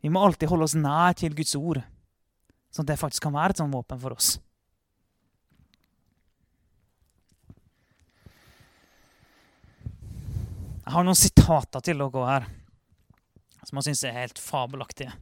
Vi 0.00 0.08
må 0.08 0.22
alltid 0.24 0.48
holde 0.48 0.66
oss 0.66 0.76
nær 0.78 1.14
til 1.20 1.34
Guds 1.36 1.52
ord, 1.58 1.82
sånn 2.72 2.86
at 2.86 2.94
det 2.94 3.00
faktisk 3.02 3.26
kan 3.26 3.36
være 3.36 3.54
et 3.54 3.60
sånt 3.60 3.76
våpen 3.76 4.00
for 4.00 4.16
oss. 4.16 4.38
Jeg 10.90 10.96
har 10.96 11.04
noen 11.06 11.14
sitater 11.14 11.82
til 11.86 12.00
dere 12.02 12.22
her 12.26 12.46
som 13.62 13.78
jeg 13.78 13.84
syns 13.86 14.00
er 14.08 14.16
helt 14.16 14.40
fabelaktige. 14.42 15.12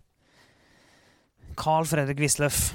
Carl 1.61 1.85
Fredrik 1.85 2.23
Wisløff 2.23 2.71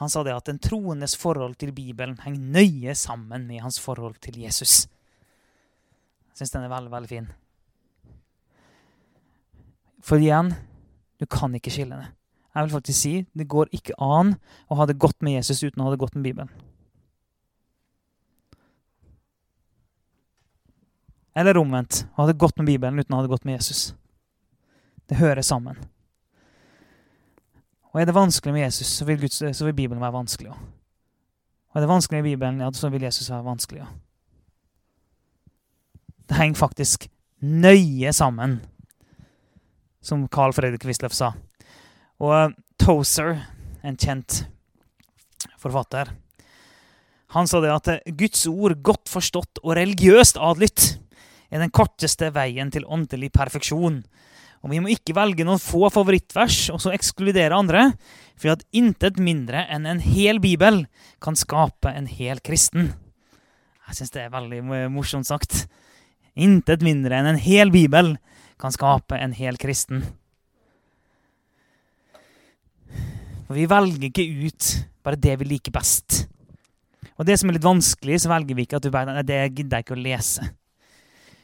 han 0.00 0.08
sa 0.08 0.22
det 0.24 0.32
at 0.32 0.48
en 0.48 0.62
troendes 0.64 1.12
forhold 1.20 1.58
til 1.60 1.74
Bibelen 1.76 2.16
henger 2.22 2.46
nøye 2.56 2.94
sammen 2.96 3.44
med 3.44 3.60
hans 3.60 3.76
forhold 3.84 4.16
til 4.24 4.38
Jesus. 4.40 4.86
Jeg 6.30 6.40
syns 6.40 6.54
den 6.56 6.64
er 6.64 6.72
veldig, 6.72 6.94
veldig 6.94 7.12
fin. 7.12 7.28
For 10.00 10.24
igjen, 10.24 10.54
du 11.20 11.28
kan 11.28 11.52
ikke 11.52 11.74
skille 11.76 12.00
det. 12.00 12.08
Jeg 12.54 12.64
vil 12.64 12.76
faktisk 12.78 13.02
si 13.02 13.14
det 13.36 13.50
går 13.58 13.76
ikke 13.76 14.00
an 14.00 14.38
å 14.72 14.80
ha 14.80 14.88
det 14.88 14.96
godt 14.96 15.20
med 15.20 15.36
Jesus 15.36 15.60
uten 15.66 15.84
å 15.84 15.90
ha 15.90 15.92
det 15.92 16.00
godt 16.00 16.16
med 16.16 16.30
Bibelen. 16.30 16.69
Eller 21.34 21.58
omvendt. 21.58 22.04
og 22.12 22.24
hadde 22.24 22.38
gått 22.38 22.58
med 22.58 22.66
Bibelen 22.66 22.98
uten 22.98 23.14
å 23.14 23.20
ha 23.20 23.26
godt 23.30 23.44
med 23.44 23.58
Jesus. 23.60 23.94
Det 25.08 25.18
hører 25.18 25.42
sammen. 25.42 25.78
Og 27.90 28.00
er 28.00 28.06
det 28.06 28.14
vanskelig 28.14 28.54
med 28.54 28.62
Jesus, 28.62 28.86
så 28.86 29.04
vil, 29.04 29.18
Guds, 29.20 29.38
så 29.38 29.66
vil 29.66 29.74
Bibelen 29.74 30.02
være 30.02 30.14
vanskelig 30.14 30.52
òg. 30.52 30.60
Og 31.70 31.78
er 31.78 31.84
det 31.84 31.90
vanskelig 31.90 32.20
med 32.20 32.30
Bibelen, 32.30 32.60
ja, 32.62 32.70
så 32.74 32.90
vil 32.90 33.02
Jesus 33.02 33.30
være 33.30 33.46
vanskelig 33.46 33.82
òg. 33.82 33.96
Det 36.30 36.38
henger 36.38 36.58
faktisk 36.58 37.08
nøye 37.42 38.12
sammen, 38.14 38.60
som 40.02 40.28
Carl 40.30 40.54
Fredrik 40.54 40.86
Wisløff 40.86 41.14
sa. 41.16 41.32
Og 42.22 42.54
Tozer, 42.78 43.40
en 43.82 43.98
kjent 43.98 44.44
forfatter, 45.58 46.12
han 47.34 47.46
sa 47.46 47.60
det 47.62 47.70
at 47.70 47.90
Guds 48.18 48.46
ord, 48.50 48.74
godt 48.82 49.10
forstått 49.10 49.60
og 49.62 49.74
religiøst 49.78 50.38
adlydt, 50.42 50.96
er 51.50 51.62
den 51.62 51.72
korteste 51.74 52.30
veien 52.34 52.70
til 52.72 52.86
åndelig 52.86 53.32
perfeksjon. 53.34 54.00
Og 54.60 54.70
Vi 54.70 54.80
må 54.82 54.90
ikke 54.92 55.16
velge 55.16 55.44
noen 55.46 55.60
få 55.60 55.88
favorittvers 55.92 56.68
og 56.74 56.82
så 56.84 56.92
ekskludere 56.94 57.56
andre, 57.56 57.92
for 58.36 58.54
at 58.54 58.64
intet 58.76 59.18
mindre 59.20 59.66
enn 59.72 59.88
en 59.88 60.02
hel 60.04 60.40
bibel 60.40 60.84
kan 61.20 61.36
skape 61.36 61.92
en 61.92 62.08
hel 62.08 62.40
kristen. 62.44 62.92
Jeg 63.88 63.98
syns 63.98 64.14
det 64.14 64.22
er 64.26 64.34
veldig 64.34 64.60
morsomt 64.92 65.28
sagt. 65.28 65.64
Intet 66.38 66.84
mindre 66.84 67.18
enn 67.18 67.32
en 67.32 67.40
hel 67.40 67.72
bibel 67.74 68.14
kan 68.60 68.72
skape 68.72 69.16
en 69.18 69.32
hel 69.34 69.58
kristen. 69.60 70.04
For 73.48 73.58
vi 73.58 73.66
velger 73.66 74.06
ikke 74.12 74.28
ut 74.46 74.68
bare 75.02 75.18
det 75.18 75.40
vi 75.40 75.48
liker 75.56 75.74
best. 75.74 76.26
Og 77.18 77.26
det 77.26 77.34
som 77.40 77.50
er 77.50 77.56
litt 77.56 77.66
vanskelig, 77.66 78.22
så 78.22 78.30
velger 78.30 78.56
vi 78.56 78.64
ikke 78.64 78.78
at 78.78 78.86
du 78.86 78.92
bare, 78.94 79.24
det 79.26 79.40
gidder 79.56 79.80
jeg 79.80 79.88
ikke 79.88 79.96
å 79.96 80.04
lese. 80.04 80.46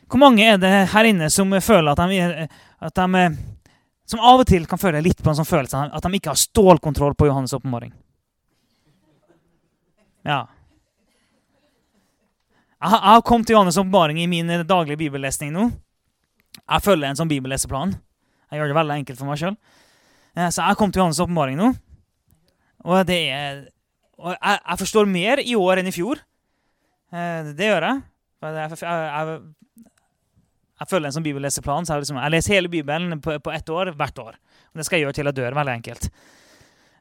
Hvor 0.07 0.23
mange 0.23 0.45
er 0.47 0.59
det 0.63 0.73
her 0.93 1.09
inne 1.09 1.29
som 1.35 1.51
føler 1.63 1.93
at 1.93 2.03
de, 2.11 2.49
at 2.87 2.95
de 2.95 3.37
Som 4.07 4.21
av 4.23 4.41
og 4.41 4.47
til 4.47 4.67
kan 4.71 4.79
føle 4.79 5.03
litt 5.03 5.19
på 5.19 5.33
en 5.33 5.39
sånn 5.39 5.49
følelse 5.49 5.89
at 5.91 6.05
de 6.05 6.15
ikke 6.15 6.31
har 6.31 6.39
stålkontroll 6.39 7.17
på 7.19 7.27
Johannes' 7.27 7.57
åpenbaring? 7.57 7.91
Ja. 10.23 10.45
Jeg 12.79 13.01
har 13.03 13.25
kommet 13.27 13.49
til 13.49 13.57
Johannes' 13.57 13.81
åpenbaring 13.81 14.21
i 14.23 14.29
min 14.31 14.47
daglige 14.63 15.01
bibellesning 15.01 15.51
nå. 15.51 15.73
Jeg 16.61 16.85
følger 16.87 17.09
en 17.09 17.19
sånn 17.19 17.33
bibelleseplan. 17.33 17.97
Jeg 18.47 18.61
gjør 18.61 18.71
det 18.71 18.79
veldig 18.79 18.99
enkelt 19.01 19.19
for 19.19 19.27
meg 19.27 19.43
sjøl. 19.43 19.57
Eh, 20.37 20.49
så 20.55 20.63
jeg 20.63 20.79
kommet 20.79 20.95
til 20.95 21.03
Johannes' 21.03 21.23
åpenbaring 21.27 21.59
nå. 21.59 21.73
Og 22.87 23.03
det 23.09 23.23
er 23.35 23.65
og 24.17 24.33
jeg, 24.33 24.59
jeg, 24.63 24.79
forstår 24.81 25.09
mer 25.11 25.43
i 25.45 25.55
år 25.59 25.81
enn 25.81 25.91
i 25.91 25.95
fjor. 25.95 26.21
Eh, 27.13 27.53
det 27.57 27.69
gjør 27.69 27.89
jeg. 27.91 28.03
Jeg, 28.47 28.79
jeg, 28.81 29.37
jeg 30.77 30.91
følger 30.91 31.09
en 31.09 31.15
sånn 31.17 31.25
bibelleseplan. 31.25 31.87
Så 31.87 31.95
jeg, 31.95 32.05
liksom, 32.05 32.19
jeg 32.21 32.35
leser 32.35 32.57
hele 32.59 32.73
Bibelen 32.73 33.21
på, 33.25 33.39
på 33.41 33.53
ett 33.55 33.71
år 33.73 33.95
hvert 33.97 34.19
år. 34.21 34.35
Og 34.73 34.81
det 34.81 34.87
skal 34.87 34.99
jeg 34.99 35.07
gjøre 35.07 35.17
til 35.17 35.31
jeg 35.31 35.39
dør. 35.39 35.57
Veldig 35.57 35.75
enkelt. 35.79 36.11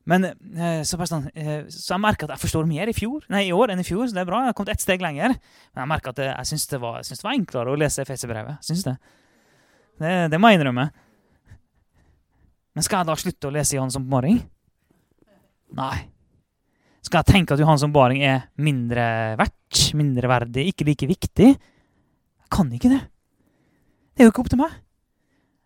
Men 0.06 0.28
eh, 0.30 0.82
så, 0.86 1.00
sånn, 1.10 1.28
eh, 1.34 1.66
så 1.72 1.96
jeg 1.96 2.04
merker 2.04 2.28
at 2.28 2.36
jeg 2.36 2.44
forstår 2.46 2.68
mer 2.70 2.92
i, 2.92 2.96
fjor, 2.96 3.24
nei, 3.34 3.48
i 3.48 3.54
år 3.56 3.74
enn 3.74 3.82
i 3.82 3.88
fjor. 3.88 4.06
så 4.06 4.16
det 4.16 4.22
er 4.22 4.30
bra. 4.30 4.44
Jeg 4.46 4.54
har 4.54 4.58
kommet 4.58 4.76
ett 4.76 4.86
steg 4.86 5.04
lenger. 5.04 5.36
Men 5.74 5.84
jeg 5.84 5.92
merker 5.92 6.14
at 6.14 6.22
det, 6.22 6.30
jeg 6.30 6.52
syns 6.52 6.68
det, 6.70 6.80
det, 6.80 7.22
var 7.26 7.36
enklere 7.36 7.74
å 7.74 7.80
lese 7.80 8.06
Efeserbrevet. 8.06 8.62
Syns 8.66 8.86
det. 8.88 8.96
det. 10.04 10.14
Det 10.32 10.40
må 10.40 10.52
jeg 10.52 10.62
innrømme. 10.62 10.90
Men 12.76 12.86
skal 12.86 13.02
jeg 13.02 13.10
da 13.10 13.16
slutte 13.20 13.50
å 13.50 13.56
lese 13.56 13.78
Johan 13.78 13.92
som 13.92 14.06
baring? 14.12 14.40
Nei. 15.76 15.96
Skal 17.06 17.22
jeg 17.22 17.34
tenke 17.34 17.56
at 17.56 17.62
Johan 17.62 17.80
som 17.82 17.94
baring 17.94 18.24
er 18.26 18.48
mindre 18.62 19.36
verdt, 19.40 19.90
mindre 19.98 20.30
verdig, 20.30 20.70
ikke 20.72 20.88
like 20.88 21.10
viktig? 21.10 21.52
Jeg 21.56 22.52
kan 22.54 22.72
ikke 22.74 22.92
det. 22.94 23.02
Det 24.16 24.24
er 24.24 24.30
jo 24.30 24.32
ikke 24.32 24.46
opp 24.46 24.52
til 24.54 24.62
meg. 24.62 24.76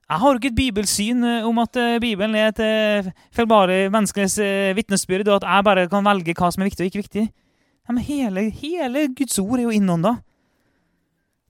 Jeg 0.10 0.22
har 0.24 0.32
jo 0.32 0.40
ikke 0.40 0.50
et 0.50 0.58
bibelsyn 0.58 1.24
eh, 1.24 1.46
om 1.46 1.60
at 1.62 1.78
eh, 1.78 2.00
Bibelen 2.02 2.34
er 2.36 2.50
et 2.50 2.62
uh, 3.06 3.12
feilbare 3.36 3.92
menneskenes 3.94 4.40
vitnesbyrd, 4.76 5.28
og 5.28 5.36
at 5.38 5.46
jeg 5.46 5.66
bare 5.68 5.90
kan 5.92 6.08
velge 6.08 6.34
hva 6.34 6.50
som 6.50 6.64
er 6.64 6.72
viktig 6.72 6.86
og 6.86 6.90
ikke 6.90 7.04
viktig. 7.04 7.26
Ja, 7.30 7.94
men 7.94 8.02
hele, 8.06 8.48
hele 8.50 9.06
Guds 9.14 9.38
ord 9.38 9.60
er 9.60 9.68
jo 9.68 9.76
innånda 9.76 10.16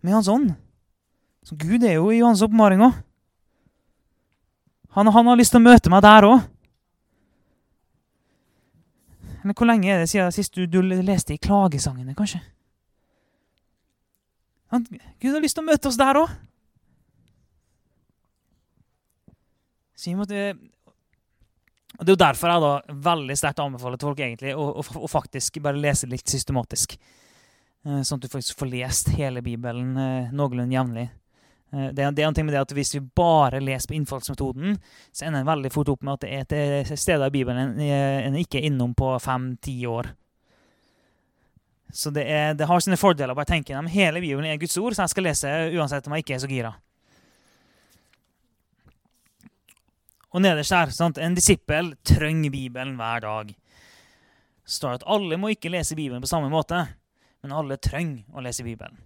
med 0.03 0.13
Hans 0.17 0.27
ånd. 0.27 0.51
Så 1.47 1.55
Gud 1.55 1.83
er 1.87 1.95
jo 1.95 2.11
i 2.11 2.19
hans 2.19 2.43
oppmaring 2.43 2.83
òg. 2.83 2.97
Han, 4.97 5.07
han, 5.07 5.27
har 5.29 5.37
lyst 5.39 5.53
til 5.55 5.61
å 5.61 5.65
møte 5.65 5.91
meg 5.91 6.03
der 6.03 6.27
òg. 6.27 6.43
Eller 9.39 9.55
hvor 9.55 9.69
lenge 9.69 9.87
er 9.87 10.03
det 10.03 10.09
siden 10.11 10.33
sist 10.35 10.57
du, 10.57 10.65
du 10.67 10.81
leste 10.83 11.33
i 11.33 11.39
klagesangene, 11.39 12.15
kanskje? 12.17 12.41
Han, 14.73 14.83
Gud 15.21 15.31
har 15.31 15.41
lyst 15.41 15.55
til 15.57 15.63
å 15.63 15.69
møte 15.69 15.89
oss 15.89 15.97
der 15.97 16.19
òg. 16.19 16.33
Så 19.99 20.09
vi 20.09 20.15
måtte, 20.15 20.55
og 21.97 22.05
Det 22.05 22.13
er 22.13 22.15
jo 22.15 22.23
derfor 22.23 22.53
jeg 22.53 22.63
da 22.63 22.99
veldig 23.09 23.35
sterkt 23.35 23.59
anbefaler 23.59 23.99
til 23.99 24.07
folk 24.07 24.19
egentlig 24.23 24.53
å, 24.55 24.67
å, 24.79 24.83
å, 25.03 25.09
faktisk 25.11 25.59
bare 25.65 25.81
lese 25.81 26.07
litt 26.07 26.31
systematisk. 26.31 26.95
Eh, 27.83 27.99
sånn 28.07 28.21
at 28.21 28.23
du 28.23 28.31
faktisk 28.31 28.61
får 28.61 28.71
lest 28.71 29.11
hele 29.17 29.43
Bibelen 29.43 29.97
eh, 29.99 30.31
noenlunde 30.31 30.77
jevnlig. 30.77 31.09
Det 31.69 31.91
det, 31.93 32.05
det, 32.17 32.23
er 32.23 32.25
en 32.25 32.33
ting 32.33 32.47
med 32.47 32.55
det 32.55 32.63
at 32.63 32.71
Hvis 32.73 32.95
vi 32.95 32.99
bare 33.13 33.59
leser 33.61 33.91
på 33.91 33.93
innfallsmetoden, 33.93 34.79
så 35.13 35.27
ender 35.27 35.43
en 35.43 35.51
veldig 35.51 35.69
fort 35.69 35.91
opp 35.93 36.01
med 36.01 36.15
at 36.15 36.23
det 36.23 36.61
er 36.63 36.79
et 36.79 36.97
sted 36.97 37.21
i 37.21 37.29
Bibelen 37.29 37.75
en 37.77 38.37
ikke 38.39 38.57
er 38.57 38.71
innom 38.71 38.95
på 38.97 39.11
fem-ti 39.21 39.75
år. 39.85 40.09
Så 41.93 42.09
det, 42.15 42.23
er, 42.25 42.55
det, 42.57 42.65
har 42.65 42.81
sine 42.81 42.97
fordeler. 42.97 43.37
bare 43.37 43.51
tenke 43.51 43.77
Hele 43.93 44.21
Bibelen 44.21 44.49
er 44.49 44.57
Guds 44.57 44.77
ord, 44.81 44.95
så 44.95 45.05
jeg 45.05 45.13
skal 45.13 45.27
lese 45.29 45.53
uansett 45.77 46.07
om 46.07 46.15
jeg 46.17 46.25
ikke 46.25 46.39
er 46.39 46.41
så 46.41 46.49
gira. 46.49 46.73
Og 50.29 50.43
nederst 50.43 50.73
der 50.73 50.91
sant? 50.93 51.17
En 51.17 51.35
disippel 51.37 51.95
trenger 52.05 52.53
Bibelen 52.53 52.95
hver 52.99 53.23
dag. 53.23 53.53
Så 54.65 54.77
står 54.77 54.99
at 54.99 55.05
alle 55.09 55.39
må 55.41 55.49
ikke 55.53 55.71
lese 55.73 55.97
Bibelen 55.97 56.21
på 56.21 56.29
samme 56.29 56.51
måte, 56.53 56.83
men 57.41 57.55
alle 57.55 57.79
trenger 57.81 58.27
å 58.37 58.43
lese 58.45 58.65
Bibelen. 58.65 58.99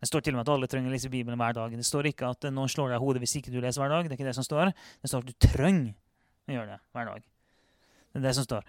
Det 0.00 0.08
står 0.08 0.24
til 0.24 0.32
og 0.32 0.40
med 0.40 0.46
at 0.46 0.52
alle 0.54 0.68
trenger 0.72 0.88
å 0.88 0.94
lese 0.94 1.12
Bibelen 1.12 1.36
hver 1.36 1.52
dag. 1.58 1.74
Det 1.76 1.84
står 1.84 2.08
ikke 2.08 2.30
at 2.32 2.48
noen 2.48 2.72
slår 2.72 2.94
deg 2.94 2.96
i 2.96 3.04
hodet 3.04 3.20
hvis 3.20 3.36
ikke 3.36 3.52
du 3.52 3.58
leser 3.60 3.82
hver 3.82 3.92
dag. 3.92 4.08
Det 4.08 4.14
er 4.14 4.16
ikke 4.16 4.30
det 4.30 4.38
som 4.38 4.46
står. 4.46 4.72
Det 4.72 5.10
står 5.12 5.26
at 5.26 5.28
du 5.28 5.48
trenger 5.50 5.92
å 6.48 6.56
gjøre 6.56 6.72
det 6.72 6.80
hver 6.96 7.10
dag. 7.10 7.26
Det 8.08 8.22
er 8.22 8.24
det 8.24 8.34
som 8.38 8.48
står. 8.48 8.64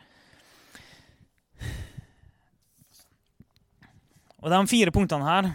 Og 4.41 4.51
de 4.51 4.59
fire 4.67 4.91
punktene 4.91 5.27
her, 5.29 5.51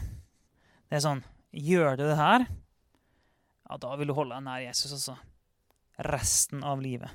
det 0.88 1.00
er 1.00 1.04
sånn 1.04 1.24
Gjør 1.56 1.94
du 1.96 2.02
det 2.04 2.18
her, 2.18 2.42
ja, 3.64 3.76
da 3.80 3.94
vil 3.96 4.10
du 4.10 4.14
holde 4.16 4.36
deg 4.36 4.44
nær 4.44 4.60
Jesus 4.60 4.92
også 4.92 5.14
resten 5.98 6.64
av 6.64 6.82
livet. 6.82 7.10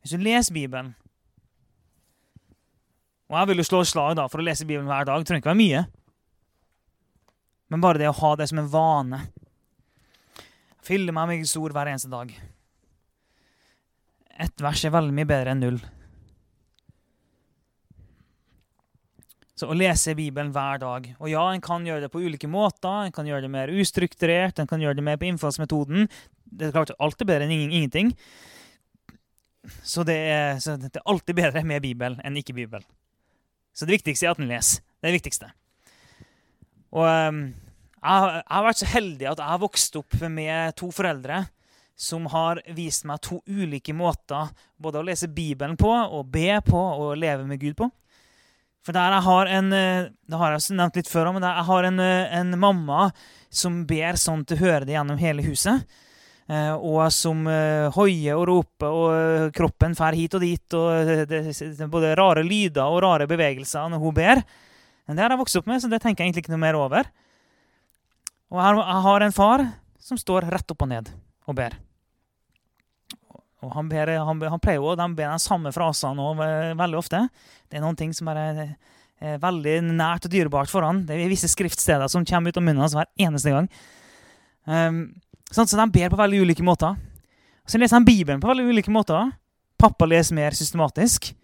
Hvis 0.00 0.16
du 0.16 0.22
leser 0.22 0.56
Bibelen 0.56 0.94
Og 3.30 3.36
jeg 3.36 3.50
vil 3.50 3.60
jo 3.60 3.66
slå 3.68 3.80
slag 3.86 4.16
da, 4.18 4.24
for 4.26 4.42
å 4.42 4.44
lese 4.46 4.66
Bibelen 4.66 4.88
hver 4.90 5.06
dag. 5.06 5.20
Det 5.20 5.28
trenger 5.28 5.44
ikke 5.44 5.52
være 5.52 5.60
mye. 5.60 5.82
Men 7.70 7.84
bare 7.84 8.00
det 8.02 8.08
å 8.10 8.16
ha 8.18 8.30
det 8.34 8.48
som 8.50 8.58
en 8.58 8.70
vane. 8.72 9.20
Fylle 10.82 11.14
meg 11.14 11.28
med 11.30 11.42
Guds 11.44 11.54
ord 11.60 11.76
hver 11.76 11.92
eneste 11.92 12.10
dag. 12.10 12.32
Ett 14.40 14.64
vers 14.64 14.82
er 14.82 14.94
veldig 14.96 15.14
mye 15.14 15.28
bedre 15.30 15.54
enn 15.54 15.62
null. 15.62 15.78
Så 19.60 19.68
å 19.68 19.76
lese 19.76 20.16
Bibelen 20.16 20.54
hver 20.54 20.80
dag. 20.80 21.06
Og 21.20 21.28
ja, 21.28 21.42
en 21.52 21.60
kan 21.60 21.84
gjøre 21.84 22.06
det 22.06 22.12
på 22.14 22.22
ulike 22.24 22.48
måter. 22.48 23.04
En 23.04 23.12
kan 23.12 23.28
gjøre 23.28 23.44
det 23.44 23.52
mer 23.52 23.72
ustrukturert, 23.72 24.56
en 24.56 24.70
kan 24.70 24.80
gjøre 24.80 24.96
det 24.96 25.04
mer 25.04 25.18
på 25.20 25.28
innfallsmetoden 25.28 26.08
det 26.50 26.68
er 26.68 26.74
klart 26.74 26.94
alt 26.98 27.22
er 27.22 27.28
bedre 27.28 27.46
enn 27.46 27.70
ingenting. 27.70 28.12
Så 29.86 30.04
det, 30.08 30.16
er, 30.16 30.58
så 30.62 30.76
det 30.80 30.96
er 30.96 31.08
alltid 31.08 31.36
bedre 31.38 31.62
med 31.66 31.82
Bibel 31.84 32.16
enn 32.24 32.38
ikke 32.40 32.56
Bibel. 32.56 32.84
Så 33.76 33.86
det 33.86 34.00
viktigste 34.00 34.26
er 34.26 34.34
at 34.34 34.42
en 34.42 34.50
leser. 34.50 34.82
Det 34.98 35.06
er 35.06 35.12
det 35.12 35.20
viktigste. 35.20 35.50
Og 36.90 37.06
um, 37.06 37.44
jeg, 38.00 38.42
har 38.50 38.66
vært 38.66 38.80
så 38.80 38.90
heldig 38.90 39.28
at 39.30 39.42
jeg 39.42 39.52
har 39.52 39.62
vokst 39.62 39.98
opp 40.00 40.16
med 40.26 40.76
to 40.80 40.90
foreldre 40.94 41.44
som 42.00 42.24
har 42.32 42.62
vist 42.72 43.04
meg 43.06 43.20
to 43.22 43.42
ulike 43.44 43.92
måter 43.94 44.48
både 44.80 45.02
å 45.02 45.04
lese 45.04 45.28
Bibelen 45.28 45.76
på, 45.76 45.90
og 45.92 46.30
be 46.32 46.56
på 46.64 46.80
og 46.80 47.18
leve 47.20 47.44
med 47.46 47.60
Gud 47.60 47.76
på. 47.76 47.90
For 48.86 48.96
der 48.96 49.12
jeg 49.12 49.26
har 49.26 49.50
en 49.58 49.72
eh, 49.76 50.08
Det 50.24 50.38
har 50.40 50.54
jeg 50.54 50.76
nevnt 50.78 50.96
litt 50.96 51.10
før, 51.10 51.32
men 51.36 51.44
jeg 51.44 51.66
har 51.68 51.88
en, 51.88 52.00
eh, 52.00 52.38
en 52.40 52.54
mamma 52.58 53.10
som 53.50 53.82
ber 53.86 54.16
sånn 54.20 54.46
til 54.46 54.56
å 54.56 54.64
høre 54.64 54.86
det 54.86 54.94
gjennom 54.94 55.18
hele 55.20 55.44
huset. 55.44 55.84
Eh, 56.50 56.72
og 56.74 57.04
som 57.14 57.44
eh, 57.46 57.86
hoier 57.94 58.38
og 58.38 58.48
roper, 58.48 58.90
og 58.90 59.10
eh, 59.14 59.50
kroppen 59.54 59.94
fer 59.98 60.16
hit 60.18 60.34
og 60.34 60.42
dit. 60.42 60.74
og 60.74 61.12
det, 61.30 61.42
er 61.70 61.90
Både 61.92 62.16
rare 62.18 62.42
lyder 62.46 62.86
og 62.86 63.02
rare 63.04 63.28
bevegelser 63.30 63.90
når 63.92 64.02
hun 64.02 64.16
ber. 64.16 64.42
Men 65.06 65.18
Det 65.18 65.24
har 65.24 65.34
jeg 65.34 65.42
vokst 65.42 65.60
opp 65.60 65.70
med, 65.70 65.82
så 65.82 65.90
det 65.90 66.00
tenker 66.02 66.24
jeg 66.24 66.30
egentlig 66.30 66.46
ikke 66.46 66.54
noe 66.56 66.64
mer 66.64 66.78
over. 66.78 67.10
Og 68.50 68.58
jeg 68.58 69.02
har 69.06 69.26
en 69.26 69.36
far 69.36 69.66
som 70.02 70.18
står 70.18 70.48
rett 70.50 70.74
opp 70.74 70.82
og 70.82 70.90
ned 70.90 71.12
og 71.46 71.58
ber. 71.58 71.76
Og 73.60 73.72
han, 73.76 73.88
ber, 73.90 74.14
han, 74.24 74.42
han 74.54 74.62
pleier 74.62 74.80
jo, 74.80 74.94
De 74.96 75.06
ber 75.16 75.32
de 75.34 75.42
samme 75.42 75.72
frasene 75.74 76.22
også, 76.24 76.46
veldig 76.80 76.98
ofte. 77.00 77.26
Det 77.68 77.78
er 77.78 77.84
noen 77.84 77.98
ting 77.98 78.14
som 78.16 78.30
er, 78.32 78.72
er 79.20 79.42
veldig 79.42 79.74
nært 79.90 80.28
og 80.28 80.32
dyrebart 80.32 80.72
for 80.72 80.86
han. 80.86 81.02
Det 81.08 81.16
er 81.16 81.32
visse 81.32 81.50
skriftsteder 81.52 82.08
som 82.08 82.24
kommer 82.28 82.52
ut 82.52 82.60
av 82.60 82.64
munnen 82.64 82.84
hans 82.84 82.96
hver 82.96 83.10
eneste 83.20 83.52
gang. 83.52 83.68
Um, 84.64 85.02
sånn, 85.52 85.68
så 85.68 85.76
de 85.76 85.86
ber 85.92 86.08
på 86.12 86.20
veldig 86.20 86.40
ulike 86.46 86.64
måter. 86.64 86.96
Så 87.68 87.78
leser 87.78 88.00
de 88.00 88.08
Bibelen 88.08 88.40
på 88.40 88.48
veldig 88.48 88.70
ulike 88.72 88.92
måter. 88.94 89.28
Pappa 89.80 90.08
leser 90.08 90.38
mer 90.38 90.56
systematisk. 90.56 91.34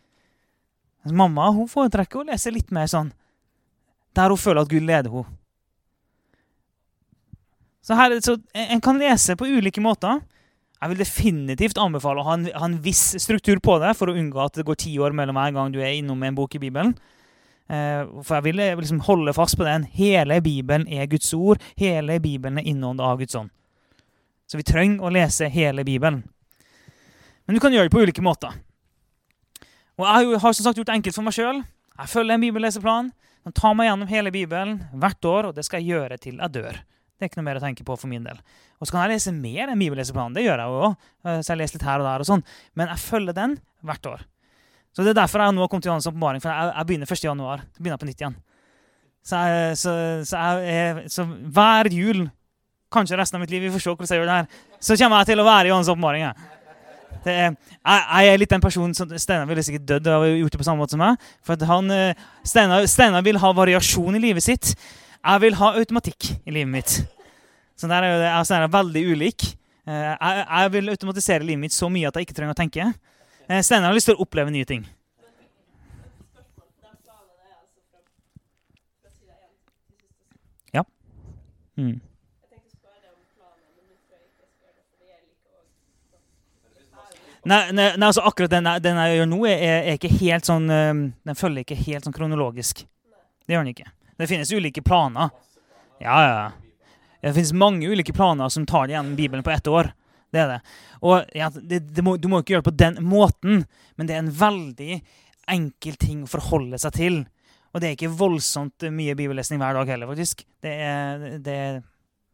Mamma 1.06 1.52
hun 1.54 1.68
foretrekker 1.70 2.22
å 2.22 2.26
lese 2.26 2.50
litt 2.50 2.72
mer 2.74 2.88
sånn 2.90 3.12
der 4.16 4.32
hun 4.32 4.40
føler 4.40 4.64
at 4.64 4.70
Gud 4.72 4.86
leder 4.86 5.12
henne. 5.12 5.28
Så, 7.84 7.94
her, 7.94 8.16
så 8.20 8.34
En 8.52 8.80
kan 8.80 8.98
lese 8.98 9.36
på 9.38 9.46
ulike 9.46 9.80
måter. 9.80 10.18
Jeg 10.76 10.92
vil 10.92 11.00
definitivt 11.00 11.78
anbefale 11.80 12.20
å 12.20 12.26
ha 12.26 12.34
en, 12.36 12.46
ha 12.52 12.66
en, 12.68 12.78
viss 12.84 13.14
struktur 13.22 13.60
på 13.64 13.78
det 13.80 13.94
for 13.96 14.12
å 14.12 14.16
unngå 14.16 14.42
at 14.44 14.58
det 14.58 14.66
går 14.68 14.76
ti 14.82 14.92
år 15.00 15.14
mellom 15.16 15.38
hver 15.38 15.54
gang 15.56 15.72
du 15.72 15.80
er 15.80 15.96
innom 15.96 16.20
en 16.26 16.36
bok 16.36 16.58
i 16.58 16.60
Bibelen. 16.60 16.92
Eh, 17.66 18.04
for 18.20 18.36
jeg 18.36 18.44
vil 18.50 18.60
liksom 18.82 19.00
holde 19.08 19.34
fast 19.36 19.56
på 19.56 19.64
den. 19.66 19.86
Hele 19.96 20.38
Bibelen 20.44 20.84
er 20.92 21.08
Guds 21.10 21.32
ord. 21.34 21.62
Hele 21.80 22.20
Bibelen 22.20 22.60
er 22.60 22.68
innåndet 22.68 23.06
av 23.06 23.22
Guds 23.22 23.38
ånd. 23.40 23.52
Så 24.46 24.60
vi 24.60 24.66
trenger 24.68 25.02
å 25.02 25.10
lese 25.10 25.48
hele 25.50 25.84
Bibelen. 25.86 26.20
Men 27.46 27.56
du 27.56 27.62
kan 27.62 27.72
gjøre 27.72 27.88
det 27.88 27.94
på 27.94 28.02
ulike 28.04 28.22
måter. 28.22 28.52
Og 29.96 30.04
Jeg 30.04 30.40
har 30.42 30.52
som 30.52 30.66
sagt 30.66 30.78
gjort 30.78 30.90
det 30.90 30.98
enkelt 30.98 31.16
for 31.16 31.24
meg 31.24 31.34
sjøl. 31.34 31.62
Jeg 31.96 32.12
følger 32.12 32.36
en 32.36 32.44
bibelleseplan. 32.44 33.08
Den 33.46 33.54
tar 33.56 33.74
meg 33.78 33.88
gjennom 33.88 34.10
hele 34.10 34.32
Bibelen 34.34 34.76
hvert 34.92 35.24
år, 35.24 35.48
og 35.48 35.56
det 35.56 35.64
skal 35.64 35.80
jeg 35.80 35.94
gjøre 35.94 36.18
til 36.20 36.36
jeg 36.42 36.52
dør. 36.52 36.80
Det 37.16 37.24
er 37.24 37.30
ikke 37.30 37.40
noe 37.40 37.48
mer 37.48 37.58
å 37.58 37.64
tenke 37.64 37.84
på 37.86 37.96
for 37.96 38.12
min 38.12 38.24
del. 38.26 38.40
Og 38.76 38.86
så 38.86 38.92
kan 38.92 39.06
jeg 39.06 39.16
lese 39.16 39.32
mer 39.32 39.70
enn 39.72 39.80
bibelleseplanen. 39.80 40.36
Det 40.36 40.44
gjør 40.44 40.60
jeg 40.60 40.72
jo 40.72 40.80
òg. 40.84 40.96
Eh, 41.24 41.38
så 41.40 41.54
jeg 41.54 41.60
leser 41.62 41.78
litt 41.78 41.86
her 41.88 42.02
og 42.02 42.08
der 42.08 42.24
og 42.24 42.28
sånn. 42.28 42.42
Men 42.76 42.90
jeg 42.92 43.02
følger 43.06 43.36
den 43.36 43.54
hvert 43.88 44.10
år. 44.10 44.26
Så 44.92 45.04
Det 45.04 45.12
er 45.12 45.20
derfor 45.22 45.44
jeg 45.44 45.52
nå 45.52 45.60
har 45.60 45.68
kommet 45.68 45.84
til 45.84 45.92
Johannes' 45.92 46.08
åpenbaring. 46.08 46.42
For 46.44 46.52
jeg, 46.52 46.72
jeg 46.76 46.88
begynner 46.88 47.12
1. 47.12 47.24
januar. 47.24 47.64
Jeg 47.64 47.82
begynner 47.84 48.00
på 48.00 48.08
nytt 48.08 48.20
igjen. 48.20 48.36
Så, 49.26 49.40
jeg, 49.48 49.78
så, 49.80 49.94
så, 50.24 50.42
jeg, 50.62 51.08
så, 51.12 51.24
hver 51.56 51.90
jul, 51.92 52.26
kanskje 52.94 53.18
resten 53.18 53.36
av 53.36 53.42
mitt 53.42 53.50
liv, 53.50 53.64
vi 53.64 53.72
får 53.74 53.82
se 53.82 53.90
hvordan 53.90 54.12
jeg 54.12 54.20
gjør 54.20 54.28
det 54.30 54.36
her, 54.36 54.60
så 54.78 54.96
kommer 55.00 55.24
jeg 55.24 55.32
til 55.32 55.42
å 55.42 55.48
være 55.48 55.66
i 55.66 55.72
Johannes' 55.72 55.90
åpenbaring. 55.92 56.28
Jeg, 57.26 57.56
er 58.30 58.38
litt 58.38 58.52
den 58.52 58.62
personen 58.62 58.94
som 58.94 59.10
Steinar 59.18 59.48
ville 59.50 59.64
sikkert 59.66 59.88
dødd 59.88 60.12
av 60.12 60.22
å 60.22 60.30
gjort 60.30 60.54
det 60.54 60.60
på 60.60 60.68
samme 60.68 60.84
måte 60.84 60.94
som 60.94 61.02
meg. 61.02 61.26
For 61.44 61.58
eh, 61.58 62.28
Steinar 62.46 63.24
vil 63.26 63.40
ha 63.42 63.52
variasjon 63.56 64.16
i 64.16 64.22
livet 64.22 64.46
sitt. 64.46 64.76
Jeg 65.26 65.42
vil 65.42 65.56
ha 65.58 65.72
automatikk 65.74 66.28
i 66.46 66.52
livet 66.54 66.70
mitt. 66.70 66.92
Så 67.76 67.88
der 67.90 68.04
er 68.06 68.20
jeg 68.22 68.34
og 68.38 68.46
Steinar 68.46 68.70
veldig 68.70 69.02
ulik. 69.10 69.46
Eh, 69.86 69.94
jeg, 69.94 70.44
jeg, 70.50 70.72
vil 70.72 70.88
automatisere 70.92 71.44
livet 71.44 71.60
mitt 71.64 71.74
så 71.74 71.88
mye 71.90 72.06
at 72.06 72.16
jeg 72.16 72.28
ikke 72.28 72.36
trenger 72.36 72.54
å 72.54 72.58
tenke. 72.60 72.86
Eh, 73.48 73.62
Steinar 73.66 73.90
har 73.90 73.96
lyst 73.96 74.06
til 74.06 74.14
å 74.14 74.22
oppleve 74.22 74.54
nye 74.54 74.68
ting. 74.68 74.86
Ja. 80.74 80.86
Mm. 81.74 81.98
Nei, 87.46 87.60
nei, 87.70 87.92
nei, 87.94 88.06
altså 88.06 88.24
akkurat 88.26 88.50
den, 88.50 88.66
den, 88.82 88.96
jeg 88.98 89.20
gjør 89.20 89.28
nå, 89.30 89.44
er, 89.46 89.60
er 89.76 89.92
ikke 89.94 90.10
helt 90.18 90.48
sånn, 90.48 90.64
um, 90.66 91.02
den 91.26 91.38
følger 91.38 91.62
ikke 91.62 91.78
helt 91.78 92.06
sånn 92.06 92.14
kronologisk. 92.14 92.82
Det 93.46 93.54
gjør 93.54 93.62
den 93.62 93.74
ikke. 93.76 93.90
Det 94.16 94.26
finnes 94.30 94.52
ulike 94.52 94.82
planer. 94.82 95.30
Ja, 96.00 96.16
ja. 96.24 96.52
Det 97.20 97.34
finnes 97.34 97.52
mange 97.52 97.88
ulike 97.88 98.12
planer 98.12 98.48
som 98.48 98.66
tar 98.66 98.88
igjen 98.88 99.16
Bibelen 99.16 99.44
på 99.44 99.50
ett 99.50 99.66
år. 99.66 99.92
Det 100.30 100.40
er 100.42 100.48
det. 100.48 100.60
Og 101.00 101.24
ja, 101.34 101.50
det, 101.50 101.78
det 101.94 102.04
må, 102.04 102.16
Du 102.16 102.28
må 102.28 102.40
ikke 102.40 102.56
gjøre 102.56 102.64
det 102.64 102.70
på 102.70 102.78
den 102.82 102.98
måten, 103.04 103.64
men 103.96 104.08
det 104.08 104.16
er 104.16 104.24
en 104.24 104.32
veldig 104.32 105.00
enkel 105.52 105.96
ting 106.00 106.24
å 106.24 106.30
forholde 106.30 106.78
seg 106.82 106.96
til. 106.96 107.20
Og 107.72 107.80
det 107.82 107.88
er 107.88 107.96
ikke 107.96 108.14
voldsomt 108.16 108.86
mye 108.92 109.14
bibellesning 109.18 109.60
hver 109.60 109.76
dag 109.76 109.92
heller, 109.92 110.10
faktisk. 110.10 110.46
Det 110.64 110.72
er, 110.72 111.26
det 111.44 111.54
er 111.54 111.74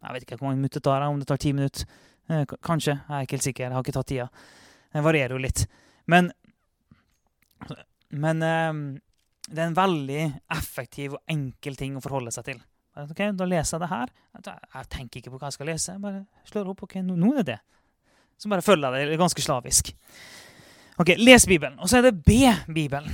Jeg 0.02 0.14
vet 0.14 0.24
ikke 0.26 0.38
hvor 0.40 0.48
mange 0.48 0.62
minutter 0.62 0.80
det 0.80 0.86
tar, 0.88 1.06
om 1.06 1.20
det 1.20 1.28
tar 1.30 1.40
ti 1.42 1.52
minutter. 1.54 1.86
Eh, 2.30 2.44
kanskje. 2.62 2.96
Jeg 2.96 3.16
er 3.16 3.26
ikke 3.26 3.36
helt 3.38 3.48
sikker. 3.48 3.64
Jeg 3.64 3.74
har 3.76 3.84
ikke 3.84 3.96
tatt 3.96 4.10
tida. 4.10 4.28
Det 4.92 5.02
varierer 5.04 5.34
jo 5.34 5.42
litt. 5.42 5.64
Men, 6.10 6.30
men 8.10 8.42
um, 8.42 8.82
det 9.52 9.60
er 9.60 9.70
en 9.70 9.76
veldig 9.76 10.22
effektiv 10.56 11.16
og 11.18 11.32
enkel 11.32 11.76
ting 11.78 11.96
å 11.96 12.02
forholde 12.04 12.32
seg 12.34 12.46
til. 12.46 12.62
Ok, 13.02 13.20
Da 13.36 13.48
leser 13.48 13.76
jeg 13.76 13.82
det 13.84 13.90
her. 13.92 14.12
Jeg 14.42 14.88
tenker 14.92 15.20
ikke 15.20 15.32
på 15.32 15.40
hva 15.40 15.48
jeg 15.48 15.56
skal 15.58 15.70
lese. 15.70 15.94
Jeg 15.94 16.02
bare 16.02 16.24
slår 16.48 16.72
opp. 16.72 16.82
ok, 16.84 16.98
nå, 17.04 17.16
nå 17.16 17.32
er 17.32 17.42
det 17.42 17.54
det. 17.54 17.60
Så 18.40 18.50
bare 18.52 18.64
følger 18.64 18.98
jeg 18.98 19.12
det 19.12 19.20
ganske 19.20 19.44
slavisk. 19.44 19.92
Ok, 21.00 21.14
Les 21.18 21.46
Bibelen. 21.46 21.78
Og 21.80 21.88
så 21.88 22.00
er 22.00 22.08
det 22.08 22.18
be 22.24 22.52
Bibelen. 22.72 23.12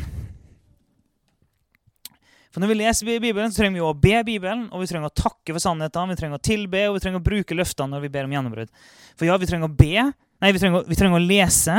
For 2.49 2.63
når 2.65 2.71
vi 2.73 2.77
leser 2.81 3.07
Bibelen, 3.21 3.53
så 3.53 3.61
trenger 3.61 3.77
vi 3.77 3.85
å 3.85 3.93
be 3.95 4.23
Bibelen, 4.25 4.65
og 4.73 4.81
vi 4.83 4.89
trenger 4.91 5.11
å 5.11 5.15
takke 5.15 5.53
for 5.53 5.63
sannhetene, 5.63 6.15
vi 6.15 6.17
trenger 6.19 6.41
å 6.41 6.43
tilbe, 6.43 6.81
og 6.89 6.97
vi 6.97 7.03
trenger 7.05 7.21
å 7.21 7.27
bruke 7.27 7.55
løftene 7.55 7.93
når 7.93 8.07
vi 8.07 8.11
ber 8.15 8.27
om 8.27 8.33
gjennombrudd. 8.35 8.73
For 9.21 9.29
ja, 9.29 9.37
vi 9.39 9.47
trenger 9.51 9.69
å 9.69 9.77
be, 9.79 10.09
Nei, 10.39 10.53
vi 10.55 10.61
trenger, 10.63 10.85
vi 10.87 10.95
trenger, 10.95 11.19
å 11.19 11.27
lese, 11.27 11.77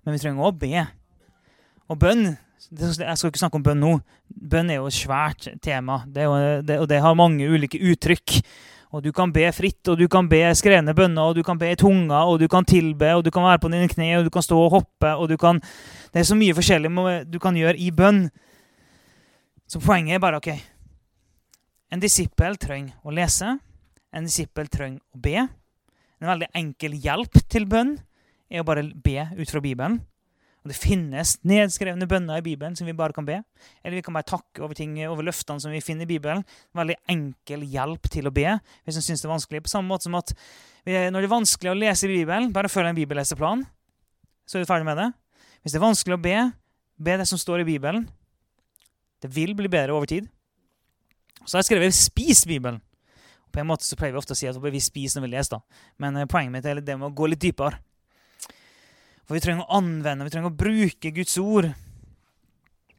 men 0.00 0.14
vi 0.14 0.20
trenger 0.22 0.46
å 0.48 0.52
be. 0.56 0.84
Og 1.92 1.98
bønn 2.00 2.30
Jeg 2.58 3.16
skal 3.16 3.30
ikke 3.30 3.40
snakke 3.40 3.58
om 3.60 3.64
bønn 3.64 3.80
nå. 3.80 3.92
Bønn 4.28 4.70
er 4.72 4.80
jo 4.80 4.88
et 4.90 4.96
svært 4.96 5.46
tema, 5.62 6.02
det 6.10 6.26
jo, 6.26 6.34
det, 6.66 6.80
og 6.82 6.88
det 6.90 6.98
har 7.04 7.16
mange 7.18 7.46
ulike 7.46 7.78
uttrykk. 7.78 8.40
Og 8.88 9.02
Du 9.04 9.10
kan 9.12 9.32
be 9.32 9.44
fritt, 9.52 9.84
og 9.88 9.98
du 10.00 10.06
kan 10.08 10.28
be 10.28 10.40
skrevne 10.56 10.94
bønner, 10.96 11.28
og 11.28 11.36
du 11.36 11.42
kan 11.44 11.58
be 11.60 11.68
i 11.70 11.76
tunga, 11.76 12.22
og 12.24 12.38
du 12.40 12.48
kan 12.48 12.64
tilbe, 12.64 13.10
og 13.14 13.24
du 13.24 13.30
kan 13.30 13.44
være 13.44 13.60
på 13.60 13.68
dine 13.68 13.88
kne, 13.88 14.16
og 14.16 14.24
du 14.24 14.30
kan 14.32 14.42
stå 14.42 14.56
og 14.56 14.70
hoppe. 14.70 15.14
og 15.14 15.28
du 15.28 15.36
kan, 15.36 15.60
Det 16.12 16.20
er 16.20 16.24
så 16.24 16.34
mye 16.34 16.54
forskjellig 16.54 17.30
du 17.30 17.38
kan 17.38 17.54
gjøre 17.54 17.76
i 17.76 17.90
bønn. 17.90 18.30
Så 19.68 19.80
poenget 19.80 20.14
er 20.14 20.18
bare 20.18 20.36
OK. 20.36 20.48
En 21.92 22.00
disippel 22.00 22.56
trenger 22.56 22.94
å 23.04 23.12
lese. 23.12 23.58
En 24.12 24.24
disippel 24.24 24.68
trenger 24.68 25.00
å 25.14 25.20
be. 25.20 25.48
En 26.20 26.28
veldig 26.28 26.48
enkel 26.54 26.92
hjelp 26.92 27.36
til 27.48 27.66
bønn 27.66 27.98
er 28.50 28.60
å 28.60 28.64
bare 28.64 28.82
be 28.82 29.28
ut 29.36 29.50
fra 29.50 29.60
Bibelen. 29.60 30.00
Det 30.68 30.76
finnes 30.76 31.36
nedskrevne 31.48 32.06
bønner 32.10 32.40
i 32.40 32.44
Bibelen 32.44 32.76
som 32.76 32.86
vi 32.88 32.96
bare 32.96 33.14
kan 33.16 33.26
be. 33.26 33.40
Eller 33.82 33.98
vi 33.98 34.04
kan 34.06 34.16
bare 34.16 34.28
takke 34.28 34.62
over 34.64 34.76
ting, 34.76 34.94
over 35.08 35.26
løftene 35.26 35.62
som 35.62 35.72
vi 35.72 35.82
finner 35.84 36.04
i 36.06 36.10
Bibelen. 36.10 36.44
Veldig 36.76 36.98
enkel 37.10 37.64
hjelp 37.68 38.10
til 38.12 38.28
å 38.28 38.34
be 38.34 38.58
hvis 38.84 38.98
en 38.98 39.04
syns 39.04 39.24
det 39.24 39.28
er 39.28 39.34
vanskelig. 39.34 39.62
På 39.64 39.72
samme 39.72 39.90
måte 39.90 40.08
som 40.08 40.18
at 40.18 40.34
når 40.88 41.18
det 41.18 41.26
er 41.26 41.32
vanskelig 41.32 41.72
å 41.72 41.78
lese 41.78 42.08
i 42.08 42.20
Bibelen, 42.20 42.52
bare 42.54 42.70
følg 42.72 42.92
en 42.92 42.96
bibelleseplan, 42.96 43.64
så 44.48 44.56
er 44.56 44.64
du 44.64 44.70
ferdig 44.70 44.88
med 44.88 45.00
det. 45.00 45.08
Hvis 45.60 45.74
det 45.74 45.80
er 45.80 45.84
vanskelig 45.84 46.16
å 46.16 46.22
be, 46.22 46.36
be 46.96 47.16
det 47.20 47.26
som 47.28 47.40
står 47.40 47.64
i 47.64 47.68
Bibelen. 47.68 48.06
Det 49.20 49.30
vil 49.34 49.54
bli 49.58 49.68
bedre 49.68 49.96
over 49.96 50.08
tid. 50.08 50.28
Så 51.44 51.56
har 51.56 51.64
jeg 51.64 51.70
skrevet 51.72 51.94
'Spis 51.94 52.46
Bibelen'. 52.46 52.80
På 53.52 53.60
en 53.60 53.66
måte 53.66 53.84
så 53.84 53.96
pleier 53.96 54.12
vi 54.12 54.20
ofte 54.20 54.36
å 54.36 54.38
si 54.38 54.46
at 54.48 54.56
vi 54.60 54.80
spiser 54.80 55.20
når 55.20 55.26
vi 55.26 55.32
leser. 55.32 55.56
da. 55.56 55.60
Men 55.98 56.16
eh, 56.16 56.26
poenget 56.26 56.52
mitt 56.52 56.66
er 56.66 56.80
det 56.80 56.98
med 56.98 57.08
å 57.08 57.14
gå 57.14 57.26
litt 57.26 57.40
dypere. 57.40 57.80
For 59.28 59.36
vi 59.36 59.44
trenger 59.44 59.66
å 59.66 59.76
anvende, 59.76 60.24
vi 60.24 60.32
trenger 60.32 60.48
å 60.48 60.56
bruke 60.56 61.12
Guds 61.12 61.36
ord. 61.36 61.68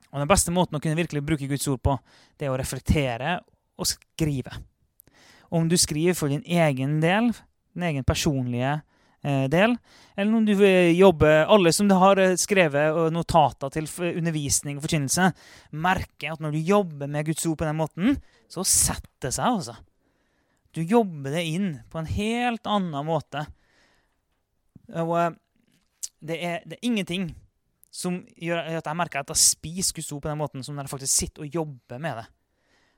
Og 0.10 0.22
Den 0.22 0.30
beste 0.30 0.54
måten 0.54 0.78
å 0.78 0.82
kunne 0.82 0.98
virkelig 1.00 1.24
bruke 1.26 1.50
Guds 1.50 1.66
ord 1.72 1.82
på, 1.82 1.96
det 2.38 2.46
er 2.46 2.54
å 2.54 2.60
reflektere 2.60 3.40
og 3.80 3.90
skrive. 3.90 4.54
Om 5.50 5.66
du 5.72 5.74
skriver 5.82 6.14
for 6.14 6.30
din 6.30 6.46
egen 6.46 7.00
del, 7.02 7.32
din 7.74 7.88
egen 7.90 8.06
personlige 8.06 8.76
eh, 9.26 9.48
del, 9.50 9.74
eller 10.14 10.38
om 10.38 10.46
du 10.46 10.54
jobber 10.94 11.50
Alle 11.50 11.74
som 11.74 11.90
har 11.90 12.22
eh, 12.22 12.38
skrevet 12.38 13.10
notater 13.14 13.74
til 13.74 13.90
undervisning 14.12 14.78
og 14.78 14.86
forkynnelse, 14.86 15.32
merker 15.74 16.36
at 16.36 16.46
når 16.46 16.54
du 16.54 16.62
jobber 16.70 17.10
med 17.10 17.26
Guds 17.32 17.50
ord 17.50 17.58
på 17.58 17.66
den 17.66 17.82
måten, 17.82 18.20
så 18.46 18.62
setter 18.62 19.30
det 19.30 19.34
seg. 19.34 19.50
altså. 19.50 19.78
Du 20.78 20.84
jobber 20.86 21.34
det 21.34 21.48
inn 21.50 21.70
på 21.90 22.02
en 22.02 22.14
helt 22.14 22.70
annen 22.70 23.10
måte. 23.10 23.48
Og 24.94 25.18
eh, 25.18 25.38
det 26.20 26.38
er, 26.44 26.60
det 26.66 26.78
er 26.78 26.88
ingenting 26.88 27.30
som 27.92 28.20
gjør 28.38 28.62
at 28.78 28.86
jeg 28.86 28.98
merker 28.98 29.24
at 29.24 29.32
jeg 29.34 29.42
spiser 29.42 30.14
ord 30.14 30.24
på 30.24 30.30
den 30.30 30.40
måten 30.40 30.66
som 30.66 30.76
når 30.76 30.86
jeg 30.86 30.94
faktisk 30.94 31.16
sitter 31.16 31.46
og 31.46 31.56
jobber 31.56 32.02
med 32.02 32.22
det. 32.22 32.28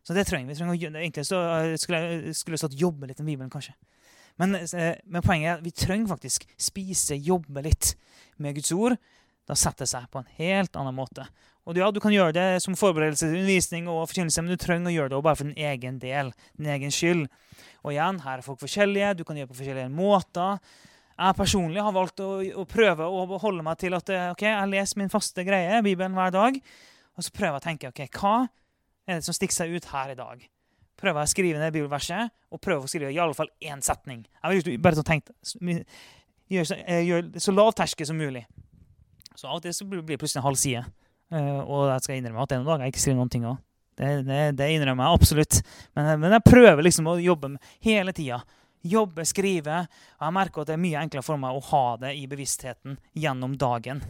Så 0.04 0.14
det 0.18 0.26
trenger 0.28 0.50
vi. 0.50 0.58
trenger 0.58 1.00
egentlig 1.00 1.26
så 1.30 1.40
eh, 1.62 1.78
skulle 1.78 2.02
jeg 2.02 2.36
skulle 2.36 2.58
stått 2.58 2.80
jobbe 2.80 3.08
litt 3.08 3.20
med 3.22 3.34
Bibelen, 3.34 3.52
kanskje. 3.54 3.76
Men, 4.42 4.56
eh, 4.56 4.98
men, 5.06 5.22
poenget 5.22 5.48
er 5.48 5.60
at 5.60 5.66
vi 5.66 5.74
trenger 5.76 6.10
faktisk 6.16 6.48
spise, 6.58 7.16
jobbe 7.16 7.64
litt 7.68 7.94
med 8.42 8.58
Guds 8.58 8.74
ord. 8.74 8.98
Da 9.48 9.58
setter 9.58 9.86
det 9.86 9.92
seg 9.92 10.10
på 10.12 10.22
en 10.22 10.34
helt 10.40 10.78
annen 10.80 10.98
måte. 10.98 11.28
Og 11.70 11.78
ja, 11.78 11.92
Du 11.92 12.00
kan 12.02 12.14
gjøre 12.14 12.34
det 12.34 12.64
som 12.64 12.76
forberedelse 12.76 13.28
til 13.28 13.38
undervisning 13.44 13.88
og 13.88 14.08
forkynnelse, 14.10 14.42
men 14.42 14.52
du 14.52 14.58
trenger 14.58 14.90
å 14.90 14.96
gjøre 14.96 15.14
det 15.14 15.24
bare 15.24 15.38
for 15.38 15.50
din 15.50 15.66
egen 15.70 16.00
del, 16.02 16.32
din 16.58 16.72
egen 16.74 16.94
skyld. 16.94 17.28
Og 17.86 17.94
igjen, 17.94 18.22
her 18.26 18.40
er 18.40 18.46
folk 18.46 18.62
forskjellige. 18.62 19.14
Du 19.20 19.24
kan 19.24 19.38
gjøre 19.38 19.50
det 19.50 19.54
på 19.54 19.60
forskjellige 19.62 19.94
måter. 19.94 20.58
Jeg 21.22 21.38
personlig 21.38 21.82
har 21.86 21.94
valgt 21.94 22.22
å, 22.24 22.30
å 22.42 22.64
prøve 22.66 23.06
å 23.06 23.38
holde 23.44 23.62
meg 23.66 23.78
til 23.82 23.94
at 23.94 24.10
eh, 24.10 24.30
ok, 24.34 24.42
jeg 24.48 24.70
leser 24.72 24.98
min 25.02 25.12
faste 25.14 25.44
greie, 25.46 25.82
Bibelen, 25.86 26.16
hver 26.18 26.32
dag. 26.34 26.58
Og 27.18 27.26
så 27.28 27.34
prøver 27.36 27.58
jeg 27.58 27.62
å 27.62 27.66
tenke 27.68 27.92
ok, 27.92 28.02
hva 28.18 28.36
er 29.06 29.20
det 29.20 29.26
som 29.28 29.36
stikker 29.36 29.54
seg 29.60 29.76
ut 29.76 29.90
her 29.92 30.14
i 30.14 30.18
dag. 30.18 30.42
Prøver 31.02 31.22
jeg 31.22 31.30
å 31.30 31.34
skrive 31.34 31.62
ned 31.62 31.74
bibelverset 31.76 32.32
og 32.54 32.62
prøver 32.62 32.86
å 32.86 32.90
skrive 32.90 33.12
i 33.14 33.20
alle 33.22 33.38
fall 33.38 33.50
én 33.66 33.82
setning. 33.86 34.24
Jeg 34.42 34.64
vil 34.66 34.82
bare 34.82 34.98
sånn 35.00 35.08
tenkt, 35.12 35.32
gjør, 35.62 36.68
så- 36.72 36.80
eh, 36.86 37.04
gjør 37.08 37.30
så 37.42 37.54
lav 37.56 37.74
terskel 37.78 38.06
som 38.10 38.18
mulig. 38.18 38.46
Så 39.36 39.48
av 39.50 39.56
og 39.60 39.64
til 39.66 39.74
så 39.74 39.86
blir 39.90 40.02
det 40.06 40.18
plutselig 40.22 40.42
en 40.42 40.48
halv 40.50 40.60
side. 40.62 40.86
Eh, 41.32 41.60
og 41.62 41.90
jeg 41.94 42.02
skal 42.06 42.16
innrømme 42.20 42.42
at 42.44 42.56
noen 42.58 42.66
dager 42.68 42.86
jeg 42.86 42.94
ikke 42.96 43.04
skriver 43.06 43.20
noen 43.22 43.30
ting 43.34 43.46
òg. 43.50 43.62
Det, 44.02 44.10
det, 44.26 44.40
det 44.58 44.68
innrømmer 44.74 45.06
jeg 45.06 45.20
absolutt. 45.20 45.62
Men, 45.96 46.20
men 46.24 46.32
jeg 46.38 46.44
prøver 46.48 46.82
liksom 46.86 47.08
å 47.12 47.18
jobbe 47.22 47.50
med 47.54 47.72
hele 47.86 48.14
tida. 48.18 48.42
Jobbe, 48.82 49.26
skrive. 49.30 49.84
Og 50.20 50.26
jeg 50.28 50.36
merker 50.38 50.64
at 50.64 50.72
det 50.72 50.76
er 50.78 50.84
mye 50.84 51.04
enklere 51.04 51.26
for 51.26 51.42
meg 51.42 51.58
å 51.58 51.64
ha 51.72 51.86
det 52.02 52.16
i 52.18 52.28
bevisstheten 52.30 52.98
gjennom 53.14 53.56
dagen. 53.60 54.02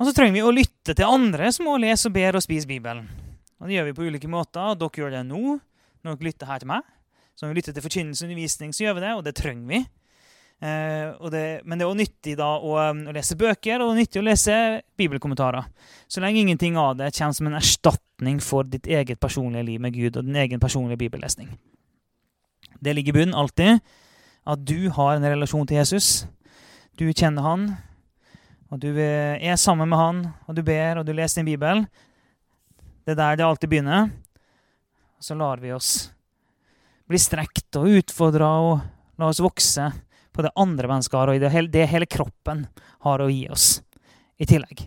Og 0.00 0.08
så 0.08 0.14
trenger 0.16 0.34
vi 0.34 0.42
å 0.42 0.54
lytte 0.54 0.96
til 0.98 1.06
andre 1.06 1.52
som 1.54 1.68
må 1.68 1.76
lese 1.78 2.08
og 2.10 2.16
ber 2.16 2.38
og 2.38 2.42
spise 2.42 2.66
Bibelen. 2.66 3.06
Og 3.62 3.68
Det 3.68 3.76
gjør 3.76 3.84
vi 3.86 3.94
på 3.94 4.06
ulike 4.10 4.30
måter. 4.30 4.74
Dere 4.74 4.98
gjør 4.98 5.12
det 5.14 5.24
nå. 5.28 5.58
Når 6.02 6.16
dere 6.16 6.26
lytter 6.26 6.50
her 6.50 6.62
til 6.62 6.72
meg. 6.72 6.86
Så 7.36 7.44
når 7.44 7.52
vi 7.52 7.60
lytter 7.60 7.76
til 7.76 7.84
forkynnelse 7.84 8.24
og 8.24 8.30
undervisning, 8.30 8.72
så 8.74 8.84
gjør 8.84 8.96
vi 8.96 9.04
det, 9.04 9.12
og 9.14 9.22
det 9.26 9.34
trenger 9.38 9.68
vi. 9.70 9.78
Eh, 10.62 11.08
og 11.18 11.32
det, 11.34 11.62
men 11.66 11.78
det 11.78 11.86
er 11.86 11.90
også 11.90 11.98
nyttig 11.98 12.36
da 12.38 12.48
å, 12.54 12.74
um, 12.90 13.00
å 13.10 13.14
lese 13.16 13.34
bøker 13.38 13.82
og 13.82 13.96
nyttig 13.98 14.20
å 14.20 14.26
lese 14.26 14.56
bibelkommentarer. 14.98 15.66
Så 16.06 16.22
lenge 16.22 16.42
ingenting 16.42 16.78
av 16.78 16.94
det 17.00 17.10
kommer 17.16 17.38
som 17.38 17.48
en 17.50 17.58
erstatning 17.58 18.38
for 18.42 18.68
ditt 18.70 18.86
eget 18.86 19.18
personlige 19.22 19.66
liv 19.70 19.82
med 19.82 19.96
Gud 19.96 20.18
og 20.20 20.28
din 20.28 20.38
egen 20.42 20.62
personlige 20.62 21.00
bibellesning. 21.02 21.50
Det 22.82 22.94
ligger 22.96 23.14
i 23.14 23.18
bunnen 23.20 23.38
alltid 23.38 23.78
at 24.42 24.62
du 24.66 24.90
har 24.90 25.14
en 25.14 25.26
relasjon 25.30 25.66
til 25.70 25.78
Jesus. 25.78 26.24
Du 26.98 27.06
kjenner 27.12 27.46
han, 27.46 27.68
og 28.72 28.80
du 28.82 28.90
eh, 28.96 29.38
er 29.38 29.60
sammen 29.60 29.90
med 29.92 30.00
han, 30.00 30.22
og 30.48 30.56
du 30.58 30.64
ber, 30.66 30.98
og 30.98 31.06
du 31.06 31.12
leser 31.14 31.40
din 31.40 31.52
bibel. 31.52 31.84
Det 33.06 33.14
er 33.14 33.20
der 33.20 33.38
det 33.38 33.46
alltid 33.46 33.70
begynner. 33.70 34.10
Og 35.14 35.26
så 35.28 35.36
lar 35.38 35.62
vi 35.62 35.70
oss 35.74 36.10
bli 37.06 37.20
strekt 37.20 37.76
og 37.78 37.90
utfordra 38.00 38.48
og 38.64 39.20
la 39.20 39.28
oss 39.28 39.42
vokse 39.42 39.90
på 40.32 40.42
det 40.42 40.54
andre 40.56 40.88
mennesker 40.88 41.18
har, 41.18 41.30
og 41.30 41.70
det 41.70 41.86
hele, 41.90 42.08
kroppen 42.08 42.64
har 43.04 43.20
å 43.22 43.28
gi 43.28 43.44
oss 43.52 43.82
i 44.40 44.48
tillegg. 44.48 44.86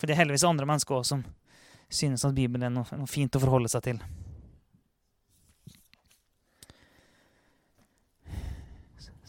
For 0.00 0.08
det 0.08 0.16
er 0.16 0.22
heldigvis 0.24 0.46
andre 0.48 0.66
mennesker 0.66 0.96
også 0.96 1.18
som 1.18 1.24
synes 1.92 2.24
at 2.24 2.34
Bibelen 2.34 2.64
er 2.66 2.72
noe 2.72 3.10
fint 3.10 3.36
å 3.36 3.42
forholde 3.42 3.70
seg 3.70 3.84
til. 3.84 4.00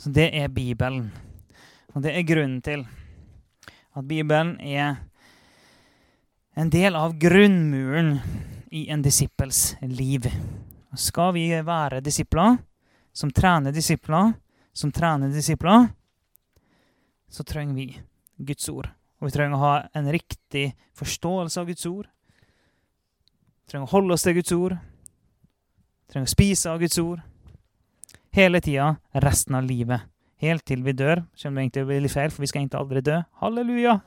Så 0.03 0.09
det 0.11 0.33
er 0.35 0.49
Bibelen. 0.51 1.05
Og 1.95 2.01
det 2.03 2.11
er 2.11 2.25
grunnen 2.27 2.57
til 2.59 2.81
at 3.95 4.03
Bibelen 4.03 4.57
er 4.59 4.97
en 6.59 6.67
del 6.73 6.97
av 6.99 7.15
grunnmuren 7.15 8.17
i 8.75 8.89
en 8.91 9.05
disippels 9.05 9.77
liv. 9.87 10.27
Skal 10.99 11.31
vi 11.37 11.47
være 11.55 12.03
disipler 12.03 12.59
som 13.15 13.31
trener 13.31 13.71
disipler, 13.71 14.35
som 14.75 14.91
trener 14.91 15.31
disipler, 15.31 15.87
så 17.31 17.47
trenger 17.47 17.79
vi 17.79 17.87
Guds 18.43 18.69
ord. 18.69 18.91
Og 19.21 19.29
vi 19.29 19.37
trenger 19.37 19.55
å 19.55 19.63
ha 19.63 19.75
en 19.95 20.11
riktig 20.11 20.73
forståelse 20.99 21.63
av 21.63 21.71
Guds 21.71 21.87
ord. 21.87 22.09
Vi 23.63 23.71
trenger 23.71 23.87
å 23.87 23.95
holde 23.95 24.17
oss 24.17 24.27
til 24.27 24.35
Guds 24.35 24.51
ord. 24.51 24.75
Vi 24.75 26.11
trenger 26.11 26.27
å 26.27 26.35
spise 26.35 26.75
av 26.75 26.83
Guds 26.83 26.99
ord. 26.99 27.23
Hele 28.33 28.61
tida, 28.61 28.95
resten 29.11 29.55
av 29.55 29.67
livet. 29.69 30.01
Helt 30.41 30.65
til 30.65 30.81
vi 30.81 30.95
dør. 30.97 31.21
Selv 31.37 31.51
om 31.51 31.59
det 31.59 31.67
egentlig 31.67 31.83
blir 31.85 32.01
litt 32.01 32.13
feil, 32.15 32.31
for 32.33 32.41
vi 32.41 32.47
skal 32.49 32.63
egentlig 32.63 32.79
aldri 32.79 33.03
dø. 33.05 33.19
Halleluja! 33.43 33.99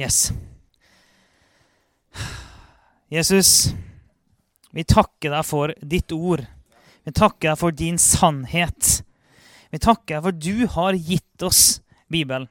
Yes. 0.00 0.30
Jesus, 3.12 3.74
vi 4.72 4.86
takker 4.88 5.34
deg 5.34 5.44
for 5.44 5.74
ditt 5.84 6.14
ord. 6.16 6.46
Vi 7.04 7.12
takker 7.12 7.50
deg 7.50 7.60
for 7.60 7.76
din 7.76 8.00
sannhet. 8.00 9.02
Vi 9.68 9.82
takker 9.82 10.16
deg 10.16 10.24
for 10.24 10.40
du 10.40 10.66
har 10.72 10.96
gitt 10.96 11.44
oss 11.44 11.82
Bibelen. 12.08 12.48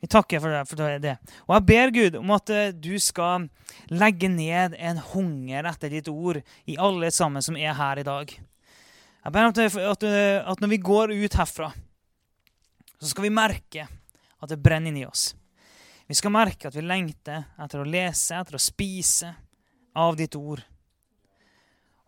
Vi 0.00 0.08
takker 0.08 0.40
for 0.40 0.54
det. 0.54 0.62
For 0.68 1.00
det. 1.02 1.16
Og 1.46 1.54
jeg 1.56 1.66
ber 1.68 1.92
Gud 1.94 2.14
om 2.22 2.32
at 2.36 2.52
eh, 2.54 2.72
du 2.72 2.94
skal 3.02 3.48
legge 3.92 4.30
ned 4.32 4.76
en 4.78 5.02
hunger 5.12 5.68
etter 5.68 5.92
ditt 5.92 6.08
ord 6.08 6.40
i 6.64 6.78
alle 6.80 7.10
sammen 7.12 7.44
som 7.44 7.58
er 7.60 7.76
her 7.76 8.00
i 8.00 8.06
dag. 8.06 8.32
Jeg 9.20 9.34
ber 9.34 9.50
om 9.50 9.52
at, 9.52 10.06
når 10.62 10.70
vi 10.72 10.80
går 10.80 11.12
ut 11.12 11.36
herfra, 11.36 11.68
så 12.96 13.10
skal 13.10 13.26
vi 13.26 13.34
merke 13.36 13.84
at 14.40 14.48
det 14.48 14.60
brenner 14.64 14.88
inni 14.88 15.04
oss. 15.04 15.34
Vi 16.08 16.16
skal 16.16 16.32
merke 16.32 16.70
at 16.70 16.74
vi 16.74 16.82
lengter 16.82 17.44
etter 17.60 17.82
å 17.82 17.86
lese, 17.86 18.40
etter 18.40 18.56
å 18.56 18.62
spise 18.62 19.34
av 20.00 20.16
ditt 20.16 20.34
ord. 20.38 20.64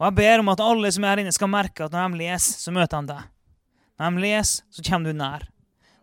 Og 0.01 0.09
jeg 0.09 0.17
ber 0.19 0.41
om 0.43 0.51
at 0.51 0.65
alle 0.65 0.89
som 0.91 1.05
er 1.05 1.13
her 1.13 1.23
inne, 1.23 1.35
skal 1.37 1.53
merke 1.53 1.85
at 1.85 1.93
når 1.95 2.09
de 2.09 2.23
leser, 2.25 2.57
så 2.65 2.73
møter 2.75 3.05
de 3.05 3.13
deg. 3.13 3.29
Når 4.01 4.17
de 4.17 4.25
leser, 4.25 4.65
så 4.73 4.85
kommer 4.89 5.13
du 5.13 5.21
nær. 5.21 5.45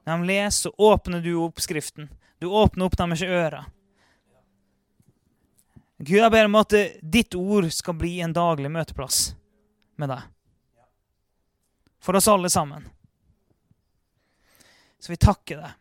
Når 0.10 0.24
de 0.24 0.28
leser, 0.28 0.70
så 0.70 0.70
åpner 0.78 1.22
du 1.22 1.36
opp 1.38 1.62
Skriften. 1.62 2.10
Du 2.42 2.48
åpner 2.48 2.86
opp 2.86 2.96
deres 2.98 3.22
ører. 3.22 3.68
Gud, 6.00 6.18
jeg 6.18 6.32
ber 6.32 6.48
om 6.48 6.56
at 6.56 6.74
ditt 7.02 7.36
ord 7.36 7.68
skal 7.76 7.98
bli 8.00 8.16
en 8.24 8.34
daglig 8.34 8.72
møteplass 8.72 9.34
med 10.00 10.10
deg. 10.10 10.24
For 12.02 12.18
oss 12.18 12.30
alle 12.32 12.50
sammen. 12.50 12.88
Så 15.00 15.12
vi 15.12 15.20
takker 15.20 15.60
deg 15.60 15.76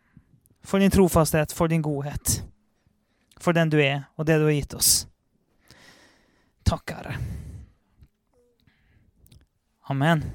for 0.61 0.83
din 0.83 0.93
trofasthet, 0.93 1.55
for 1.55 1.71
din 1.71 1.81
godhet. 1.81 2.43
For 3.39 3.55
den 3.55 3.71
du 3.71 3.79
er, 3.81 4.03
og 4.19 4.27
det 4.27 4.37
du 4.37 4.45
har 4.45 4.57
gitt 4.59 4.75
oss. 4.77 4.91
Takk, 6.67 6.93
Herre. 6.93 7.15
Amen. 9.89 10.27